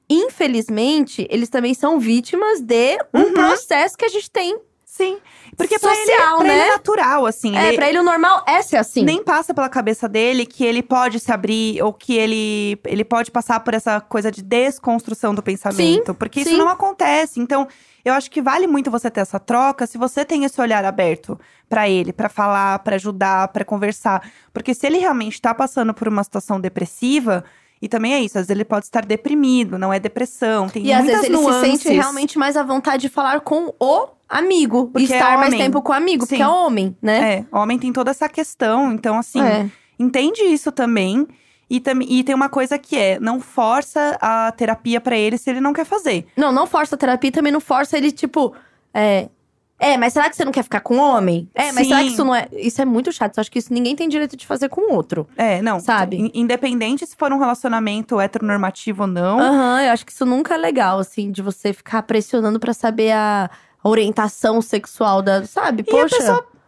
Infelizmente, 0.08 1.28
eles 1.30 1.50
também 1.50 1.74
são 1.74 2.00
vítimas 2.00 2.62
de 2.62 2.98
um 3.14 3.20
Uhum. 3.22 3.34
processo 3.34 3.98
que 3.98 4.06
a 4.06 4.10
gente 4.10 4.30
tem. 4.30 4.58
Sim. 4.86 5.18
Porque 5.58 5.78
pra, 5.78 5.92
ele, 5.94 6.06
Social, 6.12 6.38
pra 6.38 6.48
ele 6.48 6.58
né? 6.58 6.68
é 6.68 6.72
natural, 6.72 7.26
assim. 7.26 7.56
É, 7.58 7.68
ele 7.70 7.78
pra 7.78 7.90
ele 7.90 8.00
o 8.00 8.04
normal 8.04 8.44
é 8.48 8.62
ser 8.62 8.78
assim. 8.78 9.04
nem 9.04 9.22
passa 9.24 9.54
pela 9.54 9.68
cabeça 9.68 10.08
dele 10.08 10.46
que 10.46 10.64
ele 10.64 10.82
pode 10.82 11.20
se 11.20 11.32
abrir 11.32 11.82
ou 11.82 11.92
que 11.92 12.14
ele, 12.16 12.80
ele 12.86 13.04
pode 13.04 13.30
passar 13.30 13.60
por 13.62 13.74
essa 13.74 14.00
coisa 14.00 14.32
de 14.32 14.42
desconstrução 14.42 15.34
do 15.36 15.42
pensamento. 15.44 16.14
porque 16.14 16.42
isso 16.42 16.52
sim. 16.52 16.58
não 16.58 16.70
acontece. 16.70 17.40
Então, 17.42 17.68
eu 18.06 18.14
acho 18.14 18.30
que 18.32 18.42
vale 18.42 18.68
muito 18.68 18.92
você 18.92 19.10
ter 19.10 19.22
essa 19.22 19.40
troca 19.40 19.86
se 19.88 19.98
você 19.98 20.24
tem 20.24 20.44
esse 20.46 20.62
olhar 20.62 20.86
aberto 20.86 21.38
pra 21.68 21.90
ele, 21.90 22.14
pra 22.14 22.30
falar, 22.30 22.80
pra 22.80 22.96
ajudar, 22.96 23.48
pra 23.50 23.66
conversar. 23.66 24.22
Porque 24.54 24.74
se 24.74 24.86
ele 24.86 25.00
realmente 25.00 25.42
tá 25.42 25.54
passando 25.54 25.94
por 25.94 26.08
uma 26.08 26.24
situação 26.24 26.60
depressiva, 26.62 27.44
e 27.82 27.88
também 27.90 28.14
é 28.14 28.20
isso, 28.20 28.38
às 28.38 28.44
vezes 28.44 28.52
ele 28.52 28.64
pode 28.64 28.86
estar 28.86 29.06
deprimido, 29.06 29.78
não 29.78 29.92
é 29.92 30.00
depressão, 30.00 30.70
tem 30.70 30.86
E 30.86 30.94
às 30.94 31.00
muitas 31.04 31.22
vezes 31.22 31.36
ele 31.36 31.42
nuances. 31.44 31.72
se 31.82 31.84
sente 31.84 31.94
realmente 31.96 32.38
mais 32.38 32.56
à 32.56 32.64
vontade 32.64 33.02
de 33.02 33.10
falar 33.10 33.42
com 33.42 33.74
o 33.80 34.08
amigo. 34.30 34.88
Porque 34.88 35.08
e 35.12 35.14
é 35.14 35.18
estar 35.18 35.38
mais 35.38 35.48
homem. 35.48 35.60
tempo 35.60 35.82
com 35.82 35.92
o 35.92 35.96
amigo, 35.96 36.20
porque 36.26 36.36
Sim. 36.38 36.42
é 36.44 36.48
homem, 36.48 36.96
né? 37.02 37.34
É, 37.34 37.46
homem 37.52 37.78
tem 37.80 37.92
toda 37.92 38.12
essa 38.12 38.30
questão, 38.30 38.92
então 38.94 39.18
assim, 39.18 39.42
É. 39.42 39.70
entende 40.00 40.42
isso 40.44 40.72
também. 40.72 41.28
E, 41.70 41.80
tam 41.80 42.00
e 42.02 42.24
tem 42.24 42.36
uma 42.36 42.50
coisa 42.50 42.78
que 42.78 42.96
é, 42.96 43.20
não 43.20 43.40
força 43.42 44.18
a 44.22 44.52
terapia 44.52 45.02
pra 45.02 45.18
ele 45.18 45.38
se 45.38 45.50
ele 45.50 45.60
não 45.60 45.74
quer 45.74 45.86
fazer. 45.86 46.28
Não, 46.38 46.52
não 46.52 46.68
força 46.68 46.96
a 46.96 46.98
terapia, 46.98 47.32
também 47.32 47.52
não 47.52 47.60
força 47.60 47.98
ele, 47.98 48.12
tipo. 48.12 48.54
É. 48.94 49.30
É, 49.78 49.98
mas 49.98 50.14
será 50.14 50.30
que 50.30 50.38
você 50.38 50.46
não 50.46 50.54
quer 50.54 50.64
ficar 50.64 50.80
com 50.80 50.96
homem? 50.98 51.50
É, 51.54 51.74
mas 51.74 51.88
será 51.88 52.00
que 52.00 52.08
Sim. 52.08 52.14
isso 52.14 52.24
não 52.24 52.34
é. 52.34 52.48
Isso 52.54 52.82
é 52.82 52.86
muito 52.86 53.12
chato. 53.12 53.36
Eu 53.38 53.42
acho 53.42 53.52
que 53.52 53.60
isso 53.60 53.74
ninguém 53.74 53.94
tem 53.94 54.08
direito 54.08 54.38
de 54.38 54.46
fazer 54.48 54.70
com 54.70 54.90
o 54.90 54.96
outro. 54.96 55.28
É, 55.36 55.62
não. 55.62 55.82
Sabe? 55.82 56.16
in- 56.18 56.32
Independente 56.34 57.06
se 57.06 57.14
for 57.16 57.34
um 57.34 57.38
relacionamento 57.40 58.22
heteronormativo 58.22 59.02
ou 59.02 59.08
não. 59.08 59.38
Aham, 59.38 59.82
eu 59.84 59.92
acho 59.92 60.06
que 60.06 60.14
isso 60.14 60.26
nunca 60.26 60.54
é 60.54 60.58
legal, 60.58 61.00
assim, 61.00 61.30
de 61.30 61.42
você 61.42 61.74
ficar 61.74 62.04
pressionando 62.04 62.58
pra 62.58 62.74
saber 62.74 63.12
a 63.12 63.50
orientação 63.84 64.62
sexual 64.62 65.22
da. 65.22 65.44
Sabe? 65.46 65.82
E 65.86 65.92
Poxa. 65.92 66.16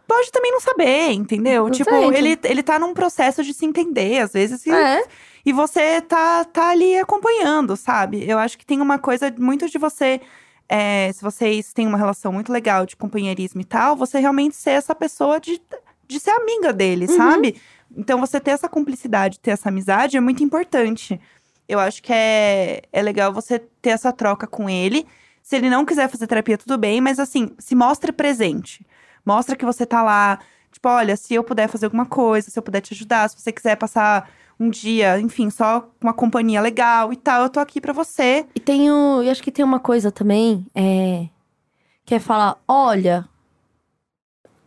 Pode 0.08 0.32
também 0.32 0.50
não 0.50 0.60
saber, 0.60 1.12
entendeu? 1.12 1.64
Não 1.64 1.70
tipo, 1.70 1.90
sei, 1.90 2.04
ele, 2.16 2.38
ele 2.42 2.62
tá 2.62 2.78
num 2.78 2.94
processo 2.94 3.44
de 3.44 3.52
se 3.54 3.64
entender, 3.66 4.18
às 4.20 4.32
vezes. 4.32 4.66
E, 4.66 4.70
É. 4.72 5.04
e 5.46 5.52
você 5.52 6.00
tá, 6.00 6.44
tá 6.44 6.70
ali 6.70 6.96
acompanhando, 6.98 7.76
sabe? 7.76 8.28
Eu 8.28 8.38
acho 8.38 8.56
que 8.58 8.66
tem 8.66 8.80
uma 8.80 8.98
coisa 8.98 9.32
muito 9.38 9.68
de 9.68 9.78
você. 9.78 10.20
é, 10.70 11.10
se 11.12 11.22
vocês 11.22 11.72
têm 11.72 11.86
uma 11.86 11.96
relação 11.96 12.30
muito 12.32 12.52
legal 12.52 12.84
de 12.84 12.94
companheirismo 12.96 13.60
e 13.60 13.64
tal, 13.64 13.96
você 13.96 14.18
realmente 14.18 14.54
ser 14.56 14.72
essa 14.72 14.94
pessoa 14.94 15.40
de, 15.40 15.60
de 16.06 16.20
ser 16.20 16.30
amiga 16.32 16.72
dele, 16.74 17.06
Uhum. 17.08 17.16
sabe? 17.16 17.60
Então, 17.96 18.20
você 18.20 18.38
ter 18.38 18.50
essa 18.50 18.68
cumplicidade, 18.68 19.38
ter 19.40 19.52
essa 19.52 19.70
amizade 19.70 20.16
é 20.18 20.20
muito 20.20 20.42
importante. 20.44 21.18
Eu 21.66 21.78
acho 21.78 22.02
que 22.02 22.12
é, 22.12 22.82
é 22.92 23.00
legal 23.02 23.32
você 23.32 23.58
ter 23.80 23.90
essa 23.90 24.12
troca 24.12 24.46
com 24.46 24.68
ele. 24.68 25.06
Se 25.42 25.56
ele 25.56 25.70
não 25.70 25.86
quiser 25.86 26.06
fazer 26.10 26.26
terapia, 26.26 26.58
tudo 26.58 26.76
bem, 26.76 27.00
mas 27.00 27.18
assim, 27.18 27.50
se 27.58 27.74
mostre 27.74 28.12
presente. 28.12 28.84
Mostra 29.28 29.54
que 29.54 29.64
você 29.64 29.84
tá 29.84 30.02
lá. 30.02 30.38
Tipo, 30.72 30.88
olha, 30.88 31.14
se 31.18 31.34
eu 31.34 31.44
puder 31.44 31.68
fazer 31.68 31.84
alguma 31.84 32.06
coisa, 32.06 32.50
se 32.50 32.58
eu 32.58 32.62
puder 32.62 32.80
te 32.80 32.94
ajudar, 32.94 33.28
se 33.28 33.38
você 33.38 33.52
quiser 33.52 33.76
passar 33.76 34.30
um 34.58 34.70
dia, 34.70 35.20
enfim, 35.20 35.50
só 35.50 35.82
com 35.82 36.06
uma 36.06 36.14
companhia 36.14 36.62
legal 36.62 37.12
e 37.12 37.16
tal, 37.16 37.42
eu 37.42 37.50
tô 37.50 37.60
aqui 37.60 37.78
pra 37.78 37.92
você. 37.92 38.46
E 38.54 38.60
tem 38.60 38.90
o. 38.90 39.22
E 39.22 39.28
acho 39.28 39.42
que 39.42 39.52
tem 39.52 39.62
uma 39.62 39.78
coisa 39.78 40.10
também, 40.10 40.66
é. 40.74 41.28
Que 42.06 42.14
é 42.14 42.18
falar: 42.18 42.56
olha, 42.66 43.28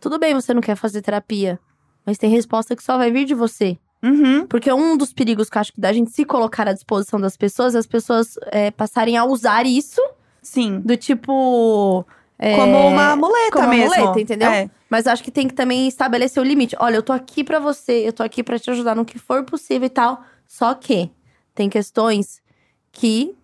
tudo 0.00 0.16
bem 0.16 0.32
você 0.32 0.54
não 0.54 0.60
quer 0.60 0.76
fazer 0.76 1.02
terapia, 1.02 1.58
mas 2.06 2.16
tem 2.16 2.30
resposta 2.30 2.76
que 2.76 2.84
só 2.84 2.96
vai 2.96 3.10
vir 3.10 3.24
de 3.24 3.34
você. 3.34 3.76
Uhum. 4.00 4.46
Porque 4.46 4.72
um 4.72 4.96
dos 4.96 5.12
perigos 5.12 5.50
que 5.50 5.58
eu 5.58 5.60
acho 5.60 5.72
que 5.72 5.80
da 5.80 5.92
gente 5.92 6.12
se 6.12 6.24
colocar 6.24 6.68
à 6.68 6.72
disposição 6.72 7.20
das 7.20 7.36
pessoas, 7.36 7.74
é 7.74 7.78
as 7.78 7.86
pessoas 7.86 8.36
é, 8.46 8.70
passarem 8.70 9.16
a 9.16 9.24
usar 9.24 9.66
isso 9.66 10.00
Sim. 10.40 10.78
do 10.80 10.96
tipo. 10.96 12.06
É, 12.44 12.56
Como 12.56 12.76
uma 12.88 13.14
muleta 13.14 13.52
como 13.52 13.66
uma 13.66 13.74
mesmo. 13.74 13.94
muleta, 13.96 14.20
entendeu? 14.20 14.50
É. 14.50 14.68
Mas 14.90 15.06
acho 15.06 15.22
que 15.22 15.30
tem 15.30 15.46
que 15.46 15.54
também 15.54 15.86
estabelecer 15.86 16.42
o 16.42 16.44
limite. 16.44 16.74
Olha, 16.80 16.96
eu 16.96 17.02
tô 17.02 17.12
aqui 17.12 17.44
pra 17.44 17.60
você, 17.60 18.06
eu 18.06 18.12
tô 18.12 18.24
aqui 18.24 18.42
pra 18.42 18.58
te 18.58 18.68
ajudar 18.68 18.96
no 18.96 19.04
que 19.04 19.16
for 19.16 19.44
possível 19.44 19.86
e 19.86 19.90
tal. 19.90 20.22
Só 20.46 20.74
que 20.74 21.08
tem 21.54 21.70
questões 21.70 22.42
que 22.90 23.36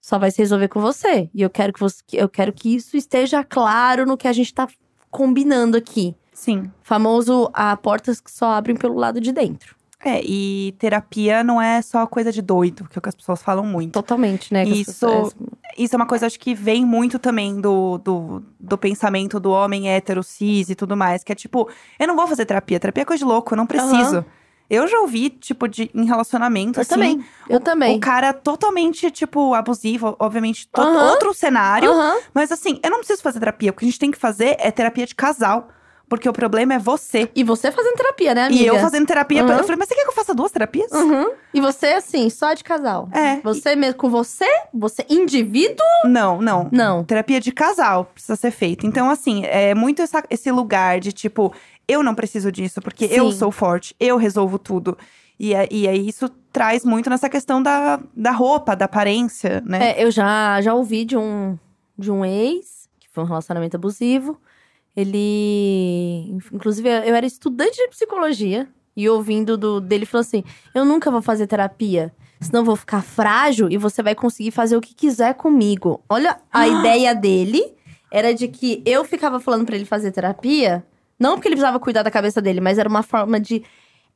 só 0.00 0.18
vai 0.20 0.30
se 0.30 0.38
resolver 0.38 0.68
com 0.68 0.80
você. 0.80 1.28
E 1.34 1.42
eu 1.42 1.50
quero 1.50 1.72
que 1.72 1.80
você, 1.80 2.00
eu 2.12 2.28
quero 2.28 2.52
que 2.52 2.74
isso 2.76 2.96
esteja 2.96 3.42
claro 3.42 4.06
no 4.06 4.16
que 4.16 4.28
a 4.28 4.32
gente 4.32 4.54
tá 4.54 4.68
combinando 5.10 5.76
aqui. 5.76 6.14
Sim. 6.32 6.70
Famoso 6.80 7.50
a 7.52 7.76
portas 7.76 8.20
que 8.20 8.30
só 8.30 8.52
abrem 8.52 8.76
pelo 8.76 8.94
lado 8.94 9.20
de 9.20 9.32
dentro. 9.32 9.74
É, 10.04 10.20
e 10.24 10.74
terapia 10.78 11.44
não 11.44 11.62
é 11.62 11.80
só 11.80 12.04
coisa 12.06 12.32
de 12.32 12.42
doido, 12.42 12.88
que 12.88 12.96
é 12.96 13.00
o 13.00 13.02
que 13.02 13.08
as 13.08 13.14
pessoas 13.14 13.40
falam 13.40 13.64
muito. 13.64 13.92
Totalmente, 13.92 14.52
né? 14.52 14.64
Isso- 14.64 14.92
pessoas- 14.92 15.36
Isso 15.78 15.94
é 15.94 15.96
uma 15.96 16.06
coisa, 16.06 16.26
acho 16.26 16.38
que 16.40 16.54
vem 16.54 16.84
muito 16.84 17.18
também 17.18 17.60
do, 17.60 17.98
do, 17.98 18.42
do 18.60 18.76
pensamento 18.76 19.38
do 19.40 19.50
homem 19.50 19.88
hétero, 19.90 20.22
cis 20.22 20.68
e 20.68 20.74
tudo 20.74 20.96
mais. 20.96 21.22
Que 21.24 21.32
é 21.32 21.34
tipo, 21.34 21.68
eu 21.98 22.06
não 22.08 22.16
vou 22.16 22.26
fazer 22.26 22.44
terapia. 22.44 22.78
Terapia 22.80 23.02
é 23.02 23.04
coisa 23.06 23.24
de 23.24 23.24
louco, 23.24 23.54
eu 23.54 23.56
não 23.56 23.66
preciso. 23.66 24.24
Eu 24.68 24.86
já 24.88 24.98
ouvi, 25.00 25.30
tipo, 25.30 25.68
de, 25.68 25.90
em 25.94 26.04
relacionamento, 26.04 26.78
Eu 26.78 26.82
assim. 26.82 26.90
também. 26.90 27.24
Eu 27.48 27.60
também. 27.60 27.96
O 27.96 28.00
cara 28.00 28.32
totalmente, 28.32 29.10
tipo, 29.10 29.54
abusivo, 29.54 30.16
obviamente, 30.18 30.66
to- 30.68 30.80
Aham. 30.80 31.10
outro 31.10 31.32
cenário. 31.34 31.90
Aham. 31.90 32.18
Mas 32.34 32.50
assim, 32.50 32.80
eu 32.82 32.90
não 32.90 32.98
preciso 32.98 33.22
fazer 33.22 33.38
terapia. 33.38 33.70
O 33.70 33.74
que 33.74 33.84
a 33.84 33.88
gente 33.88 33.98
tem 33.98 34.10
que 34.10 34.18
fazer 34.18 34.56
é 34.58 34.70
terapia 34.70 35.06
de 35.06 35.14
casal. 35.14 35.68
Porque 36.12 36.28
o 36.28 36.32
problema 36.32 36.74
é 36.74 36.78
você. 36.78 37.30
E 37.34 37.42
você 37.42 37.72
fazendo 37.72 37.96
terapia, 37.96 38.34
né, 38.34 38.44
amiga? 38.44 38.62
E 38.62 38.66
eu 38.66 38.78
fazendo 38.78 39.06
terapia. 39.06 39.42
Uhum. 39.42 39.50
Eu 39.50 39.62
falei, 39.64 39.76
mas 39.78 39.88
você 39.88 39.94
quer 39.94 40.02
que 40.02 40.08
eu 40.08 40.12
faça 40.12 40.34
duas 40.34 40.52
terapias? 40.52 40.92
Uhum. 40.92 41.30
E 41.54 41.58
você, 41.58 41.86
assim, 41.86 42.28
só 42.28 42.52
de 42.52 42.62
casal. 42.62 43.08
É. 43.12 43.40
Você 43.40 43.74
mesmo, 43.74 43.94
com 43.96 44.10
você, 44.10 44.44
você 44.74 45.06
indivíduo? 45.08 45.86
Não, 46.04 46.38
não. 46.42 46.68
Não. 46.70 47.02
Terapia 47.02 47.40
de 47.40 47.50
casal 47.50 48.04
precisa 48.12 48.36
ser 48.36 48.50
feita. 48.50 48.86
Então, 48.86 49.08
assim, 49.08 49.46
é 49.46 49.74
muito 49.74 50.02
essa- 50.02 50.22
esse 50.28 50.50
lugar 50.52 51.00
de 51.00 51.12
tipo, 51.12 51.50
eu 51.88 52.02
não 52.02 52.14
preciso 52.14 52.52
disso, 52.52 52.82
porque 52.82 53.06
eu 53.10 53.32
Sim. 53.32 53.38
sou 53.38 53.50
forte, 53.50 53.96
eu 53.98 54.18
resolvo 54.18 54.58
tudo. 54.58 54.98
E, 55.40 55.54
é- 55.54 55.66
e 55.70 55.88
aí 55.88 56.06
isso 56.06 56.28
traz 56.52 56.84
muito 56.84 57.08
nessa 57.08 57.30
questão 57.30 57.62
da, 57.62 57.98
da 58.14 58.32
roupa, 58.32 58.76
da 58.76 58.84
aparência, 58.84 59.62
né? 59.64 59.92
É, 59.92 60.04
eu 60.04 60.10
já, 60.10 60.60
já 60.60 60.74
ouvi 60.74 61.06
de 61.06 61.16
um, 61.16 61.58
de 61.96 62.10
um 62.12 62.22
ex, 62.22 62.86
que 63.00 63.08
foi 63.10 63.24
um 63.24 63.26
relacionamento 63.26 63.78
abusivo. 63.78 64.38
Ele. 64.96 66.36
Inclusive, 66.52 66.88
eu 66.88 67.14
era 67.14 67.26
estudante 67.26 67.76
de 67.76 67.88
psicologia. 67.88 68.68
E 68.94 69.08
ouvindo 69.08 69.56
do, 69.56 69.80
dele, 69.80 70.04
falou 70.04 70.20
assim: 70.20 70.44
Eu 70.74 70.84
nunca 70.84 71.10
vou 71.10 71.22
fazer 71.22 71.46
terapia. 71.46 72.12
Senão 72.40 72.60
eu 72.60 72.64
vou 72.64 72.76
ficar 72.76 73.02
frágil 73.02 73.68
e 73.70 73.78
você 73.78 74.02
vai 74.02 74.14
conseguir 74.14 74.50
fazer 74.50 74.76
o 74.76 74.80
que 74.80 74.94
quiser 74.94 75.34
comigo. 75.34 76.02
Olha, 76.08 76.38
a 76.52 76.66
ideia 76.68 77.14
dele 77.14 77.62
era 78.10 78.34
de 78.34 78.48
que 78.48 78.82
eu 78.84 79.04
ficava 79.04 79.40
falando 79.40 79.64
pra 79.64 79.76
ele 79.76 79.84
fazer 79.84 80.10
terapia. 80.10 80.84
Não 81.18 81.34
porque 81.34 81.48
ele 81.48 81.54
precisava 81.54 81.78
cuidar 81.78 82.02
da 82.02 82.10
cabeça 82.10 82.42
dele, 82.42 82.60
mas 82.60 82.78
era 82.78 82.88
uma 82.88 83.02
forma 83.02 83.38
de 83.38 83.62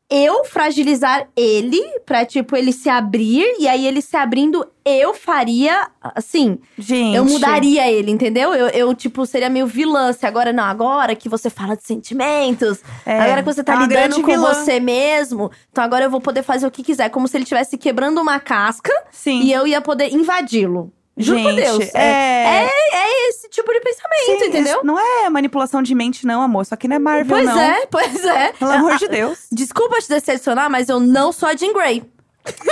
eu 0.09 0.45
fragilizar 0.45 1.29
ele 1.37 1.83
pra, 2.05 2.25
tipo, 2.25 2.57
ele 2.57 2.73
se 2.73 2.89
abrir. 2.89 3.45
E 3.59 3.67
aí, 3.67 3.87
ele 3.87 4.01
se 4.01 4.17
abrindo, 4.17 4.67
eu 4.85 5.13
faria, 5.13 5.89
assim, 6.01 6.59
Gente. 6.79 7.17
eu 7.17 7.25
mudaria 7.25 7.91
ele, 7.91 8.11
entendeu? 8.13 8.55
Eu, 8.55 8.69
eu, 8.69 8.95
tipo, 8.95 9.27
seria 9.27 9.51
meio 9.51 9.67
vilã. 9.67 10.13
Se 10.13 10.25
agora, 10.25 10.53
não, 10.53 10.63
agora 10.65 11.17
que 11.17 11.29
você 11.29 11.51
fala 11.51 11.77
de 11.77 11.85
sentimentos, 11.85 12.81
É, 13.05 13.21
agora 13.21 13.43
que 13.43 13.53
você 13.53 13.65
tá 13.65 13.75
é 13.75 13.79
lidando 13.79 14.21
com 14.23 14.31
vilã. 14.31 14.55
você 14.55 14.79
mesmo, 14.79 15.51
então 15.73 15.83
agora 15.83 16.05
eu 16.05 16.11
vou 16.11 16.21
poder 16.21 16.43
fazer 16.43 16.67
o 16.67 16.71
que 16.71 16.83
quiser. 16.85 17.09
Como 17.11 17.27
se 17.27 17.37
ele 17.37 17.43
estivesse 17.45 17.77
quebrando 17.77 18.21
uma 18.21 18.39
casca 18.39 18.93
Sim. 19.11 19.43
e 19.43 19.53
eu 19.53 19.67
ia 19.67 19.81
poder 19.81 20.13
invadi-lo. 20.13 20.93
Juro 21.17 21.43
por 21.43 21.51
Gente, 21.53 21.63
Deus. 21.63 21.95
É... 21.95 22.67
é 22.67 23.29
esse 23.29 23.49
tipo 23.49 23.73
de 23.73 23.81
pensamento, 23.81 24.27
Sim, 24.27 24.49
entendeu? 24.49 24.77
isso 24.77 24.85
Não 24.87 24.99
é 24.99 25.31
manipulação 25.31 25.83
de 25.83 25.95
mente, 25.95 26.27
não, 26.27 26.43
amor. 26.43 26.63
Isso 26.63 26.75
aqui 26.75 26.87
não 26.87 26.97
é 26.97 26.99
Marvel, 26.99 27.37
Pois 27.37 27.47
não. 27.47 27.59
é, 27.61 27.87
pois 27.87 28.25
é. 28.25 28.53
Pelo 28.53 28.71
amor 28.73 28.93
Ah, 28.93 28.97
de 28.97 29.09
Deus. 29.09 29.39
Desculpa 29.51 29.99
te 30.01 30.09
decepcionar, 30.11 30.69
mas 30.71 30.89
eu 30.91 31.01
não 31.01 31.33
sou 31.33 31.49
a 31.49 31.57
Jean 31.57 31.73
Grey. 31.73 32.05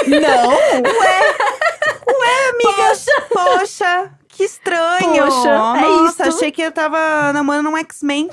Não! 0.07 0.51
Amiga, 2.51 2.95
poxa, 3.32 4.11
que 4.28 4.45
estranho. 4.45 5.24
Poxa, 5.24 5.49
é 5.49 5.59
Nossa, 5.80 6.28
isso. 6.28 6.36
achei 6.36 6.53
que 6.53 6.62
eu 6.62 6.70
tava 6.72 7.32
namorando 7.32 7.68
um 7.68 7.76
X-Men. 7.78 8.30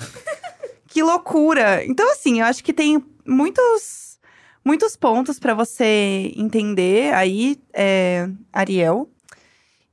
que 0.88 1.02
loucura. 1.02 1.84
Então, 1.86 2.10
assim, 2.12 2.40
eu 2.42 2.46
acho 2.46 2.64
que 2.64 2.74
tem 2.74 3.04
muitos, 3.26 4.20
muitos 4.64 4.96
pontos 4.96 5.40
pra 5.40 5.54
você 5.54 6.32
entender 6.36 7.14
aí, 7.14 7.58
é, 7.74 8.28
Ariel. 8.54 9.10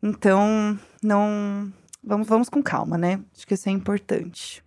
Então, 0.02 0.78
não. 1.02 1.72
Vamos, 2.02 2.28
vamos 2.28 2.48
com 2.48 2.62
calma, 2.62 2.96
né? 2.96 3.20
Acho 3.36 3.46
que 3.46 3.54
isso 3.54 3.68
é 3.68 3.72
importante. 3.72 4.62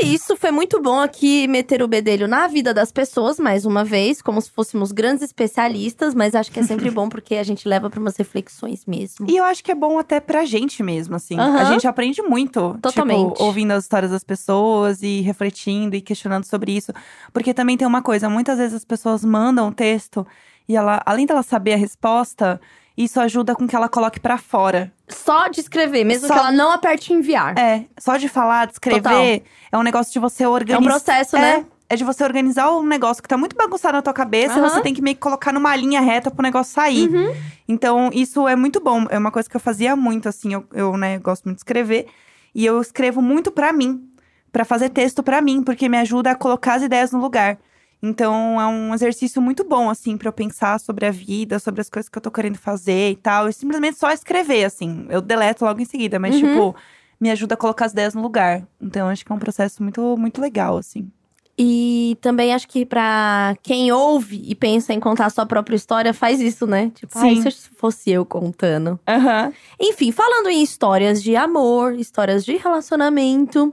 É 0.00 0.04
isso, 0.04 0.36
foi 0.36 0.50
muito 0.50 0.80
bom 0.80 1.00
aqui 1.00 1.46
meter 1.46 1.82
o 1.82 1.88
bedelho 1.88 2.26
na 2.26 2.46
vida 2.46 2.72
das 2.72 2.90
pessoas, 2.90 3.38
mais 3.38 3.66
uma 3.66 3.84
vez, 3.84 4.22
como 4.22 4.40
se 4.40 4.50
fôssemos 4.50 4.90
grandes 4.90 5.22
especialistas, 5.22 6.14
mas 6.14 6.34
acho 6.34 6.50
que 6.50 6.60
é 6.60 6.62
sempre 6.62 6.88
bom 6.90 7.10
porque 7.10 7.34
a 7.34 7.42
gente 7.42 7.68
leva 7.68 7.90
para 7.90 8.00
umas 8.00 8.16
reflexões 8.16 8.86
mesmo. 8.86 9.26
E 9.28 9.36
eu 9.36 9.44
acho 9.44 9.62
que 9.62 9.70
é 9.70 9.74
bom 9.74 9.98
até 9.98 10.18
pra 10.18 10.46
gente 10.46 10.82
mesmo, 10.82 11.14
assim. 11.14 11.38
A 11.38 11.42
Aham. 11.42 11.64
gente 11.66 11.86
aprende 11.86 12.22
muito. 12.22 12.78
Totalmente. 12.80 13.32
Tipo, 13.32 13.44
ouvindo 13.44 13.72
as 13.72 13.84
histórias 13.84 14.10
das 14.10 14.24
pessoas 14.24 15.02
e 15.02 15.20
refletindo 15.20 15.94
e 15.94 16.00
questionando 16.00 16.44
sobre 16.44 16.72
isso. 16.72 16.90
Porque 17.30 17.52
também 17.52 17.76
tem 17.76 17.86
uma 17.86 18.00
coisa, 18.00 18.30
muitas 18.30 18.56
vezes 18.58 18.74
as 18.74 18.84
pessoas 18.84 19.22
mandam 19.22 19.68
um 19.68 19.72
texto 19.72 20.26
e 20.66 20.74
ela, 20.74 21.02
além 21.04 21.26
dela 21.26 21.42
saber 21.42 21.74
a 21.74 21.76
resposta, 21.76 22.58
isso 23.04 23.20
ajuda 23.20 23.54
com 23.54 23.66
que 23.66 23.74
ela 23.76 23.88
coloque 23.88 24.18
pra 24.20 24.38
fora. 24.38 24.92
Só 25.08 25.48
de 25.48 25.60
escrever, 25.60 26.04
mesmo 26.04 26.26
Só- 26.28 26.34
que 26.34 26.40
ela 26.40 26.52
não 26.52 26.70
aperte 26.72 27.12
enviar. 27.12 27.58
É, 27.58 27.84
só 27.98 28.16
de 28.16 28.28
falar, 28.28 28.66
de 28.66 28.72
escrever, 28.74 29.42
é 29.70 29.78
um 29.78 29.82
negócio 29.82 30.12
de 30.12 30.18
você 30.18 30.44
É 30.44 30.48
um 30.48 30.52
organizar. 30.52 30.82
processo, 30.90 31.36
é, 31.36 31.40
né? 31.40 31.66
É 31.88 31.96
de 31.96 32.04
você 32.04 32.24
organizar 32.24 32.70
um 32.72 32.82
negócio 32.82 33.22
que 33.22 33.28
tá 33.28 33.36
muito 33.36 33.54
bagunçado 33.54 33.94
na 33.96 34.02
tua 34.02 34.14
cabeça, 34.14 34.54
Aham. 34.54 34.68
você 34.70 34.80
tem 34.80 34.94
que 34.94 35.02
meio 35.02 35.14
que 35.14 35.20
colocar 35.20 35.52
numa 35.52 35.76
linha 35.76 36.00
reta 36.00 36.30
pro 36.30 36.42
negócio 36.42 36.72
sair. 36.72 37.08
Uhum. 37.08 37.34
Então, 37.68 38.10
isso 38.14 38.48
é 38.48 38.56
muito 38.56 38.80
bom. 38.80 39.04
É 39.10 39.18
uma 39.18 39.30
coisa 39.30 39.48
que 39.48 39.54
eu 39.56 39.60
fazia 39.60 39.94
muito, 39.94 40.26
assim. 40.28 40.54
Eu, 40.54 40.64
eu 40.72 40.96
né, 40.96 41.18
gosto 41.18 41.44
muito 41.44 41.56
de 41.58 41.60
escrever. 41.60 42.06
E 42.54 42.64
eu 42.64 42.80
escrevo 42.80 43.20
muito 43.20 43.50
pra 43.50 43.72
mim. 43.72 44.08
pra 44.50 44.64
fazer 44.66 44.90
texto 44.90 45.22
pra 45.22 45.40
mim, 45.40 45.62
porque 45.62 45.88
me 45.88 45.96
ajuda 45.96 46.30
a 46.30 46.34
colocar 46.34 46.74
as 46.74 46.82
ideias 46.82 47.10
no 47.12 47.18
lugar. 47.18 47.56
Então, 48.02 48.60
é 48.60 48.66
um 48.66 48.92
exercício 48.92 49.40
muito 49.40 49.62
bom, 49.62 49.88
assim, 49.88 50.16
pra 50.16 50.28
eu 50.28 50.32
pensar 50.32 50.80
sobre 50.80 51.06
a 51.06 51.10
vida, 51.12 51.58
sobre 51.60 51.80
as 51.80 51.88
coisas 51.88 52.08
que 52.08 52.18
eu 52.18 52.22
tô 52.22 52.32
querendo 52.32 52.58
fazer 52.58 53.10
e 53.12 53.16
tal. 53.16 53.48
E 53.48 53.52
simplesmente 53.52 53.96
só 53.96 54.10
escrever, 54.10 54.64
assim. 54.64 55.06
Eu 55.08 55.20
deleto 55.20 55.64
logo 55.64 55.80
em 55.80 55.84
seguida, 55.84 56.18
mas, 56.18 56.34
Uhum. 56.34 56.40
tipo, 56.40 56.76
me 57.20 57.30
ajuda 57.30 57.54
a 57.54 57.56
colocar 57.56 57.84
as 57.84 57.92
ideias 57.92 58.12
no 58.14 58.20
lugar. 58.20 58.66
Então, 58.80 59.08
acho 59.08 59.24
que 59.24 59.30
é 59.30 59.34
um 59.34 59.38
processo 59.38 59.80
muito, 59.82 60.16
muito 60.18 60.40
legal, 60.40 60.76
assim. 60.76 61.08
E 61.56 62.16
também 62.20 62.52
acho 62.52 62.66
que 62.66 62.84
pra 62.84 63.54
quem 63.62 63.92
ouve 63.92 64.42
e 64.46 64.54
pensa 64.54 64.92
em 64.92 64.98
contar 64.98 65.26
a 65.26 65.30
sua 65.30 65.46
própria 65.46 65.76
história, 65.76 66.12
faz 66.12 66.40
isso, 66.40 66.66
né? 66.66 66.90
Tipo, 66.94 67.16
Sim. 67.20 67.40
se 67.48 67.70
fosse 67.76 68.10
eu 68.10 68.24
contando. 68.24 68.98
Aham. 69.06 69.52
Enfim, 69.78 70.10
falando 70.10 70.48
em 70.48 70.62
histórias 70.62 71.22
de 71.22 71.36
amor, 71.36 71.94
histórias 71.94 72.44
de 72.44 72.56
relacionamento, 72.56 73.72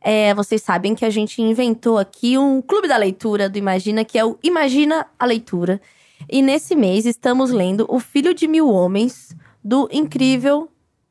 é, 0.00 0.32
vocês 0.34 0.62
sabem 0.62 0.94
que 0.94 1.04
a 1.04 1.10
gente 1.10 1.42
inventou 1.42 1.98
aqui 1.98 2.38
um 2.38 2.62
clube 2.62 2.86
da 2.88 2.96
leitura 2.96 3.48
do 3.48 3.58
Imagina, 3.58 4.04
que 4.04 4.18
é 4.18 4.24
o 4.24 4.38
Imagina 4.42 5.06
a 5.18 5.26
Leitura. 5.26 5.80
E 6.30 6.42
nesse 6.42 6.74
mês 6.76 7.06
estamos 7.06 7.50
lendo 7.50 7.86
O 7.88 7.98
Filho 8.00 8.34
de 8.34 8.46
Mil 8.48 8.68
Homens, 8.68 9.34
do 9.62 9.88
incrível 9.92 10.68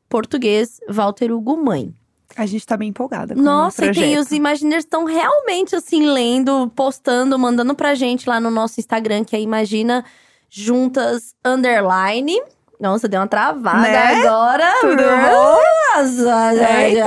português 0.08 0.80
Walter 0.88 1.32
Hugo 1.32 1.56
Mãe. 1.56 1.92
A 2.36 2.46
gente 2.46 2.64
tá 2.66 2.76
bem 2.76 2.90
empolgada 2.90 3.34
com 3.34 3.40
Nossa, 3.40 3.82
o 3.82 3.86
e 3.86 3.92
tem 3.92 4.16
os 4.18 4.30
Imaginers 4.30 4.84
estão 4.84 5.04
realmente 5.04 5.74
assim 5.74 6.06
lendo, 6.06 6.70
postando, 6.76 7.38
mandando 7.38 7.74
pra 7.74 7.94
gente 7.94 8.28
lá 8.28 8.38
no 8.38 8.50
nosso 8.50 8.78
Instagram, 8.78 9.24
que 9.24 9.34
é 9.34 9.40
Imagina 9.40 10.04
Juntas 10.48 11.34
Underline. 11.44 12.40
Nossa, 12.80 13.08
deu 13.08 13.20
uma 13.20 13.26
travada 13.26 13.80
Né? 13.82 14.22
agora. 14.24 14.72
Tudo 14.80 15.02
bom? 15.02 15.58
Nossa, 15.96 16.54
Eita. 16.54 17.02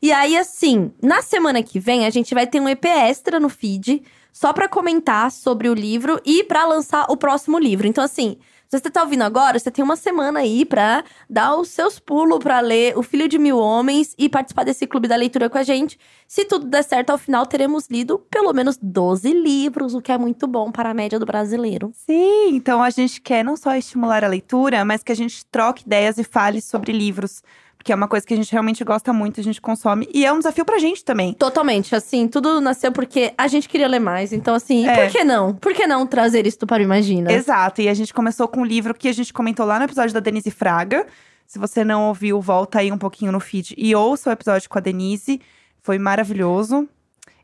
E 0.00 0.12
aí, 0.12 0.36
assim, 0.36 0.92
na 1.02 1.22
semana 1.22 1.62
que 1.62 1.80
vem, 1.80 2.06
a 2.06 2.10
gente 2.10 2.34
vai 2.34 2.46
ter 2.46 2.60
um 2.60 2.68
EP 2.68 2.84
extra 2.84 3.40
no 3.40 3.48
feed, 3.48 4.02
só 4.32 4.52
pra 4.52 4.68
comentar 4.68 5.30
sobre 5.32 5.68
o 5.68 5.74
livro 5.74 6.20
e 6.24 6.44
pra 6.44 6.64
lançar 6.64 7.06
o 7.08 7.16
próximo 7.16 7.58
livro. 7.58 7.86
Então, 7.86 8.04
assim, 8.04 8.38
se 8.68 8.78
você 8.78 8.90
tá 8.90 9.02
ouvindo 9.02 9.22
agora, 9.22 9.58
você 9.58 9.70
tem 9.70 9.82
uma 9.82 9.96
semana 9.96 10.40
aí 10.40 10.62
pra 10.62 11.02
dar 11.28 11.56
os 11.56 11.68
seus 11.68 11.98
pulos 11.98 12.38
pra 12.38 12.60
ler 12.60 12.98
O 12.98 13.02
Filho 13.02 13.26
de 13.26 13.38
Mil 13.38 13.58
Homens 13.58 14.14
e 14.18 14.28
participar 14.28 14.62
desse 14.62 14.86
clube 14.86 15.08
da 15.08 15.16
leitura 15.16 15.48
com 15.48 15.56
a 15.56 15.62
gente. 15.62 15.98
Se 16.26 16.44
tudo 16.44 16.66
der 16.66 16.84
certo, 16.84 17.08
ao 17.08 17.16
final 17.16 17.46
teremos 17.46 17.88
lido 17.90 18.18
pelo 18.30 18.52
menos 18.52 18.78
12 18.80 19.32
livros, 19.32 19.94
o 19.94 20.02
que 20.02 20.12
é 20.12 20.18
muito 20.18 20.46
bom 20.46 20.70
para 20.70 20.90
a 20.90 20.94
média 20.94 21.18
do 21.18 21.24
brasileiro. 21.24 21.90
Sim, 21.94 22.50
então 22.50 22.82
a 22.82 22.90
gente 22.90 23.22
quer 23.22 23.42
não 23.42 23.56
só 23.56 23.74
estimular 23.74 24.22
a 24.22 24.28
leitura, 24.28 24.84
mas 24.84 25.02
que 25.02 25.12
a 25.12 25.16
gente 25.16 25.46
troque 25.46 25.84
ideias 25.86 26.18
e 26.18 26.22
fale 26.22 26.60
sobre 26.60 26.92
livros. 26.92 27.42
Porque 27.78 27.92
é 27.92 27.94
uma 27.94 28.08
coisa 28.08 28.26
que 28.26 28.34
a 28.34 28.36
gente 28.36 28.50
realmente 28.52 28.82
gosta 28.84 29.12
muito, 29.12 29.40
a 29.40 29.42
gente 29.42 29.60
consome. 29.60 30.06
E 30.12 30.26
é 30.26 30.32
um 30.32 30.38
desafio 30.38 30.64
pra 30.64 30.78
gente 30.78 31.02
também. 31.04 31.32
Totalmente, 31.32 31.94
assim, 31.94 32.26
tudo 32.28 32.60
nasceu 32.60 32.90
porque 32.92 33.32
a 33.38 33.46
gente 33.46 33.68
queria 33.68 33.86
ler 33.88 34.00
mais. 34.00 34.32
Então, 34.32 34.54
assim, 34.54 34.86
É. 34.86 35.04
por 35.04 35.12
que 35.12 35.24
não? 35.24 35.54
Por 35.54 35.72
que 35.72 35.86
não 35.86 36.06
trazer 36.06 36.46
isso 36.46 36.58
para 36.66 36.80
o 36.82 36.84
Imagina? 36.84 37.32
Exato, 37.32 37.80
e 37.80 37.88
a 37.88 37.94
gente 37.94 38.12
começou 38.12 38.48
com 38.48 38.60
um 38.60 38.64
livro 38.64 38.92
que 38.92 39.08
a 39.08 39.12
gente 39.12 39.32
comentou 39.32 39.64
lá 39.64 39.78
no 39.78 39.84
episódio 39.84 40.12
da 40.12 40.20
Denise 40.20 40.50
Fraga. 40.50 41.06
Se 41.46 41.58
você 41.58 41.82
não 41.84 42.08
ouviu, 42.08 42.40
volta 42.42 42.80
aí 42.80 42.92
um 42.92 42.98
pouquinho 42.98 43.32
no 43.32 43.40
feed 43.40 43.74
e 43.78 43.94
ouça 43.94 44.28
o 44.28 44.32
episódio 44.32 44.68
com 44.68 44.76
a 44.76 44.80
Denise. 44.82 45.40
Foi 45.80 45.98
maravilhoso. 45.98 46.86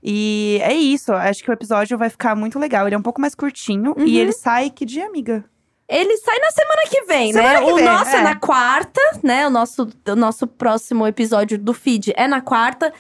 E 0.03 0.59
é 0.63 0.75
isso, 0.75 1.13
acho 1.15 1.43
que 1.43 1.51
o 1.51 1.53
episódio 1.55 1.97
vai 1.97 2.11
ficar 2.11 2.35
muito 2.37 2.59
legal. 2.59 2.87
Ele 2.87 2.95
é 2.95 2.99
um 2.99 3.03
pouco 3.03 3.21
mais 3.21 3.35
curtinho 3.35 3.95
Uhum. 3.97 4.05
e 4.05 4.19
ele 4.19 4.33
sai 4.33 4.69
que 4.69 4.85
dia, 4.85 5.07
amiga? 5.07 5.43
Ele 5.89 6.17
sai 6.17 6.39
na 6.39 6.51
semana 6.51 6.83
que 6.89 7.03
vem, 7.03 7.33
Semana 7.33 7.61
né? 7.61 7.65
que 7.67 7.73
o 7.73 7.77
vem, 7.77 7.85
nosso 7.85 8.17
é. 8.17 8.21
é. 8.21 8.23
na 8.23 8.37
quarta, 8.37 9.01
né? 9.23 9.47
O 9.47 9.51
nosso, 9.51 9.89
o 10.07 10.17
nosso 10.17 10.47
próximo 10.47 11.07
episódio 11.07 11.59
do 11.59 11.75
feed 11.75 12.13
é 12.17 12.27
na 12.27 12.41
quarta. 12.41 12.93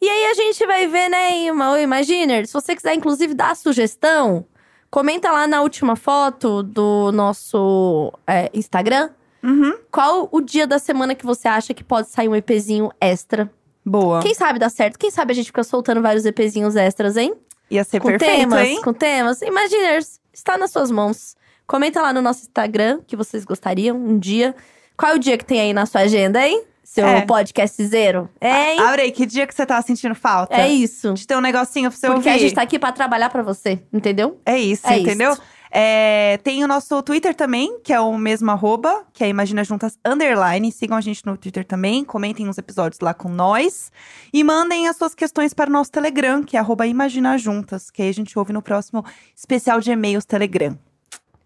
E 0.00 0.08
aí 0.08 0.24
a 0.26 0.34
gente 0.34 0.66
vai 0.66 0.88
ver, 0.88 1.08
né, 1.08 1.46
Imaginer? 1.80 2.46
Se 2.46 2.52
você 2.52 2.74
quiser, 2.74 2.94
inclusive, 2.94 3.34
dar 3.34 3.54
sugestão, 3.54 4.44
comenta 4.90 5.30
lá 5.30 5.46
na 5.46 5.62
última 5.62 5.94
foto 5.94 6.64
do 6.64 7.12
nosso 7.12 8.12
é, 8.26 8.50
Instagram. 8.52 9.10
Uhum. 9.40 9.78
Qual 9.92 10.28
o 10.32 10.40
dia 10.40 10.66
da 10.66 10.80
semana 10.80 11.14
que 11.14 11.24
você 11.24 11.46
acha 11.46 11.72
que 11.72 11.84
pode 11.84 12.08
sair 12.08 12.28
um 12.28 12.34
EPzinho 12.34 12.90
extra? 13.00 13.48
Boa. 13.84 14.20
Quem 14.20 14.34
sabe 14.34 14.58
dá 14.58 14.68
certo? 14.68 14.98
Quem 14.98 15.10
sabe 15.10 15.32
a 15.32 15.34
gente 15.34 15.46
fica 15.46 15.62
soltando 15.62 16.02
vários 16.02 16.24
EPzinhos 16.24 16.74
extras, 16.74 17.16
hein? 17.16 17.34
Ia 17.70 17.84
ser 17.84 18.00
com 18.00 18.08
perfeito, 18.08 18.38
temas, 18.38 18.60
hein? 18.60 18.82
com 18.82 18.92
temas. 18.92 19.42
Imaginers, 19.42 20.20
está 20.32 20.58
nas 20.58 20.70
suas 20.72 20.90
mãos. 20.90 21.36
Comenta 21.72 22.02
lá 22.02 22.12
no 22.12 22.20
nosso 22.20 22.42
Instagram 22.42 23.00
que 23.06 23.16
vocês 23.16 23.46
gostariam 23.46 23.96
um 23.96 24.18
dia. 24.18 24.54
Qual 24.94 25.10
é 25.12 25.14
o 25.14 25.18
dia 25.18 25.38
que 25.38 25.44
tem 25.46 25.58
aí 25.58 25.72
na 25.72 25.86
sua 25.86 26.02
agenda, 26.02 26.46
hein? 26.46 26.64
Seu 26.84 27.06
É. 27.06 27.22
podcast 27.22 27.82
zero? 27.86 28.28
Hein? 28.38 28.78
Abre 28.78 29.00
aí, 29.00 29.10
que 29.10 29.24
dia 29.24 29.46
que 29.46 29.54
você 29.54 29.64
tá 29.64 29.80
sentindo 29.80 30.14
falta? 30.14 30.54
é 30.54 30.68
isso. 30.68 31.14
De 31.14 31.26
ter 31.26 31.34
um 31.34 31.40
negocinho 31.40 31.88
pra 31.90 31.98
você 31.98 32.06
Porque 32.08 32.28
ouvir. 32.28 32.28
a 32.28 32.36
gente 32.36 32.54
tá 32.54 32.60
aqui 32.60 32.78
pra 32.78 32.92
trabalhar 32.92 33.30
pra 33.30 33.42
você, 33.42 33.82
entendeu? 33.90 34.38
É 34.44 34.58
isso, 34.58 34.86
É 34.86 34.98
entendeu? 34.98 35.32
isso. 35.32 35.40
É, 35.70 36.38
tem 36.44 36.62
o 36.62 36.68
nosso 36.68 37.02
Twitter 37.02 37.34
também, 37.34 37.80
que 37.82 37.90
é 37.94 37.98
o 37.98 38.18
mesmo 38.18 38.50
arroba, 38.50 39.06
que 39.14 39.24
é 39.24 39.28
Imagina 39.30 39.64
Juntas 39.64 39.98
Underline. 40.04 40.70
Sigam 40.70 40.98
a 40.98 41.00
gente 41.00 41.24
no 41.24 41.38
Twitter 41.38 41.64
também, 41.64 42.04
comentem 42.04 42.46
os 42.50 42.58
episódios 42.58 43.00
lá 43.00 43.14
com 43.14 43.30
nós. 43.30 43.90
E 44.30 44.44
mandem 44.44 44.88
as 44.88 44.96
suas 44.98 45.14
questões 45.14 45.54
para 45.54 45.70
o 45.70 45.72
nosso 45.72 45.90
Telegram, 45.90 46.42
que 46.44 46.54
é 46.58 46.60
arroba 46.60 46.86
Imagina 46.86 47.38
Juntas, 47.38 47.90
que 47.90 48.02
aí 48.02 48.10
a 48.10 48.12
gente 48.12 48.38
ouve 48.38 48.52
no 48.52 48.60
próximo 48.60 49.02
especial 49.34 49.80
de 49.80 49.90
e-mails 49.90 50.26
Telegram. 50.26 50.78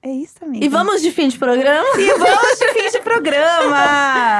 É 0.06 0.12
isso, 0.12 0.36
amiga. 0.40 0.64
E 0.64 0.68
vamos 0.68 1.02
de 1.02 1.10
fim 1.10 1.26
de 1.26 1.36
programa? 1.36 1.84
E 1.98 2.12
vamos 2.16 2.58
de 2.60 2.68
fim 2.68 2.90
de 2.92 3.00
programa! 3.02 3.76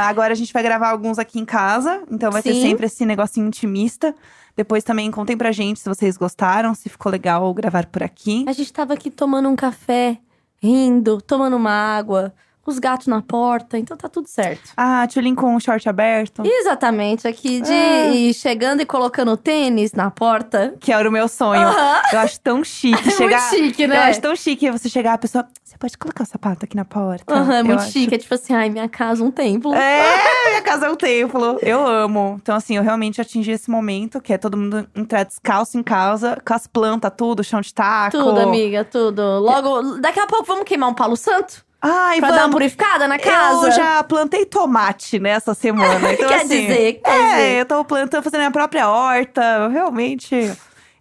Agora 0.06 0.32
a 0.32 0.36
gente 0.36 0.52
vai 0.52 0.62
gravar 0.62 0.90
alguns 0.90 1.18
aqui 1.18 1.40
em 1.40 1.44
casa, 1.44 2.04
então 2.08 2.30
vai 2.30 2.40
ter 2.40 2.54
Sim. 2.54 2.62
sempre 2.62 2.86
esse 2.86 3.04
negocinho 3.04 3.48
intimista. 3.48 4.14
Depois 4.54 4.84
também 4.84 5.10
contem 5.10 5.36
pra 5.36 5.50
gente 5.50 5.80
se 5.80 5.88
vocês 5.88 6.16
gostaram, 6.16 6.72
se 6.72 6.88
ficou 6.88 7.10
legal 7.10 7.52
gravar 7.52 7.86
por 7.86 8.04
aqui. 8.04 8.44
A 8.46 8.52
gente 8.52 8.72
tava 8.72 8.94
aqui 8.94 9.10
tomando 9.10 9.48
um 9.48 9.56
café, 9.56 10.18
rindo, 10.62 11.20
tomando 11.20 11.56
uma 11.56 11.72
água, 11.72 12.32
os 12.70 12.78
gatos 12.78 13.06
na 13.06 13.22
porta, 13.22 13.78
então 13.78 13.96
tá 13.96 14.08
tudo 14.08 14.28
certo. 14.28 14.70
Ah, 14.76 15.06
Tulin 15.12 15.34
com 15.34 15.54
o 15.54 15.60
short 15.60 15.88
aberto. 15.88 16.42
Exatamente, 16.44 17.26
aqui 17.28 17.60
de 17.60 17.72
Ah. 17.72 18.08
ir 18.14 18.34
chegando 18.34 18.80
e 18.82 18.86
colocando 18.86 19.32
o 19.32 19.36
tênis 19.36 19.92
na 19.92 20.10
porta. 20.10 20.74
Que 20.80 20.92
era 20.92 21.08
o 21.08 21.12
meu 21.12 21.28
sonho. 21.28 21.68
Eu 22.12 22.18
acho 22.20 22.40
tão 22.40 22.62
chique 22.64 22.96
É 23.08 23.10
chegar. 23.12 23.50
muito 23.50 23.64
chique, 23.66 23.86
né? 23.86 23.96
Eu 23.96 24.00
acho 24.02 24.20
tão 24.20 24.36
chique 24.36 24.70
você 24.70 24.88
chegar, 24.88 25.14
a 25.14 25.18
pessoa. 25.18 25.46
Você 25.64 25.76
pode 25.78 25.98
colocar 25.98 26.24
o 26.24 26.26
sapato 26.26 26.64
aqui 26.64 26.76
na 26.76 26.84
porta? 26.84 27.34
Aham, 27.34 27.54
é 27.54 27.62
muito 27.62 27.80
acho. 27.82 27.92
chique. 27.92 28.14
É 28.14 28.18
tipo 28.18 28.34
assim, 28.34 28.54
ai, 28.54 28.70
minha 28.70 28.88
casa, 28.88 29.22
um 29.22 29.30
templo. 29.30 29.74
É, 29.74 30.48
minha 30.48 30.62
casa 30.62 30.86
é 30.86 30.90
um 30.90 30.96
templo. 30.96 31.58
Eu 31.60 31.86
amo. 31.86 32.38
Então, 32.40 32.56
assim, 32.56 32.76
eu 32.76 32.82
realmente 32.82 33.20
atingi 33.20 33.50
esse 33.50 33.70
momento, 33.70 34.20
que 34.20 34.32
é 34.32 34.38
todo 34.38 34.56
mundo 34.56 34.86
entrar 34.94 35.24
descalço 35.24 35.76
em 35.78 35.82
casa, 35.82 36.38
com 36.46 36.54
as 36.54 36.66
plantas, 36.66 37.12
tudo, 37.16 37.44
chão 37.44 37.60
de 37.60 37.74
taco. 37.74 38.16
Tudo, 38.16 38.40
amiga, 38.40 38.84
tudo. 38.84 39.20
Logo, 39.40 39.98
daqui 39.98 40.20
a 40.20 40.26
pouco 40.26 40.44
vamos 40.44 40.64
queimar 40.64 40.88
um 40.88 40.94
Paulo 40.94 41.16
Santo? 41.16 41.65
Ai, 41.86 42.18
Pra 42.18 42.28
dar 42.28 42.34
uma 42.34 42.40
vamos. 42.42 42.54
purificada 42.54 43.06
na 43.08 43.18
casa? 43.18 43.66
Eu 43.68 43.72
já 43.72 44.02
plantei 44.04 44.44
tomate 44.44 45.18
nessa 45.18 45.54
semana. 45.54 46.12
Então, 46.12 46.28
Quer 46.28 46.36
assim, 46.42 46.66
dizer, 46.66 47.00
quer 47.04 47.10
é, 47.10 47.30
dizer. 47.36 47.60
eu 47.60 47.66
tô 47.66 47.84
plantando, 47.84 48.22
fazendo 48.22 48.40
minha 48.40 48.50
própria 48.50 48.88
horta. 48.88 49.68
Realmente, 49.68 50.52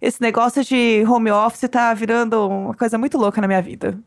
esse 0.01 0.21
negócio 0.21 0.63
de 0.63 1.03
home 1.07 1.31
office 1.31 1.67
tá 1.69 1.93
virando 1.93 2.47
uma 2.47 2.73
coisa 2.73 2.97
muito 2.97 3.17
louca 3.17 3.39
na 3.41 3.47
minha 3.47 3.61
vida. 3.61 3.97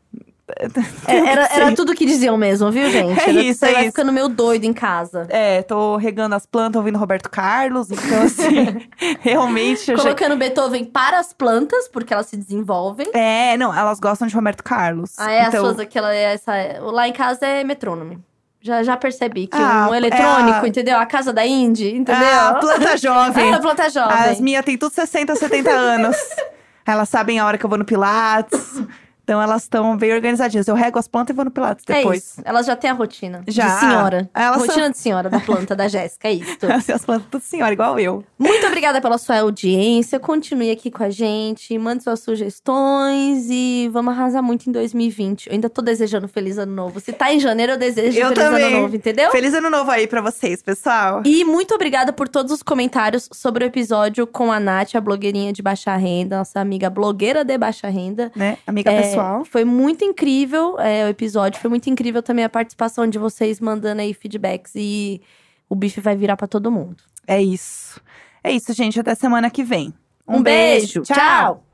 É, 1.07 1.17
era, 1.17 1.45
era 1.53 1.75
tudo 1.75 1.95
que 1.95 2.07
diziam 2.07 2.37
mesmo, 2.37 2.71
viu, 2.71 2.91
gente? 2.91 3.19
É 3.21 3.31
Era- 3.31 3.33
isso, 3.43 3.61
Você 3.61 3.67
é 3.67 3.73
vai 3.73 3.81
isso. 3.83 3.91
ficando 3.91 4.13
meio 4.13 4.29
doido 4.29 4.65
em 4.65 4.73
casa. 4.73 5.27
É, 5.29 5.63
tô 5.63 5.97
regando 5.97 6.35
as 6.35 6.47
plantas, 6.47 6.77
ouvindo 6.79 6.99
Roberto 6.99 7.29
Carlos. 7.29 7.91
Então, 7.91 8.23
assim, 8.23 8.89
realmente. 9.21 9.93
Colocando 9.95 10.37
Beethoven 10.37 10.85
para 10.85 11.19
as 11.19 11.33
plantas, 11.33 11.87
porque 11.89 12.13
elas 12.15 12.27
se 12.27 12.37
desenvolvem. 12.37 13.09
É, 13.13 13.57
não, 13.57 13.75
elas 13.77 14.01
gostam 14.01 14.27
de 14.27 14.35
Roberto 14.35 14.63
Carlos. 14.65 15.13
Ah, 15.19 15.31
é 15.31 15.43
então, 15.49 15.61
as 15.65 15.67
suas, 15.73 15.79
aquela, 15.81 16.15
é 16.15 16.35
essa, 16.35 16.53
lá 16.81 17.07
em 17.07 17.13
casa 17.13 17.47
é 17.47 17.63
metrônome. 17.65 18.19
Já, 18.61 18.83
já 18.83 18.97
percebi 18.97 19.47
que 19.47 19.57
Ah, 19.57 19.89
um 19.91 19.95
eletrônico, 19.95 20.59
é 20.59 20.61
a- 20.65 20.69
entendeu? 20.69 20.99
A 20.99 21.07
casa 21.07 21.33
da 21.33 21.47
Indy, 21.47 21.95
entendeu? 21.95 22.27
Ah, 22.29 22.57
planta 22.61 22.97
jovem. 22.99 23.55
Ah, 23.55 23.59
planta 23.61 23.89
jovem. 23.89 24.17
As 24.31 24.41
minhas 24.41 24.65
têm 24.65 24.77
tudo 24.77 24.93
60, 24.93 25.37
70 25.37 25.71
anos. 25.71 26.17
Elas 26.85 27.09
sabem 27.09 27.39
a 27.39 27.47
hora 27.47 27.57
que 27.59 27.65
eu 27.65 27.69
vou 27.69 27.79
no 27.79 27.85
Pilates. 27.85 28.83
Então 29.29 29.43
elas 29.43 29.65
estão 29.65 29.95
bem 29.95 30.11
organizadinhas. 30.15 30.67
Eu 30.69 30.75
rego 30.75 30.99
as 30.99 31.07
plantas 31.07 31.35
e 31.35 31.37
vou 31.37 31.45
no 31.45 31.51
Pilates 31.51 31.85
É 31.87 31.97
depois. 31.99 32.23
isso. 32.25 32.41
Elas 32.47 32.65
já 32.65 32.75
têm 32.75 32.89
a 32.89 32.95
rotina. 32.95 33.43
Já. 33.47 33.75
De 33.75 33.81
senhora. 33.81 34.31
Elas 34.35 34.57
rotina 34.63 34.85
são- 34.85 34.91
de 34.91 34.97
senhora 34.99 35.29
da 35.29 35.39
planta 35.39 35.77
da 35.77 35.87
Jéssica, 35.87 36.29
é 36.29 36.33
isso. 36.33 36.57
As 36.95 37.05
plantas 37.05 37.27
tudo 37.31 37.43
senhora, 37.43 37.71
igual 37.71 38.01
eu. 38.01 38.25
Muito 38.39 38.67
obrigada 38.67 39.03
pela 39.03 39.19
sua 39.19 39.41
audiência. 39.41 40.19
Continue 40.19 40.71
aqui 40.71 40.91
com 40.91 41.03
a 41.05 41.11
gente. 41.11 41.77
Mande 41.79 42.05
suas 42.05 42.21
sugestões 42.21 43.49
e 43.51 43.91
vamos 43.93 44.15
arrasar 44.15 44.43
muito 44.43 44.67
em 44.69 44.73
2020. 44.73 45.49
Eu 45.49 45.53
ainda 45.53 45.69
tô 45.69 45.83
desejando 45.83 46.27
feliz 46.27 46.57
ano 46.57 46.73
novo. 46.75 46.99
Se 46.99 47.13
tá 47.13 47.31
em 47.31 47.39
janeiro, 47.39 47.73
eu 47.73 47.77
desejo 47.79 48.19
Eu 48.19 48.29
feliz 48.29 48.45
também. 48.45 48.65
ano 48.65 48.81
novo, 48.83 48.97
entendeu? 48.97 49.31
Feliz 49.31 49.53
ano 49.53 49.69
novo 49.69 49.91
aí 49.91 50.07
pra 50.07 50.23
vocês, 50.23 50.63
pessoal. 50.63 51.21
E 51.27 51.45
muito 51.45 51.75
obrigada 51.75 52.15
por 52.15 52.29
todos 52.29 52.51
os 52.51 52.63
comentários 52.63 53.29
sobre 53.31 53.63
o 53.65 53.67
episódio 53.67 54.27
com 54.27 54.51
a 54.51 54.59
Nath, 54.59 54.95
a 54.95 55.01
blogueirinha 55.03 55.53
de 55.53 55.61
baixa 55.61 55.95
renda, 55.97 56.39
nossa 56.39 56.61
amiga 56.61 56.89
blogueira 56.89 57.45
de 57.45 57.59
baixa 57.59 57.89
renda. 57.89 58.33
Né, 58.35 58.57
amiga 58.67 58.91
É, 58.91 59.03
pessoal. 59.03 59.18
Foi 59.45 59.65
muito 59.65 60.05
incrível 60.05 60.79
é, 60.79 61.05
o 61.05 61.09
episódio, 61.09 61.61
foi 61.61 61.71
muito 61.71 61.89
incrível 61.89 62.23
também 62.23 62.45
a 62.45 62.49
participação 62.49 63.07
de 63.07 63.19
vocês 63.19 63.61
mandando 63.61 64.01
aí 64.01 64.15
feedbacks 64.15 64.73
e 64.75 65.21
o 65.69 65.75
bife 65.75 66.01
vai 66.01 66.17
virar 66.17 66.37
pra 66.37 66.47
todo 66.47 66.71
mundo. 66.71 66.97
É 67.27 67.43
isso. 67.43 68.01
É 68.43 68.53
isso, 68.53 68.73
gente. 68.73 68.99
Até 68.99 69.15
semana 69.15 69.51
que 69.51 69.63
vem. 69.63 69.93
Um, 70.27 70.43
beijo, 70.43 71.03
tchau. 71.03 71.65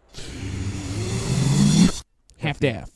Half-Daff. 2.42 2.93